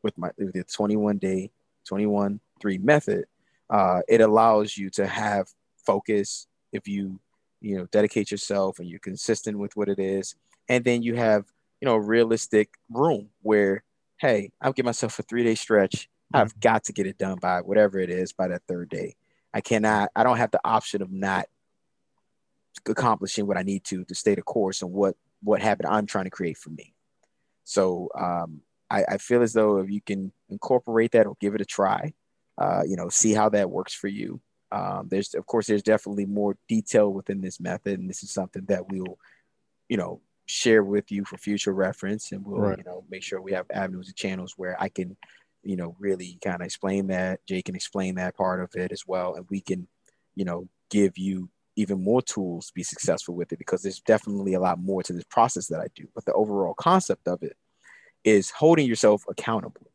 with 0.05 0.17
my 0.17 0.29
with 0.37 0.53
the 0.53 0.63
21 0.63 1.17
day 1.17 1.51
21 1.85 2.39
3 2.61 2.77
method 2.77 3.25
uh, 3.69 4.01
it 4.07 4.21
allows 4.21 4.77
you 4.77 4.89
to 4.91 5.07
have 5.07 5.49
focus 5.85 6.47
if 6.71 6.87
you 6.87 7.19
you 7.61 7.77
know 7.77 7.85
dedicate 7.91 8.31
yourself 8.31 8.79
and 8.79 8.87
you're 8.87 8.99
consistent 8.99 9.57
with 9.57 9.75
what 9.75 9.89
it 9.89 9.99
is. 9.99 10.35
And 10.69 10.83
then 10.83 11.01
you 11.01 11.15
have 11.15 11.45
you 11.81 11.85
know 11.85 11.95
a 11.95 11.99
realistic 11.99 12.69
room 12.89 13.29
where 13.41 13.83
hey 14.17 14.51
i'll 14.61 14.73
give 14.73 14.85
myself 14.85 15.19
a 15.19 15.23
three 15.23 15.43
day 15.43 15.55
stretch 15.55 16.09
i've 16.33 16.57
got 16.59 16.85
to 16.85 16.93
get 16.93 17.05
it 17.05 17.17
done 17.17 17.37
by 17.41 17.59
whatever 17.61 17.99
it 17.99 18.09
is 18.09 18.31
by 18.31 18.47
that 18.47 18.61
third 18.67 18.89
day. 18.89 19.15
I 19.53 19.61
cannot 19.61 20.11
i 20.15 20.23
don't 20.23 20.37
have 20.37 20.51
the 20.51 20.61
option 20.63 21.01
of 21.01 21.11
not 21.11 21.47
accomplishing 22.87 23.47
what 23.47 23.57
i 23.57 23.63
need 23.63 23.83
to 23.85 24.05
to 24.05 24.15
stay 24.15 24.35
the 24.35 24.41
course 24.41 24.81
and 24.81 24.91
what 24.91 25.15
what 25.41 25.61
habit 25.61 25.85
i'm 25.89 26.05
trying 26.05 26.25
to 26.25 26.29
create 26.29 26.57
for 26.57 26.69
me. 26.69 26.93
So 27.63 28.09
um, 28.17 28.61
I, 28.89 29.03
I 29.09 29.17
feel 29.17 29.41
as 29.41 29.53
though 29.53 29.79
if 29.79 29.89
you 29.89 30.01
can 30.01 30.31
incorporate 30.49 31.11
that 31.11 31.25
or 31.27 31.35
give 31.39 31.55
it 31.55 31.61
a 31.61 31.65
try 31.65 32.13
uh, 32.57 32.83
you 32.85 32.95
know 32.95 33.09
see 33.09 33.33
how 33.33 33.49
that 33.49 33.69
works 33.69 33.93
for 33.93 34.07
you 34.07 34.41
um, 34.71 35.07
there's 35.09 35.33
of 35.33 35.45
course 35.45 35.67
there's 35.67 35.83
definitely 35.83 36.25
more 36.25 36.57
detail 36.67 37.11
within 37.11 37.41
this 37.41 37.59
method 37.59 37.99
and 37.99 38.09
this 38.09 38.23
is 38.23 38.31
something 38.31 38.65
that 38.65 38.89
we'll 38.89 39.17
you 39.89 39.97
know 39.97 40.21
share 40.45 40.83
with 40.83 41.11
you 41.11 41.25
for 41.25 41.37
future 41.37 41.73
reference 41.73 42.31
and 42.31 42.45
we'll 42.45 42.59
Right. 42.59 42.77
you 42.77 42.83
know 42.83 43.03
make 43.09 43.23
sure 43.23 43.41
we 43.41 43.53
have 43.53 43.65
avenues 43.71 44.07
and 44.07 44.15
channels 44.15 44.53
where 44.57 44.79
i 44.81 44.89
can 44.89 45.17
you 45.63 45.75
know 45.75 45.95
really 45.99 46.37
kind 46.43 46.61
of 46.61 46.65
explain 46.65 47.07
that 47.07 47.39
jay 47.47 47.61
can 47.61 47.75
explain 47.75 48.15
that 48.15 48.37
part 48.37 48.61
of 48.61 48.69
it 48.75 48.91
as 48.91 49.03
well 49.07 49.35
and 49.35 49.45
we 49.49 49.59
can 49.59 49.87
you 50.35 50.45
know 50.45 50.67
give 50.91 51.17
you 51.17 51.49
even 51.75 52.01
more 52.01 52.21
tools 52.21 52.67
to 52.67 52.73
be 52.73 52.83
successful 52.83 53.35
with 53.35 53.51
it 53.51 53.59
because 53.59 53.81
there's 53.81 53.99
definitely 54.01 54.53
a 54.53 54.59
lot 54.59 54.79
more 54.79 55.01
to 55.01 55.13
this 55.13 55.25
process 55.25 55.67
that 55.67 55.79
i 55.81 55.87
do 55.95 56.07
but 56.13 56.25
the 56.25 56.33
overall 56.33 56.75
concept 56.75 57.27
of 57.27 57.41
it 57.41 57.57
is 58.25 58.49
holding 58.49 58.85
yourself 58.87 59.23
accountable 59.29 59.91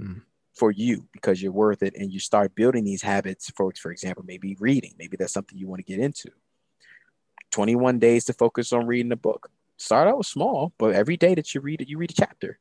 Mm. 0.00 0.22
for 0.52 0.72
you 0.72 1.06
because 1.12 1.40
you're 1.40 1.52
worth 1.52 1.80
it 1.80 1.94
and 1.96 2.12
you 2.12 2.18
start 2.18 2.56
building 2.56 2.82
these 2.82 3.02
habits 3.02 3.48
for 3.54 3.72
for 3.80 3.92
example 3.92 4.24
maybe 4.26 4.56
reading. 4.58 4.92
Maybe 4.98 5.16
that's 5.16 5.32
something 5.32 5.56
you 5.56 5.68
want 5.68 5.78
to 5.78 5.92
get 5.92 6.00
into. 6.00 6.30
21 7.52 8.00
days 8.00 8.24
to 8.24 8.32
focus 8.32 8.72
on 8.72 8.86
reading 8.88 9.12
a 9.12 9.16
book. 9.16 9.50
Start 9.76 10.08
out 10.08 10.26
small 10.26 10.72
but 10.78 10.92
every 10.94 11.16
day 11.16 11.36
that 11.36 11.54
you 11.54 11.60
read 11.60 11.80
it 11.80 11.88
you 11.88 11.96
read 11.98 12.10
a 12.10 12.14
chapter. 12.14 12.58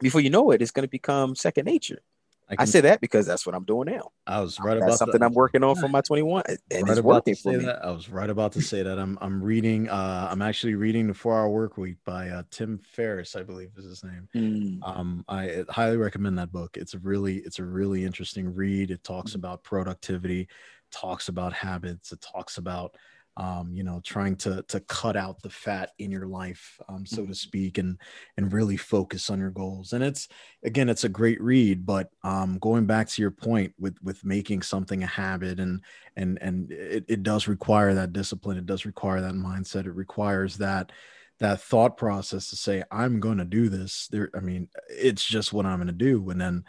Before 0.00 0.20
you 0.20 0.30
know 0.30 0.52
it 0.52 0.62
it's 0.62 0.70
going 0.70 0.86
to 0.86 0.90
become 0.90 1.34
second 1.34 1.64
nature 1.64 2.02
i, 2.50 2.56
can- 2.56 2.66
say 2.66 2.80
that 2.80 3.00
because 3.00 3.26
that's 3.26 3.46
what 3.46 3.54
i'm 3.54 3.64
doing 3.64 3.86
now 3.92 4.10
I 4.26 4.40
was 4.40 4.58
right 4.60 4.74
that's 4.74 4.84
about 4.86 4.98
something 4.98 5.20
to- 5.20 5.26
i'm 5.26 5.34
working 5.34 5.62
on 5.64 5.76
for 5.76 5.88
my 5.96 6.00
21 6.00 6.42
and 6.48 6.58
right 6.88 6.92
it's 6.98 7.00
working 7.00 7.34
for 7.36 7.52
me 7.52 7.64
that. 7.64 7.84
I 7.84 7.90
was 7.90 8.08
right 8.08 8.28
about 8.30 8.52
to 8.52 8.62
say 8.62 8.82
that. 8.82 8.98
I'm 8.98 9.18
I'm 9.20 9.42
reading. 9.42 9.88
Uh, 9.88 10.28
I'm 10.30 10.42
actually 10.42 10.74
reading 10.74 11.06
the 11.08 11.14
Four 11.14 11.38
Hour 11.38 11.48
Work 11.48 11.76
Week 11.78 11.96
by 12.04 12.28
uh, 12.28 12.42
Tim 12.50 12.78
Ferriss, 12.92 13.34
I 13.36 13.42
believe 13.42 13.70
is 13.76 13.84
his 13.84 14.04
name. 14.04 14.28
Mm, 14.34 14.78
Um, 14.82 15.24
I 15.28 15.64
highly 15.68 15.96
recommend 15.96 16.38
that 16.38 16.52
book. 16.52 16.76
It's 16.76 16.94
a 16.94 16.98
really 16.98 17.38
it's 17.38 17.58
a 17.58 17.64
really 17.64 18.04
interesting 18.04 18.54
read. 18.54 18.90
It 18.90 19.02
talks 19.04 19.34
about 19.34 19.62
productivity, 19.64 20.48
talks 20.92 21.28
about 21.28 21.52
habits. 21.52 22.12
It 22.12 22.20
talks 22.20 22.58
about 22.58 22.94
um, 23.40 23.72
you 23.74 23.82
know 23.82 24.00
trying 24.04 24.36
to 24.36 24.62
to 24.68 24.80
cut 24.80 25.16
out 25.16 25.42
the 25.42 25.50
fat 25.50 25.92
in 25.98 26.12
your 26.12 26.26
life, 26.26 26.78
um, 26.88 27.06
so 27.06 27.24
to 27.26 27.32
Mhm. 27.32 27.36
speak, 27.36 27.78
and 27.78 27.98
and 28.36 28.52
really 28.52 28.76
focus 28.76 29.30
on 29.30 29.40
your 29.40 29.50
goals. 29.50 29.92
And 29.92 30.04
it's 30.04 30.28
again, 30.62 30.88
it's 30.88 31.04
a 31.04 31.08
great 31.08 31.40
read. 31.40 31.86
But 31.86 32.10
um, 32.22 32.58
going 32.58 32.86
back 32.86 33.08
to 33.08 33.22
your 33.22 33.30
point 33.30 33.72
with 33.78 33.96
with 34.02 34.24
making 34.24 34.62
something 34.62 35.02
a 35.02 35.06
habit 35.06 35.58
and 35.60 35.82
and 36.16 36.38
and 36.42 36.70
it, 36.72 37.04
it 37.08 37.22
does 37.22 37.48
require 37.48 37.94
that 37.94 38.12
discipline 38.12 38.58
it 38.58 38.66
does 38.66 38.84
require 38.84 39.20
that 39.20 39.34
mindset 39.34 39.86
it 39.86 39.92
requires 39.92 40.58
that 40.58 40.92
that 41.38 41.60
thought 41.60 41.96
process 41.96 42.50
to 42.50 42.56
say 42.56 42.82
i'm 42.90 43.20
going 43.20 43.38
to 43.38 43.44
do 43.44 43.68
this 43.68 44.08
there 44.10 44.30
i 44.34 44.40
mean 44.40 44.68
it's 44.90 45.24
just 45.24 45.52
what 45.52 45.66
i'm 45.66 45.78
going 45.78 45.86
to 45.86 45.92
do 45.92 46.28
and 46.30 46.40
then 46.40 46.64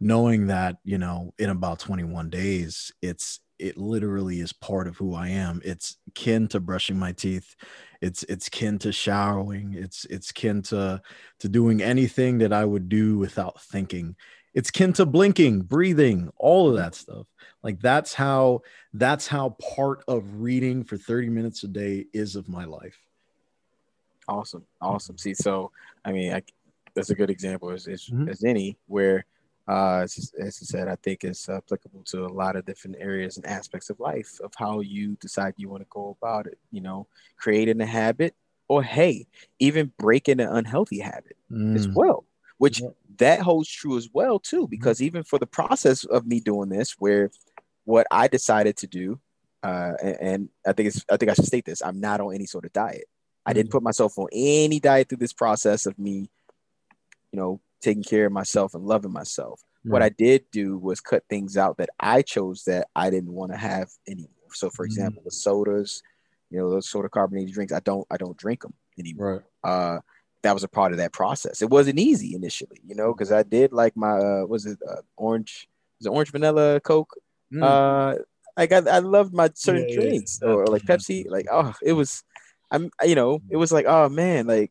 knowing 0.00 0.48
that 0.48 0.76
you 0.84 0.98
know 0.98 1.32
in 1.38 1.50
about 1.50 1.78
21 1.78 2.30
days 2.30 2.92
it's 3.02 3.40
it 3.64 3.78
literally 3.78 4.40
is 4.40 4.52
part 4.52 4.86
of 4.86 4.98
who 4.98 5.14
i 5.14 5.28
am. 5.28 5.62
It's 5.64 5.96
kin 6.14 6.46
to 6.48 6.60
brushing 6.60 6.98
my 6.98 7.12
teeth. 7.12 7.56
It's 8.02 8.22
it's 8.24 8.50
kin 8.50 8.78
to 8.80 8.92
showering. 8.92 9.72
It's 9.74 10.04
it's 10.10 10.30
kin 10.32 10.60
to 10.64 11.00
to 11.40 11.48
doing 11.48 11.82
anything 11.82 12.38
that 12.38 12.52
i 12.52 12.62
would 12.64 12.90
do 12.90 13.16
without 13.16 13.58
thinking. 13.62 14.16
It's 14.52 14.70
kin 14.70 14.92
to 14.94 15.06
blinking 15.06 15.62
breathing 15.62 16.30
all 16.36 16.68
of 16.68 16.76
that 16.76 16.94
stuff. 16.94 17.26
Like 17.62 17.80
that's 17.80 18.12
how 18.12 18.60
that's 18.92 19.26
how 19.26 19.56
part 19.74 20.04
of 20.06 20.42
reading 20.42 20.84
for 20.84 20.98
30 20.98 21.30
minutes 21.30 21.64
a 21.64 21.68
day 21.68 22.04
is 22.12 22.36
of 22.36 22.46
my 22.48 22.66
life. 22.66 22.98
Awesome. 24.28 24.66
Awesome. 24.82 25.16
See 25.16 25.32
so 25.32 25.72
i 26.04 26.12
mean 26.12 26.34
I, 26.34 26.42
that's 26.94 27.10
a 27.10 27.14
good 27.14 27.30
example 27.30 27.70
as, 27.70 27.88
as, 27.88 28.10
Mhm. 28.10 28.28
as 28.28 28.44
any 28.44 28.76
where 28.88 29.24
uh 29.66 30.00
as, 30.02 30.32
as 30.38 30.58
I 30.62 30.64
said 30.64 30.88
i 30.88 30.96
think 30.96 31.24
it's 31.24 31.48
applicable 31.48 32.02
to 32.04 32.26
a 32.26 32.28
lot 32.28 32.56
of 32.56 32.66
different 32.66 32.96
areas 33.00 33.36
and 33.36 33.46
aspects 33.46 33.88
of 33.90 33.98
life 33.98 34.38
of 34.42 34.52
how 34.56 34.80
you 34.80 35.16
decide 35.20 35.54
you 35.56 35.68
want 35.68 35.82
to 35.82 35.88
go 35.90 36.16
about 36.20 36.46
it 36.46 36.58
you 36.70 36.80
know 36.80 37.06
creating 37.36 37.80
a 37.80 37.86
habit 37.86 38.34
or 38.68 38.82
hey 38.82 39.26
even 39.58 39.92
breaking 39.98 40.40
an 40.40 40.48
unhealthy 40.48 40.98
habit 40.98 41.36
as 41.50 41.86
Mm, 41.86 41.94
well 41.94 42.24
which 42.58 42.80
yeah. 42.80 42.88
that 43.18 43.40
holds 43.40 43.68
true 43.68 43.96
as 43.96 44.08
well 44.12 44.38
too 44.38 44.62
mm-hmm. 44.62 44.70
because 44.70 44.98
mm-hmm. 44.98 45.06
even 45.06 45.22
for 45.24 45.38
the 45.38 45.46
process 45.46 46.04
of 46.04 46.26
me 46.26 46.40
doing 46.40 46.68
this 46.68 46.96
where 46.98 47.30
what 47.84 48.06
i 48.10 48.28
decided 48.28 48.76
to 48.76 48.86
do 48.86 49.18
uh, 49.62 49.92
and, 50.02 50.16
and, 50.20 50.48
i 50.66 50.72
think 50.72 50.88
it's 50.88 51.04
i 51.10 51.16
think 51.16 51.30
i 51.30 51.34
should 51.34 51.46
state 51.46 51.64
this 51.64 51.82
i'm 51.82 52.00
not 52.00 52.20
on 52.20 52.34
any 52.34 52.46
sort 52.46 52.64
of 52.64 52.72
diet 52.72 53.04
i 53.46 53.52
didn't 53.52 53.68
mm-hmm. 53.68 53.78
put 53.78 53.82
myself 53.82 54.18
on 54.18 54.26
any 54.32 54.78
diet 54.78 55.08
through 55.08 55.18
this 55.18 55.32
process 55.32 55.86
of 55.86 55.98
me 55.98 56.28
you 57.32 57.40
know 57.40 57.60
taking 57.84 58.02
care 58.02 58.26
of 58.26 58.32
myself 58.32 58.74
and 58.74 58.84
loving 58.84 59.12
myself 59.12 59.60
right. 59.84 59.92
what 59.92 60.02
i 60.02 60.08
did 60.08 60.44
do 60.50 60.78
was 60.78 61.00
cut 61.00 61.22
things 61.28 61.56
out 61.56 61.76
that 61.76 61.90
i 62.00 62.22
chose 62.22 62.64
that 62.64 62.88
i 62.96 63.10
didn't 63.10 63.32
want 63.32 63.52
to 63.52 63.58
have 63.58 63.88
anymore 64.08 64.28
so 64.52 64.70
for 64.70 64.84
mm-hmm. 64.84 64.92
example 64.92 65.22
the 65.24 65.30
sodas 65.30 66.02
you 66.50 66.58
know 66.58 66.70
those 66.70 66.88
soda 66.88 67.08
carbonated 67.08 67.52
drinks 67.52 67.72
i 67.72 67.80
don't 67.80 68.06
i 68.10 68.16
don't 68.16 68.36
drink 68.36 68.62
them 68.62 68.74
anymore 68.98 69.44
right. 69.64 69.70
uh 69.70 70.00
that 70.44 70.54
was 70.54 70.62
a 70.62 70.68
part 70.68 70.92
of 70.92 70.98
that 70.98 71.12
process. 71.12 71.60
It 71.60 71.70
wasn't 71.70 71.98
easy 71.98 72.34
initially, 72.34 72.80
you 72.86 72.94
know, 72.94 73.12
because 73.12 73.32
I 73.32 73.42
did 73.42 73.72
like 73.72 73.96
my 73.96 74.12
uh, 74.12 74.44
was 74.46 74.66
it 74.66 74.78
uh, 74.88 75.00
orange, 75.16 75.66
was 75.98 76.06
it 76.06 76.10
orange 76.10 76.30
vanilla 76.30 76.80
Coke? 76.80 77.14
Mm. 77.52 77.62
Uh, 77.62 78.18
I 78.56 78.66
got 78.66 78.86
I 78.86 78.98
loved 78.98 79.34
my 79.34 79.50
certain 79.54 79.88
yeah, 79.88 79.96
drinks 79.96 80.38
yeah. 80.40 80.50
Or, 80.50 80.62
or, 80.62 80.66
like 80.66 80.82
Pepsi. 80.82 81.28
Like 81.28 81.46
oh, 81.50 81.72
it 81.82 81.94
was, 81.94 82.22
I'm 82.70 82.90
you 83.02 83.16
know, 83.16 83.40
it 83.50 83.56
was 83.56 83.72
like 83.72 83.86
oh 83.88 84.08
man, 84.08 84.46
like 84.46 84.70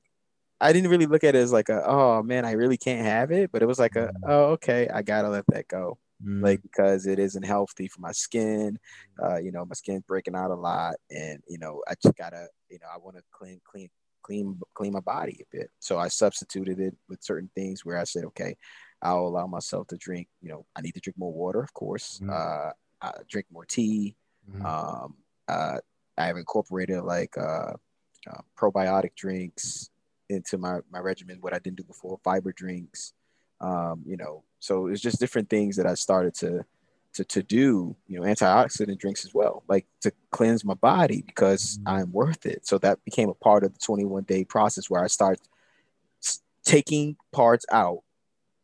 I 0.61 0.71
didn't 0.73 0.89
really 0.89 1.05
look 1.05 1.23
at 1.23 1.35
it 1.35 1.39
as 1.39 1.51
like 1.51 1.69
a 1.69 1.83
oh 1.85 2.23
man, 2.23 2.45
I 2.45 2.51
really 2.51 2.77
can't 2.77 3.05
have 3.05 3.31
it, 3.31 3.51
but 3.51 3.61
it 3.61 3.65
was 3.65 3.79
like 3.79 3.95
a 3.95 4.07
mm. 4.07 4.13
oh 4.27 4.43
okay, 4.53 4.87
I 4.87 5.01
gotta 5.01 5.29
let 5.29 5.45
that 5.47 5.67
go. 5.67 5.97
Mm. 6.25 6.41
Like 6.41 6.61
because 6.61 7.05
it 7.05 7.19
isn't 7.19 7.43
healthy 7.43 7.87
for 7.87 7.99
my 7.99 8.11
skin, 8.11 8.79
uh, 9.21 9.37
you 9.37 9.51
know, 9.51 9.65
my 9.65 9.73
skin's 9.73 10.03
breaking 10.03 10.35
out 10.35 10.51
a 10.51 10.55
lot, 10.55 10.95
and 11.11 11.41
you 11.47 11.57
know, 11.57 11.81
I 11.87 11.95
just 12.01 12.15
gotta, 12.17 12.47
you 12.69 12.79
know, 12.81 12.87
I 12.93 12.97
want 12.97 13.17
to 13.17 13.23
clean, 13.31 13.59
clean, 13.69 13.89
clean 14.21 14.59
clean 14.73 14.93
my 14.93 15.01
body 15.01 15.39
a 15.41 15.57
bit. 15.57 15.69
So 15.79 15.97
I 15.97 16.07
substituted 16.07 16.79
it 16.79 16.95
with 17.09 17.23
certain 17.23 17.49
things 17.55 17.83
where 17.83 17.97
I 17.97 18.05
said, 18.05 18.23
okay, 18.25 18.55
I'll 19.01 19.27
allow 19.27 19.47
myself 19.47 19.87
to 19.87 19.97
drink. 19.97 20.27
You 20.41 20.49
know, 20.49 20.65
I 20.75 20.81
need 20.81 20.93
to 20.93 21.01
drink 21.01 21.17
more 21.17 21.33
water, 21.33 21.61
of 21.61 21.73
course. 21.73 22.19
Mm-hmm. 22.23 22.29
Uh, 22.31 22.71
I 23.01 23.11
drink 23.29 23.47
more 23.51 23.65
tea. 23.65 24.15
Mm-hmm. 24.49 24.65
Um, 24.65 25.15
uh, 25.47 25.77
I've 26.17 26.37
incorporated 26.37 27.03
like 27.03 27.37
uh, 27.37 27.73
uh, 28.29 28.41
probiotic 28.57 29.15
drinks 29.15 29.89
into 30.29 30.57
my 30.57 30.79
my 30.91 30.99
regimen. 30.99 31.37
What 31.41 31.53
I 31.53 31.59
didn't 31.59 31.77
do 31.77 31.83
before, 31.83 32.19
fiber 32.23 32.51
drinks. 32.51 33.13
Um, 33.61 34.03
you 34.05 34.17
know, 34.17 34.43
so 34.59 34.87
it's 34.87 35.01
just 35.01 35.19
different 35.19 35.49
things 35.49 35.77
that 35.77 35.85
I 35.85 35.93
started 35.93 36.33
to 36.35 36.65
to, 37.13 37.23
to 37.23 37.43
do 37.43 37.95
you 38.07 38.19
know 38.19 38.25
antioxidant 38.25 38.97
drinks 38.97 39.25
as 39.25 39.33
well 39.33 39.63
like 39.67 39.85
to 40.01 40.11
cleanse 40.31 40.65
my 40.65 40.73
body 40.73 41.21
because 41.21 41.77
mm-hmm. 41.77 41.95
i'm 41.95 42.11
worth 42.11 42.45
it 42.45 42.65
so 42.65 42.77
that 42.79 43.03
became 43.05 43.29
a 43.29 43.33
part 43.35 43.63
of 43.63 43.73
the 43.73 43.79
21 43.79 44.23
day 44.23 44.43
process 44.43 44.89
where 44.89 45.03
i 45.03 45.07
start 45.07 45.39
taking 46.65 47.15
parts 47.31 47.65
out 47.71 47.99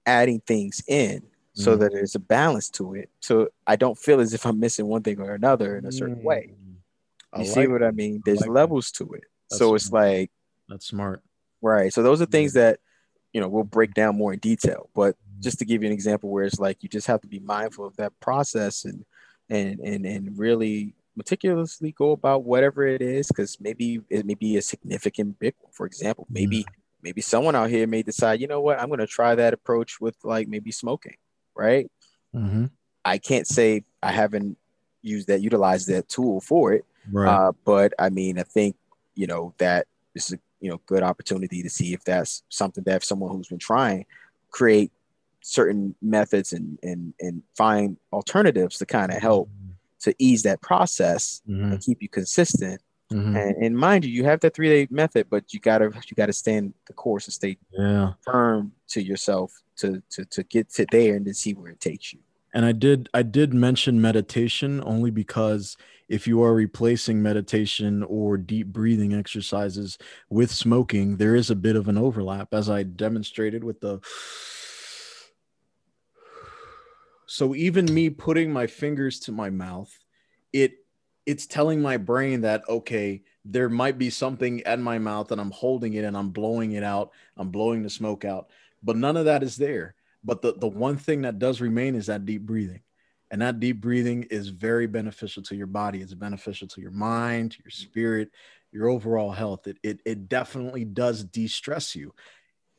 adding 0.05 0.41
things 0.41 0.81
in 0.87 1.21
so 1.53 1.71
mm-hmm. 1.71 1.81
that 1.81 1.93
there's 1.93 2.15
a 2.15 2.19
balance 2.19 2.69
to 2.69 2.95
it 2.95 3.09
so 3.19 3.47
i 3.67 3.75
don't 3.75 3.97
feel 3.97 4.19
as 4.19 4.33
if 4.33 4.45
i'm 4.45 4.59
missing 4.59 4.87
one 4.87 5.03
thing 5.03 5.19
or 5.19 5.35
another 5.35 5.77
in 5.77 5.85
a 5.85 5.91
certain 5.91 6.15
mm-hmm. 6.15 6.27
way 6.27 6.53
you 7.37 7.45
see 7.45 7.67
what 7.67 7.83
i 7.83 7.91
mean 7.91 8.21
there's 8.25 8.41
like 8.41 8.49
levels 8.49 8.91
that. 8.91 9.05
to 9.05 9.13
it 9.13 9.23
that's 9.49 9.59
so 9.59 9.65
smart. 9.65 9.75
it's 9.75 9.91
like 9.91 10.31
that's 10.67 10.87
smart 10.87 11.21
right 11.61 11.93
so 11.93 12.03
those 12.03 12.21
are 12.21 12.25
things 12.25 12.53
that 12.53 12.79
you 13.33 13.41
know 13.41 13.47
we'll 13.47 13.63
break 13.63 13.93
down 13.93 14.17
more 14.17 14.33
in 14.33 14.39
detail 14.39 14.89
but 14.95 15.15
just 15.39 15.59
to 15.59 15.65
give 15.65 15.81
you 15.81 15.87
an 15.87 15.93
example 15.93 16.29
where 16.29 16.43
it's 16.43 16.59
like 16.59 16.83
you 16.83 16.89
just 16.89 17.07
have 17.07 17.21
to 17.21 17.27
be 17.27 17.39
mindful 17.39 17.85
of 17.85 17.95
that 17.97 18.17
process 18.19 18.85
and 18.85 19.05
and 19.49 19.79
and 19.79 20.05
and 20.05 20.37
really 20.37 20.93
meticulously 21.15 21.91
go 21.91 22.11
about 22.11 22.43
whatever 22.43 22.85
it 22.85 23.01
is 23.01 23.27
because 23.27 23.59
maybe 23.59 24.01
it 24.09 24.25
may 24.25 24.35
be 24.35 24.57
a 24.57 24.61
significant 24.61 25.37
big 25.39 25.53
one 25.59 25.71
for 25.71 25.85
example 25.85 26.25
maybe 26.29 26.59
mm-hmm. 26.59 26.81
maybe 27.01 27.21
someone 27.21 27.55
out 27.55 27.69
here 27.69 27.85
may 27.87 28.01
decide 28.01 28.39
you 28.39 28.47
know 28.47 28.61
what 28.61 28.79
i'm 28.79 28.87
going 28.87 28.99
to 28.99 29.07
try 29.07 29.35
that 29.35 29.53
approach 29.53 29.99
with 29.99 30.15
like 30.23 30.47
maybe 30.47 30.71
smoking 30.71 31.15
right 31.55 31.91
mm-hmm. 32.33 32.65
i 33.03 33.17
can't 33.17 33.47
say 33.47 33.83
i 34.01 34.11
haven't 34.11 34.57
used 35.01 35.27
that 35.27 35.41
utilized 35.41 35.87
that 35.87 36.07
tool 36.07 36.39
for 36.39 36.73
it 36.73 36.85
right. 37.11 37.27
uh, 37.27 37.51
but 37.65 37.93
i 37.99 38.09
mean 38.09 38.39
i 38.39 38.43
think 38.43 38.75
you 39.15 39.27
know 39.27 39.53
that 39.57 39.87
this 40.13 40.27
is 40.27 40.33
a 40.33 40.39
you 40.59 40.69
know 40.69 40.81
good 40.85 41.03
opportunity 41.03 41.63
to 41.63 41.69
see 41.69 41.93
if 41.93 42.03
that's 42.03 42.43
something 42.49 42.83
that 42.85 42.97
if 42.97 43.03
someone 43.03 43.31
who's 43.31 43.47
been 43.47 43.59
trying 43.59 44.05
create 44.51 44.91
certain 45.41 45.95
methods 46.01 46.53
and 46.53 46.77
and 46.83 47.13
and 47.19 47.41
find 47.55 47.97
alternatives 48.11 48.77
to 48.77 48.85
kind 48.85 49.11
of 49.11 49.21
help 49.21 49.49
mm-hmm. 49.49 49.71
to 49.99 50.13
ease 50.19 50.43
that 50.43 50.61
process 50.61 51.41
mm-hmm. 51.47 51.71
and 51.71 51.81
keep 51.81 52.01
you 52.01 52.09
consistent 52.09 52.81
mm-hmm. 53.11 53.35
and, 53.35 53.55
and 53.63 53.77
mind 53.77 54.03
you 54.03 54.11
you 54.11 54.23
have 54.23 54.39
that 54.41 54.53
three 54.53 54.69
day 54.69 54.87
method 54.91 55.27
but 55.29 55.53
you 55.53 55.59
gotta 55.59 55.85
you 55.85 56.15
gotta 56.15 56.33
stand 56.33 56.73
the 56.87 56.93
course 56.93 57.25
and 57.27 57.33
stay 57.33 57.57
yeah. 57.71 58.13
firm 58.23 58.71
to 58.87 59.01
yourself 59.01 59.53
to 59.77 60.01
to 60.09 60.25
to 60.25 60.43
get 60.43 60.69
to 60.69 60.85
there 60.91 61.15
and 61.15 61.25
then 61.25 61.33
see 61.33 61.53
where 61.53 61.71
it 61.71 61.79
takes 61.79 62.11
you 62.13 62.19
and 62.53 62.65
i 62.65 62.71
did 62.71 63.07
i 63.13 63.21
did 63.21 63.53
mention 63.53 64.01
meditation 64.01 64.83
only 64.85 65.11
because 65.11 65.77
if 66.09 66.27
you 66.27 66.43
are 66.43 66.53
replacing 66.53 67.21
meditation 67.21 68.03
or 68.03 68.37
deep 68.37 68.67
breathing 68.67 69.13
exercises 69.13 69.97
with 70.29 70.51
smoking 70.51 71.17
there 71.17 71.35
is 71.35 71.49
a 71.49 71.55
bit 71.55 71.75
of 71.75 71.87
an 71.87 71.97
overlap 71.97 72.53
as 72.53 72.69
i 72.69 72.83
demonstrated 72.83 73.63
with 73.63 73.79
the 73.79 74.01
so 77.29 77.53
even 77.53 77.93
me 77.93 78.09
putting 78.09 78.51
my 78.51 78.65
fingers 78.65 79.19
to 79.21 79.31
my 79.31 79.51
mouth, 79.51 79.95
it 80.51 80.83
it's 81.27 81.45
telling 81.45 81.79
my 81.79 81.95
brain 81.97 82.41
that 82.41 82.67
okay, 82.67 83.21
there 83.45 83.69
might 83.69 83.99
be 83.99 84.09
something 84.09 84.63
at 84.63 84.79
my 84.79 84.97
mouth 84.97 85.31
and 85.31 85.39
I'm 85.39 85.51
holding 85.51 85.93
it 85.93 86.05
and 86.05 86.17
I'm 86.17 86.31
blowing 86.31 86.71
it 86.71 86.83
out. 86.83 87.11
I'm 87.37 87.51
blowing 87.51 87.83
the 87.83 87.89
smoke 87.89 88.25
out, 88.25 88.49
but 88.81 88.97
none 88.97 89.15
of 89.15 89.25
that 89.25 89.43
is 89.43 89.57
there. 89.57 89.93
But 90.23 90.41
the, 90.41 90.53
the 90.53 90.67
one 90.67 90.97
thing 90.97 91.21
that 91.21 91.37
does 91.37 91.61
remain 91.61 91.93
is 91.93 92.07
that 92.07 92.25
deep 92.25 92.41
breathing. 92.41 92.81
And 93.31 93.41
that 93.41 93.59
deep 93.59 93.79
breathing 93.81 94.23
is 94.31 94.49
very 94.49 94.87
beneficial 94.87 95.43
to 95.43 95.55
your 95.55 95.67
body. 95.67 96.01
It's 96.01 96.13
beneficial 96.13 96.67
to 96.69 96.81
your 96.81 96.91
mind, 96.91 97.57
your 97.63 97.71
spirit, 97.71 98.31
your 98.71 98.89
overall 98.89 99.31
health. 99.31 99.67
It, 99.67 99.77
it, 99.83 99.99
it 100.05 100.29
definitely 100.29 100.85
does 100.85 101.23
de-stress 101.23 101.95
you. 101.95 102.13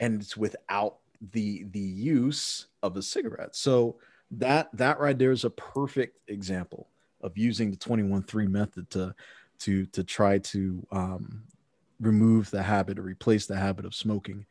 And 0.01 0.21
it's 0.21 0.37
without 0.37 0.97
the 1.33 1.65
the 1.71 1.79
use 1.79 2.67
of 2.83 2.97
a 2.97 3.03
cigarette. 3.03 3.55
So 3.55 3.97
that 4.33 4.71
that 4.73 4.99
right 4.99 5.19
there 5.19 5.33
is 5.33 5.45
a 5.45 5.51
perfect 5.51 6.19
example 6.29 6.89
of 7.21 7.37
using 7.37 7.71
the 7.71 7.77
21-3 7.77 8.49
method 8.49 8.89
to 8.91 9.15
to 9.61 9.85
to 9.87 10.03
try 10.03 10.39
to 10.39 10.87
um, 10.91 11.43
remove 12.01 12.51
the 12.51 12.63
habit 12.63 12.99
or 12.99 13.03
replace 13.03 13.45
the 13.47 13.57
habit 13.57 13.85
of 13.85 13.95
smoking 13.95 14.47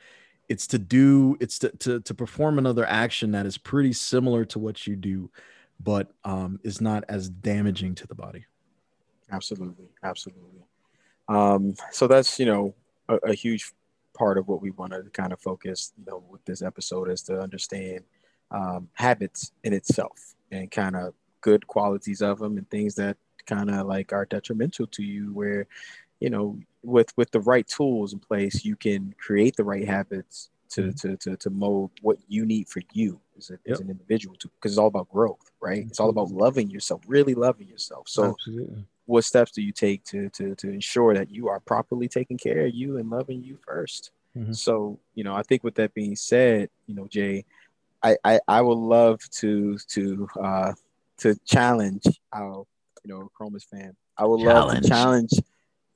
it's 0.49 0.65
to 0.67 0.79
do 0.79 1.37
it's 1.39 1.59
to, 1.59 1.69
to 1.77 1.99
to 2.01 2.13
perform 2.13 2.57
another 2.57 2.85
action 2.85 3.31
that 3.31 3.45
is 3.45 3.57
pretty 3.57 3.93
similar 3.93 4.43
to 4.43 4.59
what 4.59 4.85
you 4.85 4.95
do 4.95 5.29
but 5.79 6.11
um, 6.23 6.59
is 6.63 6.81
not 6.81 7.03
as 7.09 7.29
damaging 7.29 7.95
to 7.95 8.07
the 8.07 8.15
body. 8.15 8.45
Absolutely. 9.31 9.87
Absolutely. 10.03 10.63
Um, 11.27 11.75
so 11.91 12.07
that's 12.07 12.39
you 12.39 12.45
know 12.45 12.73
a, 13.07 13.15
a 13.17 13.33
huge 13.33 13.71
part 14.17 14.37
of 14.37 14.47
what 14.47 14.61
we 14.61 14.71
want 14.71 14.91
to 14.91 15.03
kind 15.13 15.31
of 15.31 15.39
focus 15.39 15.93
you 15.97 16.05
know 16.05 16.23
with 16.29 16.43
this 16.45 16.61
episode 16.61 17.09
is 17.09 17.21
to 17.23 17.39
understand 17.39 18.03
um, 18.51 18.89
habits 18.93 19.51
in 19.63 19.73
itself 19.73 20.35
and 20.51 20.71
kind 20.71 20.95
of 20.95 21.13
good 21.41 21.65
qualities 21.67 22.21
of 22.21 22.39
them 22.39 22.57
and 22.57 22.69
things 22.69 22.95
that 22.95 23.15
kind 23.45 23.69
of 23.69 23.87
like 23.87 24.11
are 24.11 24.25
detrimental 24.25 24.87
to 24.87 25.03
you 25.03 25.31
where 25.33 25.67
you 26.19 26.29
know 26.29 26.59
with 26.83 27.15
with 27.15 27.31
the 27.31 27.39
right 27.41 27.67
tools 27.67 28.13
in 28.13 28.19
place 28.19 28.65
you 28.65 28.75
can 28.75 29.13
create 29.19 29.55
the 29.55 29.63
right 29.63 29.87
habits 29.87 30.49
to 30.69 30.91
to, 30.93 31.17
to 31.17 31.35
to 31.37 31.49
mold 31.49 31.91
what 32.01 32.17
you 32.27 32.45
need 32.45 32.67
for 32.67 32.81
you 32.93 33.19
as, 33.37 33.49
a, 33.49 33.53
yep. 33.65 33.73
as 33.73 33.79
an 33.79 33.89
individual 33.89 34.35
to 34.35 34.49
because 34.49 34.73
it's 34.73 34.79
all 34.79 34.87
about 34.87 35.09
growth 35.09 35.51
right 35.61 35.85
it's 35.87 35.99
all 35.99 36.09
about 36.09 36.29
loving 36.29 36.69
yourself 36.69 37.01
really 37.07 37.33
loving 37.33 37.67
yourself 37.67 38.07
so 38.07 38.31
Absolutely. 38.31 38.85
what 39.05 39.23
steps 39.23 39.51
do 39.51 39.61
you 39.61 39.71
take 39.71 40.03
to 40.05 40.29
to 40.29 40.55
to 40.55 40.69
ensure 40.69 41.13
that 41.13 41.29
you 41.29 41.49
are 41.49 41.59
properly 41.59 42.07
taking 42.07 42.37
care 42.37 42.65
of 42.65 42.73
you 42.73 42.97
and 42.97 43.09
loving 43.09 43.43
you 43.43 43.57
1st 43.67 44.09
mm-hmm. 44.37 44.53
so 44.53 44.99
you 45.15 45.23
know 45.23 45.35
i 45.35 45.43
think 45.43 45.63
with 45.63 45.75
that 45.75 45.93
being 45.93 46.15
said 46.15 46.69
you 46.87 46.95
know 46.95 47.07
jay 47.07 47.43
I, 48.01 48.17
I, 48.23 48.39
I 48.47 48.61
would 48.61 48.77
love 48.77 49.19
to 49.39 49.77
to 49.89 50.27
uh, 50.41 50.73
to 51.19 51.35
challenge 51.45 52.03
our 52.33 52.65
you 53.03 53.13
know 53.13 53.31
Chromas 53.37 53.65
fan. 53.65 53.95
I 54.17 54.25
would 54.25 54.41
challenge. 54.41 54.73
love 54.73 54.81
to 54.83 54.89
challenge 54.89 55.31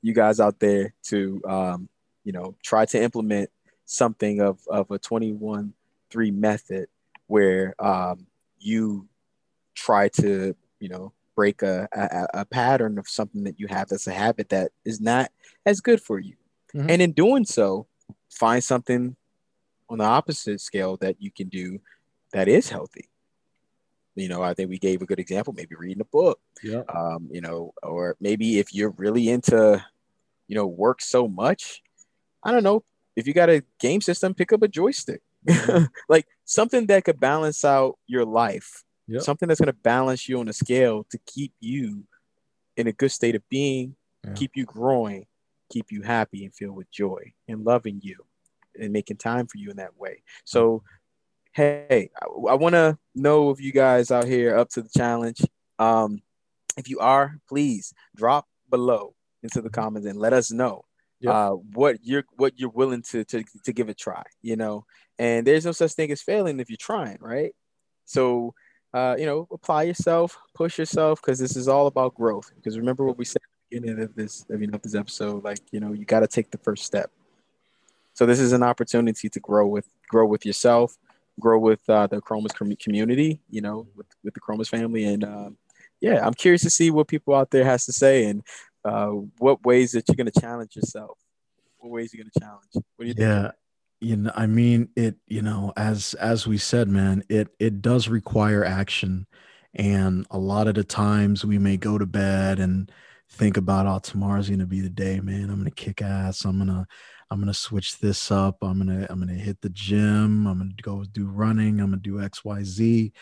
you 0.02 0.12
guys 0.12 0.40
out 0.40 0.58
there 0.58 0.92
to 1.04 1.42
um, 1.48 1.88
you 2.24 2.32
know 2.32 2.54
try 2.62 2.84
to 2.86 3.02
implement 3.02 3.50
something 3.84 4.40
of 4.40 4.60
of 4.68 4.90
a 4.90 4.98
21 4.98 5.72
3 6.10 6.30
method 6.30 6.86
where 7.26 7.74
um, 7.78 8.26
you 8.58 9.08
try 9.74 10.08
to 10.08 10.54
you 10.80 10.88
know 10.88 11.12
break 11.34 11.62
a, 11.62 11.88
a, 11.92 12.40
a 12.40 12.44
pattern 12.44 12.98
of 12.98 13.08
something 13.08 13.44
that 13.44 13.58
you 13.58 13.66
have 13.66 13.88
that's 13.88 14.06
a 14.06 14.12
habit 14.12 14.48
that 14.50 14.70
is 14.84 15.00
not 15.00 15.30
as 15.66 15.80
good 15.80 16.00
for 16.00 16.20
you 16.20 16.36
mm-hmm. 16.74 16.88
and 16.88 17.02
in 17.02 17.12
doing 17.12 17.44
so 17.44 17.86
find 18.30 18.62
something 18.62 19.16
on 19.88 19.98
the 19.98 20.04
opposite 20.04 20.60
scale 20.60 20.96
that 20.98 21.20
you 21.20 21.30
can 21.30 21.48
do 21.48 21.80
that 22.32 22.48
is 22.48 22.68
healthy. 22.68 23.08
You 24.16 24.28
know, 24.28 24.42
I 24.42 24.54
think 24.54 24.70
we 24.70 24.78
gave 24.78 25.02
a 25.02 25.06
good 25.06 25.18
example, 25.18 25.52
maybe 25.52 25.74
reading 25.74 26.00
a 26.00 26.04
book. 26.04 26.40
Yeah. 26.62 26.82
Um, 26.88 27.28
you 27.30 27.40
know, 27.40 27.74
or 27.82 28.16
maybe 28.20 28.58
if 28.58 28.72
you're 28.72 28.90
really 28.90 29.28
into, 29.28 29.84
you 30.46 30.54
know, 30.54 30.66
work 30.66 31.00
so 31.00 31.26
much, 31.26 31.82
I 32.42 32.52
don't 32.52 32.62
know, 32.62 32.84
if 33.16 33.26
you 33.26 33.32
got 33.32 33.50
a 33.50 33.62
game 33.80 34.00
system, 34.00 34.34
pick 34.34 34.52
up 34.52 34.62
a 34.62 34.68
joystick. 34.68 35.20
like 36.08 36.26
something 36.44 36.86
that 36.86 37.04
could 37.04 37.20
balance 37.20 37.64
out 37.64 37.98
your 38.06 38.24
life, 38.24 38.82
Yep. 39.06 39.20
something 39.20 39.48
that's 39.48 39.60
going 39.60 39.66
to 39.66 39.78
balance 39.82 40.26
you 40.30 40.40
on 40.40 40.48
a 40.48 40.52
scale 40.54 41.04
to 41.10 41.18
keep 41.26 41.52
you 41.60 42.04
in 42.78 42.86
a 42.86 42.92
good 42.92 43.10
state 43.12 43.34
of 43.34 43.46
being, 43.50 43.96
Yeah. 44.24 44.32
keep 44.32 44.52
you 44.54 44.64
growing, 44.64 45.26
keep 45.70 45.92
you 45.92 46.00
happy 46.02 46.44
and 46.44 46.54
filled 46.54 46.76
with 46.76 46.90
joy 46.90 47.34
and 47.46 47.64
loving 47.64 48.00
you 48.02 48.24
and 48.80 48.92
making 48.94 49.18
time 49.18 49.46
for 49.46 49.58
you 49.58 49.70
in 49.70 49.76
that 49.76 49.96
way. 49.98 50.22
So, 50.44 50.82
hey, 51.52 52.10
I, 52.20 52.24
I 52.50 52.54
want 52.54 52.74
to 52.74 52.98
know 53.14 53.50
if 53.50 53.60
you 53.60 53.72
guys 53.72 54.10
out 54.10 54.24
here 54.26 54.56
up 54.56 54.70
to 54.70 54.82
the 54.82 54.88
challenge. 54.96 55.42
Um, 55.78 56.22
if 56.78 56.88
you 56.88 56.98
are, 57.00 57.38
please 57.46 57.92
drop 58.16 58.48
below 58.70 59.14
into 59.42 59.60
the 59.60 59.70
comments 59.70 60.08
and 60.08 60.18
let 60.18 60.32
us 60.32 60.50
know 60.50 60.84
Uh, 61.26 61.50
what 61.50 61.96
you're 62.02 62.24
what 62.36 62.52
you're 62.58 62.70
willing 62.70 63.02
to, 63.02 63.24
to 63.24 63.44
to 63.64 63.72
give 63.72 63.88
a 63.88 63.94
try. 63.94 64.22
You 64.42 64.56
know, 64.56 64.84
and 65.18 65.46
there's 65.46 65.64
no 65.64 65.72
such 65.72 65.92
thing 65.92 66.10
as 66.10 66.22
failing 66.22 66.60
if 66.60 66.70
you're 66.70 66.76
trying, 66.76 67.18
right? 67.20 67.54
So, 68.04 68.54
uh, 68.92 69.16
you 69.18 69.26
know, 69.26 69.48
apply 69.50 69.84
yourself, 69.84 70.36
push 70.54 70.78
yourself, 70.78 71.20
because 71.20 71.38
this 71.38 71.56
is 71.56 71.68
all 71.68 71.86
about 71.86 72.14
growth. 72.14 72.50
Because 72.54 72.78
remember 72.78 73.04
what 73.04 73.16
we 73.16 73.24
said 73.24 73.40
at 73.42 73.70
the 73.70 73.80
beginning 73.80 74.04
of 74.04 74.14
this, 74.14 74.44
I 74.52 74.56
mean, 74.56 74.74
of 74.74 74.82
this 74.82 74.94
episode, 74.94 75.44
like 75.44 75.60
you 75.72 75.80
know, 75.80 75.92
you 75.92 76.04
got 76.04 76.20
to 76.20 76.28
take 76.28 76.50
the 76.50 76.58
first 76.58 76.84
step. 76.84 77.10
So 78.14 78.26
this 78.26 78.38
is 78.38 78.52
an 78.52 78.62
opportunity 78.62 79.28
to 79.28 79.40
grow 79.40 79.66
with 79.66 79.88
grow 80.08 80.26
with 80.26 80.44
yourself, 80.46 80.96
grow 81.40 81.58
with 81.58 81.88
uh, 81.88 82.06
the 82.06 82.20
Chromas 82.20 82.54
community, 82.78 83.40
you 83.50 83.60
know, 83.60 83.86
with 83.96 84.06
with 84.22 84.34
the 84.34 84.40
Chromas 84.40 84.68
family, 84.68 85.04
and 85.04 85.24
um, 85.24 85.56
yeah, 86.00 86.24
I'm 86.24 86.34
curious 86.34 86.62
to 86.62 86.70
see 86.70 86.90
what 86.90 87.08
people 87.08 87.34
out 87.34 87.50
there 87.50 87.64
has 87.64 87.86
to 87.86 87.92
say 87.92 88.26
and 88.26 88.42
uh, 88.84 89.10
what 89.38 89.64
ways 89.64 89.92
that 89.92 90.04
you're 90.08 90.16
going 90.16 90.30
to 90.30 90.40
challenge 90.40 90.76
yourself. 90.76 91.18
What 91.78 91.90
ways 91.90 92.12
you're 92.12 92.22
going 92.22 92.32
to 92.34 92.40
challenge? 92.40 92.86
What 92.96 93.04
do 93.04 93.06
you 93.06 93.14
yeah 93.16 93.50
you 94.00 94.16
know 94.16 94.32
i 94.34 94.46
mean 94.46 94.88
it 94.96 95.16
you 95.26 95.40
know 95.40 95.72
as 95.76 96.14
as 96.14 96.46
we 96.46 96.58
said 96.58 96.88
man 96.88 97.22
it 97.28 97.48
it 97.58 97.80
does 97.80 98.08
require 98.08 98.64
action. 98.64 99.26
And 99.76 100.24
a 100.30 100.38
lot 100.38 100.68
of 100.68 100.76
the 100.76 100.84
times 100.84 101.44
we 101.44 101.58
may 101.58 101.76
go 101.76 101.98
to 101.98 102.06
bed 102.06 102.60
and 102.60 102.92
think 103.30 103.56
about 103.56 103.86
oh 103.86 103.98
tomorrow's 103.98 104.48
gonna 104.48 104.66
be 104.66 104.80
the 104.80 104.88
day 104.88 105.20
man. 105.20 105.50
I'm 105.50 105.56
gonna 105.58 105.70
kick 105.70 106.02
ass. 106.02 106.44
I'm 106.44 106.58
gonna 106.58 106.86
i'm 107.30 107.40
gonna 107.40 107.54
switch 107.54 107.98
this 107.98 108.30
up. 108.30 108.58
I'm 108.62 108.78
gonna 108.78 109.06
i'm 109.10 109.18
gonna 109.18 109.34
hit 109.34 109.60
the 109.62 109.70
gym. 109.70 110.46
I'm 110.46 110.58
gonna 110.58 110.74
go 110.82 111.04
do 111.04 111.26
running. 111.26 111.80
I'm 111.80 111.90
gonna 111.90 112.02
do 112.02 112.16
xyz 112.16 113.12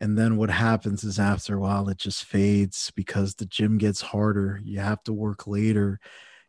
and 0.00 0.16
then 0.16 0.36
what 0.36 0.50
happens 0.50 1.02
is 1.02 1.18
after 1.18 1.56
a 1.56 1.60
while 1.60 1.88
it 1.88 1.98
just 1.98 2.24
fades 2.24 2.92
because 2.94 3.34
the 3.34 3.46
gym 3.46 3.78
gets 3.78 4.00
harder. 4.00 4.60
You 4.64 4.78
have 4.78 5.02
to 5.04 5.12
work 5.12 5.46
later. 5.46 5.98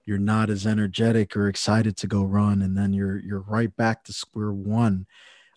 You're 0.06 0.20
not 0.20 0.50
as 0.50 0.68
energetic 0.68 1.36
or 1.36 1.47
excited 1.47 1.97
to 1.97 2.08
go 2.08 2.24
run 2.24 2.62
and 2.62 2.78
then 2.78 2.93
you're 2.93 3.20
you're 3.20 3.41
right 3.41 3.76
back 3.76 4.04
to 4.04 4.14
square 4.14 4.54
one. 4.54 5.08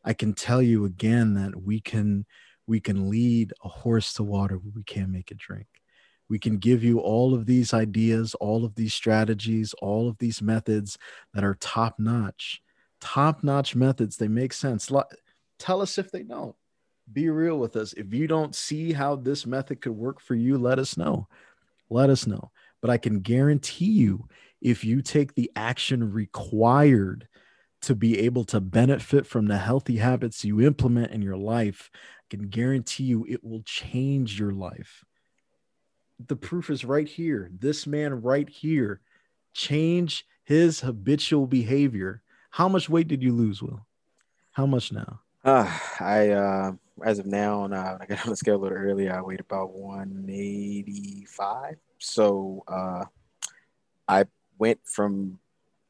I 0.05 0.15
can 0.15 0.33
tell 0.33 0.63
you 0.63 0.85
again 0.85 1.35
that 1.35 1.63
we 1.63 1.81
can 1.81 2.25
we 2.67 2.81
can 2.81 3.11
lead 3.11 3.53
a 3.63 3.69
horse 3.69 4.15
to 4.15 4.23
water 4.23 4.59
but 4.59 4.75
we 4.75 4.85
can't 4.85 5.11
make 5.11 5.31
it 5.31 5.39
drink. 5.39 5.67
We 6.31 6.39
can 6.39 6.57
give 6.57 6.83
you 6.83 6.99
all 6.99 7.35
of 7.35 7.45
these 7.45 7.75
ideas 7.75 8.35
all 8.37 8.65
of 8.65 8.75
these 8.75 8.95
strategies 8.95 9.75
all 9.83 10.09
of 10.09 10.17
these 10.17 10.41
methods 10.41 10.97
that 11.35 11.45
are 11.45 11.57
top 11.61 11.99
notch. 11.99 12.63
Top 13.03 13.45
notch 13.45 13.75
methods 13.77 14.17
they 14.17 14.29
make 14.29 14.55
sense. 14.55 14.91
Tell 15.59 15.83
us 15.83 15.99
if 15.99 16.11
they 16.11 16.23
don't 16.23 16.57
be 17.11 17.29
real 17.29 17.59
with 17.59 17.77
us 17.77 17.93
if 17.95 18.13
you 18.13 18.27
don't 18.27 18.55
see 18.55 18.93
how 18.93 19.17
this 19.17 19.47
method 19.47 19.81
could 19.81 19.93
work 19.93 20.21
for 20.21 20.35
you 20.35 20.59
let 20.59 20.79
us 20.79 20.97
know 20.97 21.27
let 21.91 22.11
us 22.11 22.27
know 22.27 22.51
but 22.83 22.91
I 22.91 22.99
can 22.99 23.21
guarantee 23.21 23.87
you, 23.87 24.29
if 24.61 24.85
you 24.85 25.01
take 25.01 25.35
the 25.35 25.51
action 25.57 26.13
required 26.13 27.29
to 27.83 27.95
be 27.95 28.19
able 28.19 28.45
to 28.47 28.61
benefit 28.61 29.27
from 29.27 29.47
the 29.47 29.57
healthy 29.57 29.97
habits 29.97 30.45
you 30.45 30.61
implement 30.61 31.13
in 31.13 31.23
your 31.23 31.37
life, 31.37 31.91
I 31.95 32.37
can 32.37 32.49
guarantee 32.49 33.05
you 33.05 33.25
it 33.29 33.43
will 33.43 33.63
change 33.63 34.39
your 34.39 34.53
life. 34.53 35.05
The 36.27 36.37
proof 36.37 36.71
is 36.71 36.85
right 36.85 37.09
here. 37.09 37.51
This 37.57 37.87
man 37.87 38.21
right 38.21 38.49
here 38.49 39.01
change 39.55 40.27
his 40.45 40.81
habitual 40.81 41.47
behavior. 41.47 42.23
How 42.51 42.69
much 42.69 42.89
weight 42.89 43.09
did 43.09 43.23
you 43.23 43.33
lose, 43.33 43.63
Will? 43.63 43.87
How 44.53 44.67
much 44.67 44.93
now? 44.93 45.21
Uh, 45.45 45.71
I 46.01 46.31
uh, 46.31 46.73
as 47.05 47.19
of 47.19 47.27
now, 47.27 47.65
and 47.65 47.75
uh, 47.75 47.99
I 48.01 48.07
got 48.07 48.25
on 48.25 48.31
the 48.31 48.37
scale 48.37 48.57
a 48.57 48.63
little 48.63 48.79
earlier. 48.79 49.15
I 49.15 49.23
weighed 49.23 49.41
about 49.41 49.73
185. 49.73 51.77
So 51.99 52.65
uh, 52.69 53.05
I 54.09 54.25
went 54.59 54.81
from 54.85 55.39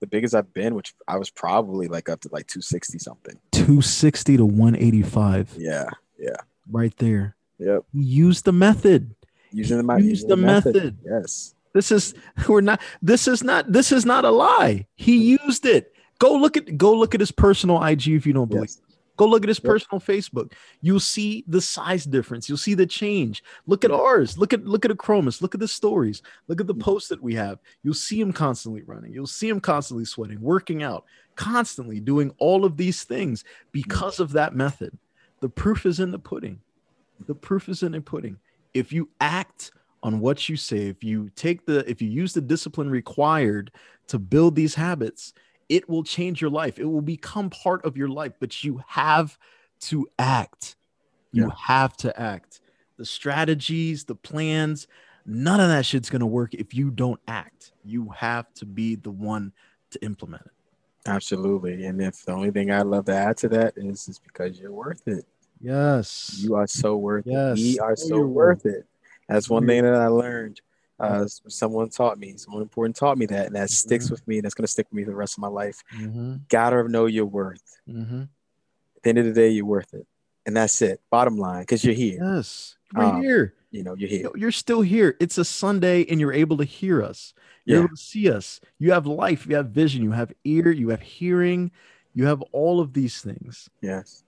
the 0.01 0.07
biggest 0.07 0.35
I've 0.35 0.53
been, 0.53 0.75
which 0.75 0.95
I 1.07 1.17
was 1.17 1.31
probably 1.31 1.89
like 1.89 2.09
up 2.09 2.21
to 2.23 2.29
like 2.33 2.47
260 2.49 2.99
something. 2.99 3.39
260 3.53 4.39
to 4.39 4.45
185. 4.45 5.57
Yeah, 5.59 5.87
Yeah. 6.19 6.31
Right 6.71 6.95
there. 6.99 7.37
yep. 7.59 7.85
Use 7.93 8.43
the 8.43 8.53
method. 8.53 9.15
Using 9.53 9.87
the, 9.87 9.95
Use 9.97 10.07
using 10.07 10.29
the 10.29 10.37
method. 10.37 10.99
Yes. 11.05 11.55
This 11.75 11.91
is 11.91 12.15
we're 12.49 12.61
not 12.61 12.81
this 13.01 13.27
is 13.29 13.43
not 13.43 13.71
this 13.73 13.93
is 13.93 14.05
not 14.05 14.25
a 14.25 14.31
lie. 14.31 14.87
He 14.95 15.37
used 15.39 15.65
it. 15.67 15.95
Go 16.19 16.35
look 16.35 16.57
at 16.57 16.77
go 16.77 16.95
look 16.95 17.15
at 17.15 17.21
his 17.21 17.33
personal 17.33 17.83
IG 17.83 18.09
if 18.09 18.27
you 18.27 18.33
don't 18.33 18.49
believe. 18.49 18.65
Yes. 18.65 18.81
Go 19.17 19.27
look 19.27 19.43
at 19.43 19.49
his 19.49 19.59
Yep. 19.59 19.65
personal 19.65 20.01
Facebook. 20.01 20.53
You'll 20.81 21.01
see 21.01 21.45
the 21.47 21.61
size 21.61 22.05
difference. 22.05 22.49
You'll 22.49 22.59
see 22.59 22.75
the 22.75 22.87
change. 22.87 23.43
Look 23.67 23.85
at 23.85 23.91
ours. 23.91 24.39
Look 24.39 24.53
at 24.53 24.65
look 24.65 24.85
at 24.85 24.91
Achromous. 24.91 25.43
Look 25.43 25.55
at 25.55 25.61
the 25.61 25.69
stories. 25.69 26.23
Look 26.49 26.61
at 26.61 26.67
the 26.67 26.75
mm-hmm. 26.75 26.83
posts 26.83 27.09
that 27.11 27.23
we 27.23 27.35
have. 27.35 27.59
You'll 27.83 27.95
see 27.95 28.21
him 28.21 28.33
constantly 28.33 28.83
running. 28.83 29.13
You'll 29.13 29.27
see 29.27 29.49
him 29.49 29.61
constantly 29.61 30.05
sweating, 30.05 30.41
working 30.41 30.83
out, 30.83 31.05
constantly 31.37 32.01
doing 32.01 32.33
all 32.39 32.65
of 32.65 32.77
these 32.77 33.05
things 33.05 33.45
because 33.71 34.21
of 34.21 34.33
that 34.33 34.55
method. 34.55 34.97
The 35.41 35.49
proof 35.49 35.87
is 35.87 36.01
in 36.01 36.11
the 36.11 36.19
pudding. 36.19 36.61
The 37.27 37.35
proof 37.35 37.69
is 37.69 37.83
in 37.83 37.93
the 37.93 38.01
pudding. 38.01 38.39
If 38.75 38.93
you 38.93 39.11
act 39.21 39.73
on 40.03 40.21
what 40.21 40.49
you 40.49 40.57
say, 40.57 40.89
if 40.89 41.05
you 41.05 41.31
take 41.37 41.67
the 41.67 41.89
if 41.89 42.01
you 42.03 42.09
use 42.09 42.33
the 42.33 42.41
discipline 42.41 42.91
required 42.91 43.71
to 44.09 44.19
build 44.19 44.55
these 44.55 44.75
habits, 44.75 45.35
it 45.69 45.89
will 45.89 46.03
change 46.05 46.41
your 46.41 46.51
life. 46.51 46.79
It 46.79 46.85
will 46.85 47.03
become 47.03 47.51
part 47.51 47.85
of 47.85 47.97
your 47.97 48.09
life, 48.09 48.33
but 48.41 48.63
you 48.65 48.83
have 48.89 49.39
to 49.81 50.07
act. 50.19 50.77
You 51.33 51.45
Yeah. 51.45 51.55
have 51.67 51.97
to 51.99 52.21
act. 52.21 52.61
The 52.97 53.05
strategies, 53.07 54.05
the 54.05 54.15
plans, 54.15 54.87
none 55.25 55.61
of 55.61 55.69
that 55.69 55.87
shit's 55.87 56.11
going 56.11 56.21
to 56.21 56.27
work 56.27 56.55
if 56.55 56.75
you 56.75 56.91
don't 56.91 57.21
act. 57.27 57.73
You 57.85 58.11
have 58.11 58.53
to 58.55 58.67
be 58.67 58.97
the 58.97 59.11
one 59.11 59.53
to 59.91 60.03
implement 60.05 60.43
it. 60.47 60.53
Absolutely. 61.07 61.85
And 61.85 62.01
if 62.01 62.25
the 62.25 62.33
only 62.33 62.51
thing 62.51 62.71
I'd 62.71 62.87
love 62.87 63.07
to 63.07 63.15
add 63.15 63.37
to 63.39 63.49
that 63.51 63.75
is, 63.77 64.09
is 64.09 64.19
because 64.19 64.61
you're 64.61 64.73
worth 64.73 65.07
it. 65.09 65.27
Yes. 65.61 66.37
You 66.39 66.55
are 66.55 66.67
so 66.67 66.97
worth 66.97 67.27
Yes. 67.27 67.59
it. 67.59 67.63
We 67.63 67.79
are 67.79 67.93
oh, 67.93 67.95
so 67.95 68.21
worth 68.21 68.67
it. 68.67 68.87
That's 69.29 69.49
one 69.49 69.67
thing 69.67 69.83
that 69.83 69.95
I 69.95 70.09
learned. 70.09 70.61
Uh, 71.03 71.27
someone 71.49 71.89
taught 71.91 72.19
me, 72.19 72.37
someone 72.37 72.63
important 72.63 72.95
taught 72.97 73.19
me 73.19 73.27
that, 73.27 73.47
and 73.47 73.57
that 73.57 73.71
sticks 73.71 74.07
Mhm. 74.07 74.11
with 74.13 74.29
me. 74.29 74.37
And 74.37 74.45
that's 74.45 74.55
going 74.55 74.65
to 74.67 74.71
stick 74.71 74.87
with 74.91 74.97
me 74.97 75.03
the 75.05 75.15
rest 75.15 75.37
of 75.37 75.41
my 75.43 75.49
life. 75.49 75.83
mm-hmm. 75.99 76.37
Gotta 76.49 76.89
know 76.89 77.07
your 77.07 77.27
worth. 77.27 77.81
Mm-hmm. 77.89 78.23
At 78.23 79.03
the 79.03 79.09
end 79.09 79.19
of 79.19 79.25
the 79.27 79.33
day, 79.33 79.49
you're 79.51 79.65
worth 79.67 79.93
it. 79.95 80.07
And 80.47 80.57
that's 80.57 80.81
it. 80.81 81.01
Bottom 81.11 81.37
line, 81.37 81.63
because 81.63 81.85
you're 81.85 81.95
here. 81.95 82.19
Yes. 82.23 82.77
We're 82.95 83.05
Um, 83.05 83.21
here. 83.23 83.55
You 83.73 83.83
know, 83.83 83.95
you're 83.95 84.09
here. 84.09 84.23
Yo, 84.23 84.33
You're 84.37 84.53
still 84.53 84.83
here. 84.83 85.17
It's 85.19 85.39
a 85.39 85.45
Sunday 85.45 86.05
and 86.05 86.21
you're 86.21 86.33
able 86.33 86.57
to 86.59 86.65
hear 86.65 87.03
us. 87.03 87.35
You're 87.65 87.79
Yeah. 87.79 87.85
able 87.85 87.97
to 87.97 88.03
see 88.03 88.31
us. 88.31 88.61
You 88.79 88.93
have 88.93 89.07
life, 89.07 89.47
you 89.47 89.57
have 89.57 89.71
vision, 89.71 90.03
you 90.05 90.13
have 90.13 90.33
ear, 90.45 90.71
you 90.71 90.91
have 90.91 91.01
hearing, 91.01 91.73
you 92.15 92.27
have 92.27 92.43
all 92.53 92.79
of 92.81 92.93
these 92.93 93.21
things. 93.23 93.69
Yes. 93.81 94.23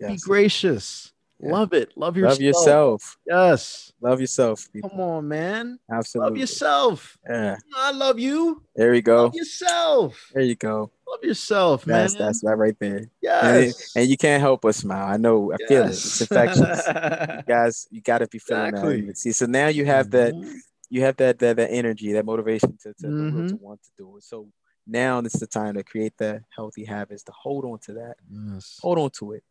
Be 0.00 0.16
gracious. 0.18 1.13
Yeah. 1.40 1.52
Love 1.52 1.72
it. 1.74 1.90
Love 1.96 2.16
yourself. 2.16 2.38
Love 2.38 2.40
yourself. 2.42 3.16
Yes. 3.26 3.92
Love 4.00 4.20
yourself. 4.20 4.68
people. 4.72 4.90
Come 4.90 5.00
on, 5.00 5.28
man. 5.28 5.78
Absolutely. 5.92 6.30
Love 6.30 6.38
yourself. 6.38 7.18
Yeah. 7.28 7.56
I 7.76 7.90
love 7.92 8.18
you. 8.18 8.62
There 8.76 8.92
we 8.92 9.02
go. 9.02 9.24
Love 9.24 9.34
yourself. 9.34 10.30
There 10.32 10.42
you 10.44 10.54
go. 10.54 10.90
Love 11.08 11.22
yourself, 11.24 11.86
man. 11.86 12.02
That's 12.02 12.14
that's 12.14 12.44
right 12.44 12.56
right 12.56 12.76
there. 12.78 12.96
And, 12.96 13.10
yes. 13.20 13.92
and 13.96 14.08
you 14.08 14.16
can't 14.16 14.40
help 14.40 14.62
but 14.62 14.74
smile. 14.74 15.06
I 15.12 15.16
know. 15.16 15.52
I 15.52 15.56
feel 15.68 15.82
it. 15.84 15.88
It's 15.90 16.20
infectious. 16.20 16.60
yes. 16.86 17.44
guys 17.48 17.88
you 17.90 18.00
got 18.00 18.18
to 18.18 18.28
be 18.28 18.38
feeling 18.38 18.68
Exactly. 18.68 19.00
that 19.02 19.18
see 19.18 19.32
so 19.32 19.46
now 19.46 19.66
you 19.68 19.84
have 19.84 20.10
that 20.12 20.32
Mhm. 20.32 20.54
you 20.88 21.02
have 21.02 21.16
that 21.16 21.38
that, 21.40 21.56
that 21.56 21.70
energy 21.70 22.12
that 22.12 22.24
motivation 22.24 22.78
to 22.82 22.94
to, 22.94 23.06
Mhm. 23.06 23.48
to 23.50 23.56
want 23.56 23.82
to 23.82 23.90
do 23.98 24.16
it 24.16 24.22
so 24.24 24.48
now 24.86 25.18
is 25.20 25.32
the 25.32 25.46
time 25.46 25.74
to 25.74 25.82
create 25.84 26.14
the 26.16 26.42
healthy 26.56 26.84
habits 26.84 27.22
to 27.24 27.32
hold 27.32 27.64
on 27.64 27.78
to 27.80 27.92
that 27.94 28.16
Yes. 28.30 28.78
hold 28.80 28.98
on 28.98 29.10
to 29.18 29.32
it 29.32 29.42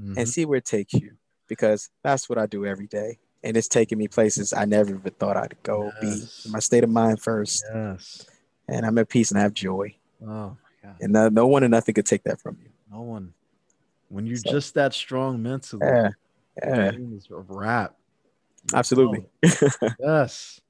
Mhm. 0.00 0.16
and 0.16 0.28
see 0.28 0.44
where 0.44 0.58
it 0.58 0.64
takes 0.64 0.94
you 0.94 1.12
because 1.48 1.90
that's 2.02 2.28
what 2.28 2.38
i 2.38 2.46
do 2.46 2.64
every 2.66 2.86
day 2.86 3.18
and 3.44 3.56
it's 3.56 3.68
taking 3.68 3.98
me 3.98 4.08
places 4.08 4.52
i 4.52 4.64
never 4.64 4.90
even 4.94 5.12
thought 5.18 5.36
i'd 5.36 5.54
go 5.62 5.90
Yes. 6.02 6.44
be 6.44 6.50
my 6.50 6.58
state 6.60 6.84
of 6.84 6.90
mind 6.90 7.20
first 7.20 7.64
Yes. 7.74 8.26
and 8.68 8.84
i'm 8.86 8.96
at 8.98 9.08
peace 9.08 9.30
and 9.30 9.40
have 9.40 9.54
joy 9.54 9.94
Oh 10.22 10.26
my 10.26 10.54
God. 10.82 10.96
and 11.00 11.12
no, 11.12 11.28
no 11.28 11.46
one 11.46 11.62
and 11.64 11.70
nothing 11.72 11.94
could 11.94 12.06
take 12.06 12.22
that 12.24 12.40
from 12.40 12.56
you 12.62 12.68
No 12.92 13.02
one. 13.02 13.32
When 14.08 14.26
you're 14.26 14.36
So- 14.36 14.50
just 14.52 14.74
that 14.74 14.92
strong 14.94 15.42
mentally, 15.42 15.86
yeah 15.86 16.10
yeah 16.62 16.90
it's 17.16 17.28
a 17.30 17.36
wrap. 17.36 17.96
Absolutely. 18.74 19.24
Yes. 19.98 20.60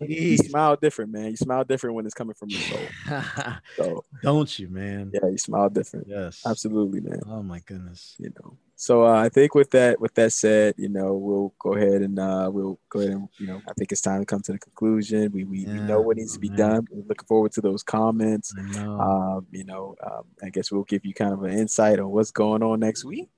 You 0.00 0.36
smile 0.38 0.76
different, 0.76 1.12
man. 1.12 1.30
You 1.30 1.36
smile 1.36 1.64
different 1.64 1.96
when 1.96 2.06
it's 2.06 2.14
coming 2.14 2.34
from 2.34 2.50
your 2.50 2.60
soul. 2.60 2.80
so 3.76 4.04
don't 4.22 4.58
you, 4.58 4.68
man? 4.68 5.10
Yeah, 5.12 5.28
you 5.28 5.38
smile 5.38 5.70
different. 5.70 6.06
Yes, 6.08 6.42
absolutely, 6.46 7.00
man. 7.00 7.20
Oh 7.26 7.42
my 7.42 7.60
goodness. 7.60 8.16
You 8.18 8.32
know. 8.40 8.56
So 8.76 9.06
uh, 9.06 9.22
I 9.22 9.28
think 9.28 9.54
with 9.54 9.70
that, 9.70 10.00
with 10.00 10.14
that 10.14 10.32
said, 10.32 10.74
you 10.76 10.88
know, 10.88 11.14
we'll 11.14 11.54
go 11.58 11.74
ahead 11.74 12.02
and 12.02 12.18
uh, 12.18 12.50
we'll 12.52 12.78
go 12.88 13.00
ahead 13.00 13.12
and 13.12 13.28
you 13.38 13.46
know, 13.46 13.62
I 13.68 13.72
think 13.74 13.92
it's 13.92 14.00
time 14.00 14.20
to 14.20 14.26
come 14.26 14.40
to 14.42 14.52
the 14.52 14.58
conclusion. 14.58 15.30
We 15.32 15.44
we, 15.44 15.60
yeah, 15.60 15.72
we 15.72 15.80
know 15.80 16.00
what 16.00 16.16
needs 16.16 16.34
to 16.34 16.40
be 16.40 16.48
man. 16.48 16.58
done. 16.58 16.86
We're 16.90 17.06
looking 17.08 17.26
forward 17.26 17.52
to 17.52 17.60
those 17.60 17.82
comments. 17.82 18.52
Know. 18.54 19.00
Um, 19.00 19.46
you 19.52 19.64
know, 19.64 19.94
um, 20.04 20.24
I 20.42 20.50
guess 20.50 20.72
we'll 20.72 20.84
give 20.84 21.04
you 21.04 21.14
kind 21.14 21.32
of 21.32 21.42
an 21.44 21.56
insight 21.56 22.00
on 22.00 22.10
what's 22.10 22.32
going 22.32 22.62
on 22.62 22.80
next 22.80 23.04
week. 23.04 23.28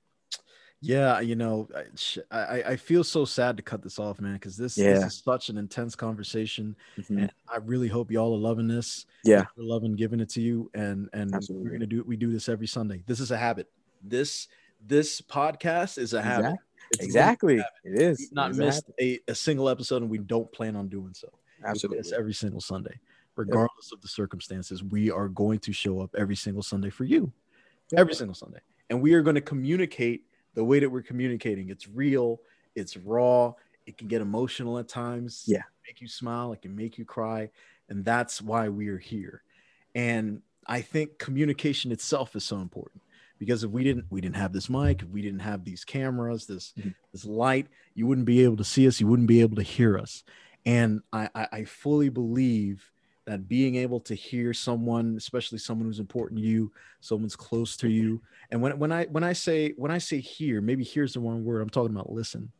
Yeah, 0.79 1.21
you 1.21 1.35
know, 1.35 1.67
I, 2.29 2.63
I 2.67 2.75
feel 2.75 3.03
so 3.03 3.25
sad 3.25 3.57
to 3.57 3.63
cut 3.63 3.81
this 3.81 3.97
off, 3.97 4.21
man, 4.21 4.33
because 4.33 4.55
this, 4.55 4.77
yeah. 4.77 4.93
this 4.93 5.05
is 5.05 5.23
such 5.25 5.49
an 5.49 5.57
intense 5.57 5.95
conversation, 5.95 6.75
mm-hmm. 6.99 7.17
and 7.17 7.31
I 7.51 7.57
really 7.57 7.87
hope 7.87 8.11
y'all 8.11 8.35
are 8.35 8.39
loving 8.39 8.67
this. 8.67 9.07
Yeah, 9.23 9.45
we're 9.57 9.63
loving 9.63 9.95
giving 9.95 10.19
it 10.19 10.29
to 10.31 10.41
you, 10.41 10.69
and 10.75 11.09
and 11.13 11.33
Absolutely. 11.33 11.65
we're 11.65 11.73
gonna 11.73 11.87
do 11.87 12.03
we 12.03 12.15
do 12.15 12.31
this 12.31 12.47
every 12.47 12.67
Sunday. 12.67 13.01
This 13.07 13.19
is 13.19 13.31
a 13.31 13.37
habit. 13.37 13.71
This 14.03 14.49
this 14.85 15.19
podcast 15.19 15.97
is 15.97 16.13
a 16.13 16.21
habit. 16.21 16.57
It's 16.91 17.03
exactly, 17.03 17.57
habit. 17.57 17.71
it 17.83 18.01
is. 18.01 18.19
We've 18.19 18.33
not 18.33 18.53
missed 18.55 18.91
a, 19.01 19.19
a, 19.27 19.33
single 19.33 19.69
episode, 19.69 20.03
and 20.03 20.11
we 20.11 20.19
don't 20.19 20.51
plan 20.51 20.75
on 20.75 20.89
doing 20.89 21.13
so. 21.15 21.27
Absolutely, 21.65 21.99
it's 21.99 22.11
every 22.11 22.33
single 22.33 22.61
Sunday, 22.61 22.99
regardless 23.35 23.89
yep. 23.91 23.97
of 23.97 24.01
the 24.03 24.07
circumstances. 24.07 24.83
We 24.83 25.09
are 25.09 25.27
going 25.27 25.57
to 25.59 25.73
show 25.73 26.01
up 26.01 26.13
every 26.15 26.35
single 26.35 26.61
Sunday 26.61 26.91
for 26.91 27.03
you, 27.03 27.31
yep. 27.91 27.99
every 27.99 28.13
single 28.13 28.35
Sunday, 28.35 28.59
and 28.91 29.01
we 29.01 29.15
are 29.15 29.23
going 29.23 29.35
to 29.35 29.41
communicate 29.41 30.26
the 30.57 30.63
way 30.63 30.79
that 30.79 30.89
we're 30.89 31.03
communicating. 31.03 31.69
It's 31.69 31.87
real, 31.87 32.41
it's 32.73 32.97
raw, 32.97 33.53
it 33.85 33.95
can 33.95 34.07
get 34.07 34.21
emotional 34.21 34.79
at 34.79 34.87
times. 34.87 35.43
Yeah. 35.45 35.61
Make 35.85 36.01
you 36.01 36.07
smile, 36.07 36.51
it 36.51 36.63
can 36.63 36.75
make 36.75 36.97
you 36.97 37.05
cry. 37.05 37.51
And 37.89 38.03
that's 38.03 38.41
why 38.41 38.67
we 38.67 38.87
are 38.87 38.97
here. 38.97 39.43
And 39.93 40.41
I 40.65 40.81
think 40.81 41.19
communication 41.19 41.91
itself 41.91 42.35
is 42.35 42.43
so 42.43 42.57
important 42.57 43.03
because 43.37 43.63
if 43.63 43.69
we 43.69 43.83
didn't 43.83 44.05
we 44.09 44.19
didn't 44.19 44.37
have 44.37 44.51
this 44.51 44.67
mic, 44.67 45.03
if 45.03 45.09
we 45.09 45.21
didn't 45.21 45.41
have 45.41 45.63
these 45.63 45.85
cameras, 45.85 46.47
this 46.47 46.73
mm-hmm. 46.77 46.89
this 47.13 47.23
light, 47.23 47.67
you 47.93 48.07
wouldn't 48.07 48.25
be 48.25 48.43
able 48.43 48.57
to 48.57 48.63
see 48.63 48.87
us, 48.87 48.99
you 48.99 49.05
wouldn't 49.05 49.27
be 49.27 49.41
able 49.41 49.57
to 49.57 49.63
hear 49.63 49.95
us. 49.95 50.23
And 50.65 51.01
I, 51.13 51.29
I, 51.35 51.47
I 51.51 51.63
fully 51.65 52.09
believe 52.09 52.91
that 53.27 53.49
being 53.49 53.75
able 53.75 53.99
to 53.99 54.15
hear 54.15 54.53
someone 54.53 55.15
especially 55.17 55.57
someone 55.57 55.85
who's 55.85 55.99
important 55.99 56.39
to 56.39 56.45
you 56.45 56.71
someone's 57.01 57.35
close 57.35 57.75
to 57.77 57.89
you. 57.89 58.21
And 58.51 58.61
when, 58.61 58.79
when 58.79 58.91
i 58.91 59.03
when 59.05 59.23
i 59.23 59.33
say 59.33 59.73
when 59.77 59.91
i 59.91 59.99
say 59.99 60.19
hear 60.19 60.61
maybe 60.61 60.83
here's 60.83 61.13
the 61.13 61.19
wrong 61.19 61.45
word 61.45 61.61
i'm 61.61 61.69
talking 61.69 61.95
about 61.95 62.11
listen. 62.11 62.51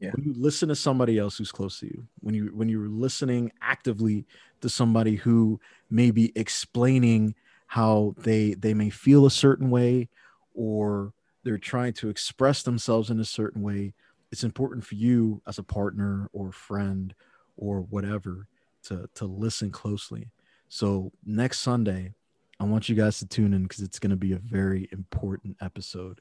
Yeah. 0.00 0.10
when 0.14 0.24
you 0.24 0.32
listen 0.36 0.68
to 0.68 0.76
somebody 0.76 1.18
else 1.18 1.38
who's 1.38 1.52
close 1.52 1.80
to 1.80 1.86
you 1.86 2.06
when 2.20 2.34
you 2.34 2.46
when 2.54 2.68
you're 2.68 2.88
listening 2.88 3.52
actively 3.60 4.26
to 4.60 4.68
somebody 4.68 5.16
who 5.16 5.60
may 5.90 6.10
be 6.10 6.32
explaining 6.36 7.34
how 7.66 8.14
they 8.18 8.54
they 8.54 8.74
may 8.74 8.90
feel 8.90 9.26
a 9.26 9.30
certain 9.30 9.70
way 9.70 10.08
or 10.54 11.12
they're 11.42 11.58
trying 11.58 11.92
to 11.94 12.08
express 12.08 12.62
themselves 12.62 13.10
in 13.10 13.20
a 13.20 13.24
certain 13.24 13.60
way 13.60 13.92
it's 14.30 14.44
important 14.44 14.84
for 14.84 14.94
you 14.94 15.42
as 15.46 15.58
a 15.58 15.62
partner 15.62 16.30
or 16.32 16.52
friend 16.52 17.14
or 17.56 17.80
whatever 17.80 18.46
to 18.88 19.08
to 19.14 19.26
listen 19.26 19.70
closely. 19.70 20.30
So 20.68 21.12
next 21.24 21.60
Sunday, 21.60 22.14
I 22.60 22.64
want 22.64 22.88
you 22.88 22.94
guys 22.94 23.18
to 23.20 23.26
tune 23.26 23.54
in 23.54 23.62
because 23.62 23.80
it's 23.80 23.98
going 23.98 24.10
to 24.10 24.16
be 24.16 24.32
a 24.32 24.38
very 24.38 24.88
important 24.92 25.56
episode. 25.60 26.20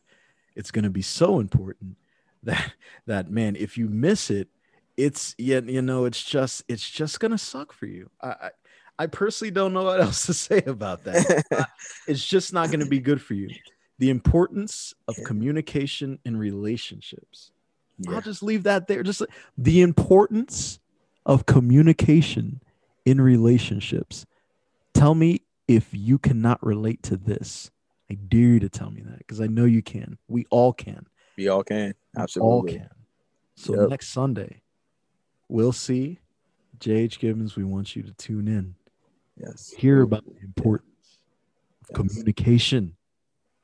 It's 0.56 0.72
going 0.72 0.84
to 0.84 0.90
be 0.90 1.02
so 1.02 1.40
important 1.40 1.98
that 2.44 2.74
that 3.06 3.30
man, 3.30 3.56
if 3.56 3.78
you 3.78 3.88
miss 3.88 4.30
it, 4.30 4.48
it's 4.96 5.36
yeah, 5.38 5.62
you 5.62 5.82
know, 5.82 6.06
it's 6.06 6.24
just 6.24 6.64
it's 6.68 6.90
just 6.90 7.20
going 7.20 7.32
to 7.32 7.38
suck 7.38 7.74
for 7.74 7.86
you. 7.86 8.10
I, 8.22 8.28
I, 8.28 8.50
I 9.00 9.08
personally 9.08 9.52
don't 9.52 9.74
know 9.74 9.84
what 9.84 10.02
else 10.08 10.26
to 10.28 10.34
say 10.34 10.62
about 10.66 11.04
that. 11.06 11.68
it's 12.08 12.26
just 12.26 12.54
not 12.54 12.68
going 12.68 12.80
to 12.80 12.90
be 12.90 13.00
good 13.00 13.22
for 13.22 13.34
you. 13.34 13.50
The 14.00 14.10
importance 14.12 14.94
of 15.08 15.16
communication 15.26 16.20
in 16.24 16.38
relationships. 16.38 17.52
Yeah. 18.00 18.14
I'll 18.14 18.22
just 18.22 18.44
leave 18.44 18.64
that 18.64 18.88
there. 18.88 19.02
Just 19.02 19.24
the 19.58 19.82
importance 19.82 20.80
of 21.28 21.46
communication 21.46 22.62
in 23.06 23.22
relationships. 23.22 24.26
Tell 24.94 25.14
me 25.14 25.42
if 25.68 25.90
you 25.92 26.18
cannot 26.18 26.66
relate 26.66 27.04
to 27.04 27.18
this. 27.18 27.70
I 28.10 28.16
dare 28.16 28.40
you 28.40 28.60
to 28.62 28.70
tell 28.70 28.90
me 28.90 29.02
that 29.02 29.20
because 29.20 29.42
I 29.42 29.48
know 29.48 29.66
you 29.66 29.84
can. 29.84 30.18
We 30.30 30.46
all 30.50 30.72
can. 30.72 31.06
We 31.38 31.50
all 31.50 31.64
can. 31.64 31.94
Absolutely. 32.18 32.52
All 32.52 32.64
can. 32.64 32.90
So 33.56 33.82
yep. 33.82 33.90
next 33.90 34.10
Sunday, 34.10 34.62
Will 35.50 35.74
C. 35.74 36.20
JH 36.80 37.20
Gibbons, 37.20 37.56
we 37.56 37.64
want 37.64 37.96
you 37.96 38.04
to 38.04 38.14
tune 38.14 38.48
in. 38.48 38.76
Yes. 39.36 39.74
Hear 39.78 40.04
about 40.04 40.26
the 40.26 40.40
importance 40.44 41.20
of 41.82 41.96
communication 41.96 42.96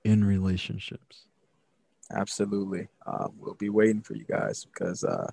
in 0.04 0.26
relationships. 0.26 1.28
Absolutely. 2.12 2.88
Um, 3.06 3.34
we'll 3.38 3.54
be 3.54 3.70
waiting 3.70 4.02
for 4.02 4.16
you 4.16 4.26
guys 4.26 4.66
because 4.66 5.04
uh, 5.04 5.30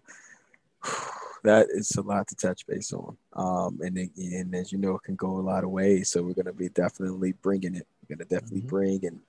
that 1.43 1.69
is 1.71 1.97
a 1.97 2.03
lot 2.03 2.29
to 2.29 2.35
touch 2.35 2.67
base 2.67 2.93
on. 2.93 3.17
Um, 3.33 3.81
and, 3.83 3.97
and 4.17 4.55
as 4.55 4.73
you 4.73 4.79
know, 4.79 4.97
it 4.97 5.03
can 5.03 5.17
go 5.17 5.39
a 5.39 5.41
lot 5.41 5.65
of 5.65 5.71
ways. 5.71 6.11
So 6.11 6.23
we're 6.23 6.35
going 6.35 6.47
to 6.47 6.53
be 6.53 6.69
definitely 6.69 7.33
bringing 7.33 7.75
it. 7.75 7.87
We're 8.03 8.17
going 8.17 8.27
to 8.27 8.35
definitely 8.35 8.61
mm-hmm. 8.61 8.69
bring 8.69 9.07
and 9.07 9.21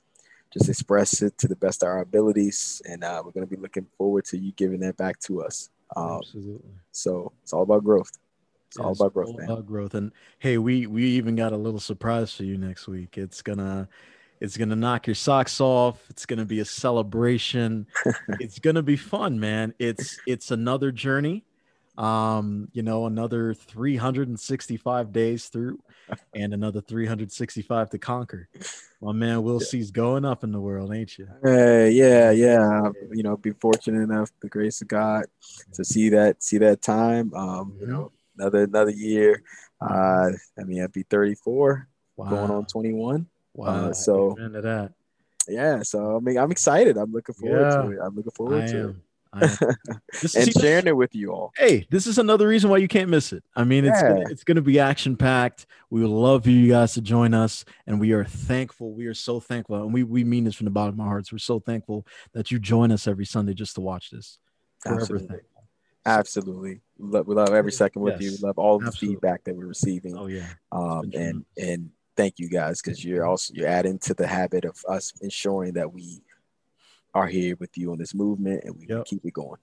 just 0.51 0.69
express 0.69 1.21
it 1.21 1.37
to 1.39 1.47
the 1.47 1.55
best 1.55 1.83
of 1.83 1.87
our 1.87 2.01
abilities. 2.01 2.81
And 2.87 3.03
uh, 3.03 3.21
we're 3.23 3.31
going 3.31 3.47
to 3.47 3.55
be 3.55 3.61
looking 3.61 3.87
forward 3.97 4.25
to 4.25 4.37
you 4.37 4.51
giving 4.53 4.81
that 4.81 4.97
back 4.97 5.19
to 5.21 5.43
us. 5.43 5.69
Um, 5.95 6.19
Absolutely. 6.23 6.71
So 6.91 7.31
it's 7.43 7.53
all 7.53 7.63
about 7.63 7.83
growth. 7.83 8.11
It's 8.67 8.77
yeah, 8.77 8.85
all 8.85 8.93
about 8.93 9.13
growth, 9.13 9.29
all 9.29 9.37
man. 9.37 9.49
About 9.49 9.65
growth. 9.65 9.95
And 9.95 10.11
hey, 10.39 10.57
we 10.57 10.87
we 10.87 11.03
even 11.03 11.35
got 11.35 11.51
a 11.51 11.57
little 11.57 11.79
surprise 11.79 12.33
for 12.33 12.45
you 12.45 12.57
next 12.57 12.87
week. 12.87 13.17
It's 13.17 13.41
gonna 13.41 13.89
it's 14.39 14.55
gonna 14.55 14.77
knock 14.77 15.07
your 15.07 15.15
socks 15.15 15.59
off. 15.59 16.01
It's 16.09 16.25
gonna 16.25 16.45
be 16.45 16.61
a 16.61 16.65
celebration. 16.65 17.85
it's 18.39 18.59
gonna 18.59 18.81
be 18.81 18.95
fun, 18.95 19.41
man. 19.41 19.73
It's 19.77 20.17
it's 20.25 20.51
another 20.51 20.93
journey 20.93 21.43
um 21.97 22.69
you 22.71 22.81
know 22.81 23.05
another 23.05 23.53
365 23.53 25.11
days 25.11 25.49
through 25.49 25.77
and 26.33 26.53
another 26.53 26.79
365 26.81 27.89
to 27.89 27.97
conquer. 27.97 28.47
My 29.01 29.11
man 29.11 29.43
will 29.43 29.59
c's 29.59 29.91
going 29.91 30.23
up 30.23 30.43
in 30.43 30.51
the 30.51 30.59
world 30.59 30.93
ain't 30.93 31.17
you 31.17 31.27
uh, 31.45 31.85
yeah 31.85 32.31
yeah. 32.31 32.89
you 33.11 33.23
know 33.23 33.35
be 33.35 33.51
fortunate 33.51 34.01
enough 34.01 34.29
the 34.41 34.47
grace 34.47 34.81
of 34.81 34.87
god 34.87 35.25
to 35.73 35.83
see 35.83 36.09
that 36.09 36.41
see 36.41 36.57
that 36.59 36.81
time 36.81 37.33
um 37.33 37.75
you 37.79 37.87
know 37.87 38.11
another 38.37 38.63
another 38.63 38.91
year. 38.91 39.43
Uh 39.81 40.29
i 40.59 40.63
mean 40.63 40.83
i'd 40.83 40.91
be 40.93 41.03
34 41.03 41.87
wow. 42.15 42.29
going 42.29 42.51
on 42.51 42.65
21 42.67 43.27
wow. 43.53 43.65
Uh, 43.65 43.93
so 43.93 44.35
into 44.37 44.61
that. 44.61 44.93
Yeah 45.47 45.81
so 45.81 46.15
i 46.15 46.19
mean 46.19 46.37
i'm 46.37 46.51
excited. 46.51 46.95
I'm 46.97 47.11
looking 47.11 47.35
forward 47.35 47.71
yeah, 47.71 47.81
to 47.81 47.91
it. 47.91 47.99
I'm 48.01 48.15
looking 48.15 48.31
forward 48.31 48.63
I 48.63 48.67
to 48.67 48.79
am. 48.79 48.89
it 48.91 48.95
and 50.35 50.53
sharing 50.59 50.87
it 50.87 50.95
with 50.95 51.15
you 51.15 51.31
all. 51.31 51.51
Hey, 51.57 51.87
this 51.89 52.05
is 52.05 52.17
another 52.17 52.47
reason 52.47 52.69
why 52.69 52.77
you 52.77 52.87
can't 52.87 53.09
miss 53.09 53.31
it. 53.31 53.43
I 53.55 53.63
mean, 53.63 53.85
it's 53.85 54.01
gonna, 54.01 54.23
it's 54.29 54.43
going 54.43 54.55
to 54.55 54.61
be 54.61 54.79
action 54.79 55.15
packed. 55.15 55.65
We 55.89 56.01
would 56.01 56.09
love 56.09 56.43
for 56.43 56.49
you 56.49 56.69
guys 56.69 56.93
to 56.95 57.01
join 57.01 57.33
us, 57.33 57.63
and 57.87 57.99
we 57.99 58.11
are 58.11 58.25
thankful. 58.25 58.93
We 58.93 59.05
are 59.05 59.13
so 59.13 59.39
thankful, 59.39 59.77
and 59.83 59.93
we 59.93 60.03
we 60.03 60.23
mean 60.23 60.43
this 60.43 60.55
from 60.55 60.65
the 60.65 60.71
bottom 60.71 60.95
of 60.95 60.99
our 61.01 61.07
hearts. 61.07 61.31
We're 61.31 61.37
so 61.37 61.59
thankful 61.59 62.05
that 62.33 62.51
you 62.51 62.59
join 62.59 62.91
us 62.91 63.07
every 63.07 63.25
Sunday 63.25 63.53
just 63.53 63.75
to 63.75 63.81
watch 63.81 64.09
this. 64.11 64.37
Absolutely. 64.85 65.37
Absolutely. 66.05 66.81
We 66.97 67.09
love, 67.09 67.27
we 67.27 67.35
love 67.35 67.53
every 67.53 67.71
second 67.71 68.01
with 68.01 68.19
yes. 68.19 68.23
you. 68.23 68.31
We 68.31 68.47
love 68.47 68.57
all 68.57 68.79
the 68.79 68.87
Absolutely. 68.87 69.15
feedback 69.15 69.43
that 69.43 69.55
we're 69.55 69.67
receiving. 69.67 70.17
Oh 70.17 70.27
yeah. 70.27 70.47
Um 70.71 71.11
and 71.13 71.45
and 71.57 71.91
thank 72.17 72.39
you 72.39 72.49
guys 72.49 72.81
because 72.81 73.03
you're 73.05 73.25
also 73.25 73.53
you're 73.55 73.67
adding 73.67 73.99
to 73.99 74.13
the 74.13 74.27
habit 74.27 74.65
of 74.65 74.77
us 74.87 75.13
ensuring 75.21 75.73
that 75.73 75.93
we 75.93 76.21
are 77.13 77.27
here 77.27 77.55
with 77.59 77.77
you 77.77 77.91
on 77.91 77.97
this 77.97 78.13
movement 78.13 78.63
and 78.63 78.75
we 78.77 78.87
yep. 78.87 79.05
keep 79.05 79.25
it 79.25 79.33
going. 79.33 79.59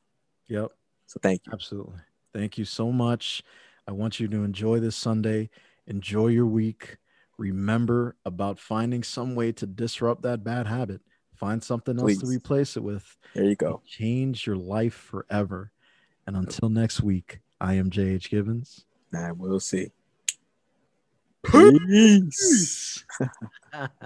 Yep. 0.49 0.72
So 1.07 1.18
thank 1.22 1.42
you. 1.46 1.53
Absolutely. 1.53 1.99
Thank 2.34 2.59
you 2.59 2.64
so 2.64 2.92
much. 2.92 3.42
I 3.86 3.92
want 3.92 4.20
you 4.20 4.28
to 4.28 4.44
enjoy 4.44 4.80
this 4.80 4.96
Sunday. 4.96 5.51
Enjoy 5.86 6.26
your 6.26 6.46
week. 6.46 6.99
Remember 7.38 8.16
about 8.24 8.59
finding 8.59 9.03
some 9.03 9.34
way 9.34 9.53
to 9.53 9.66
disrupt 9.66 10.22
that 10.22 10.44
bad 10.44 10.66
habit. 10.66 11.01
Find 11.36 11.62
something 11.62 11.96
Please. 11.96 12.16
else 12.16 12.22
to 12.22 12.28
replace 12.28 12.76
it 12.76 12.82
with. 12.82 13.16
There 13.34 13.44
you 13.44 13.55
go. 13.55 13.80
Change 13.86 14.46
your 14.46 14.57
life 14.57 14.94
forever. 14.94 15.70
And 16.26 16.36
until 16.36 16.68
next 16.68 17.01
week, 17.01 17.40
I 17.61 17.74
am 17.74 17.90
JH 17.90 18.28
Gibbons. 18.28 18.84
And 19.12 19.38
Will 19.38 19.61
C. 19.61 19.90
Peace. 21.44 23.05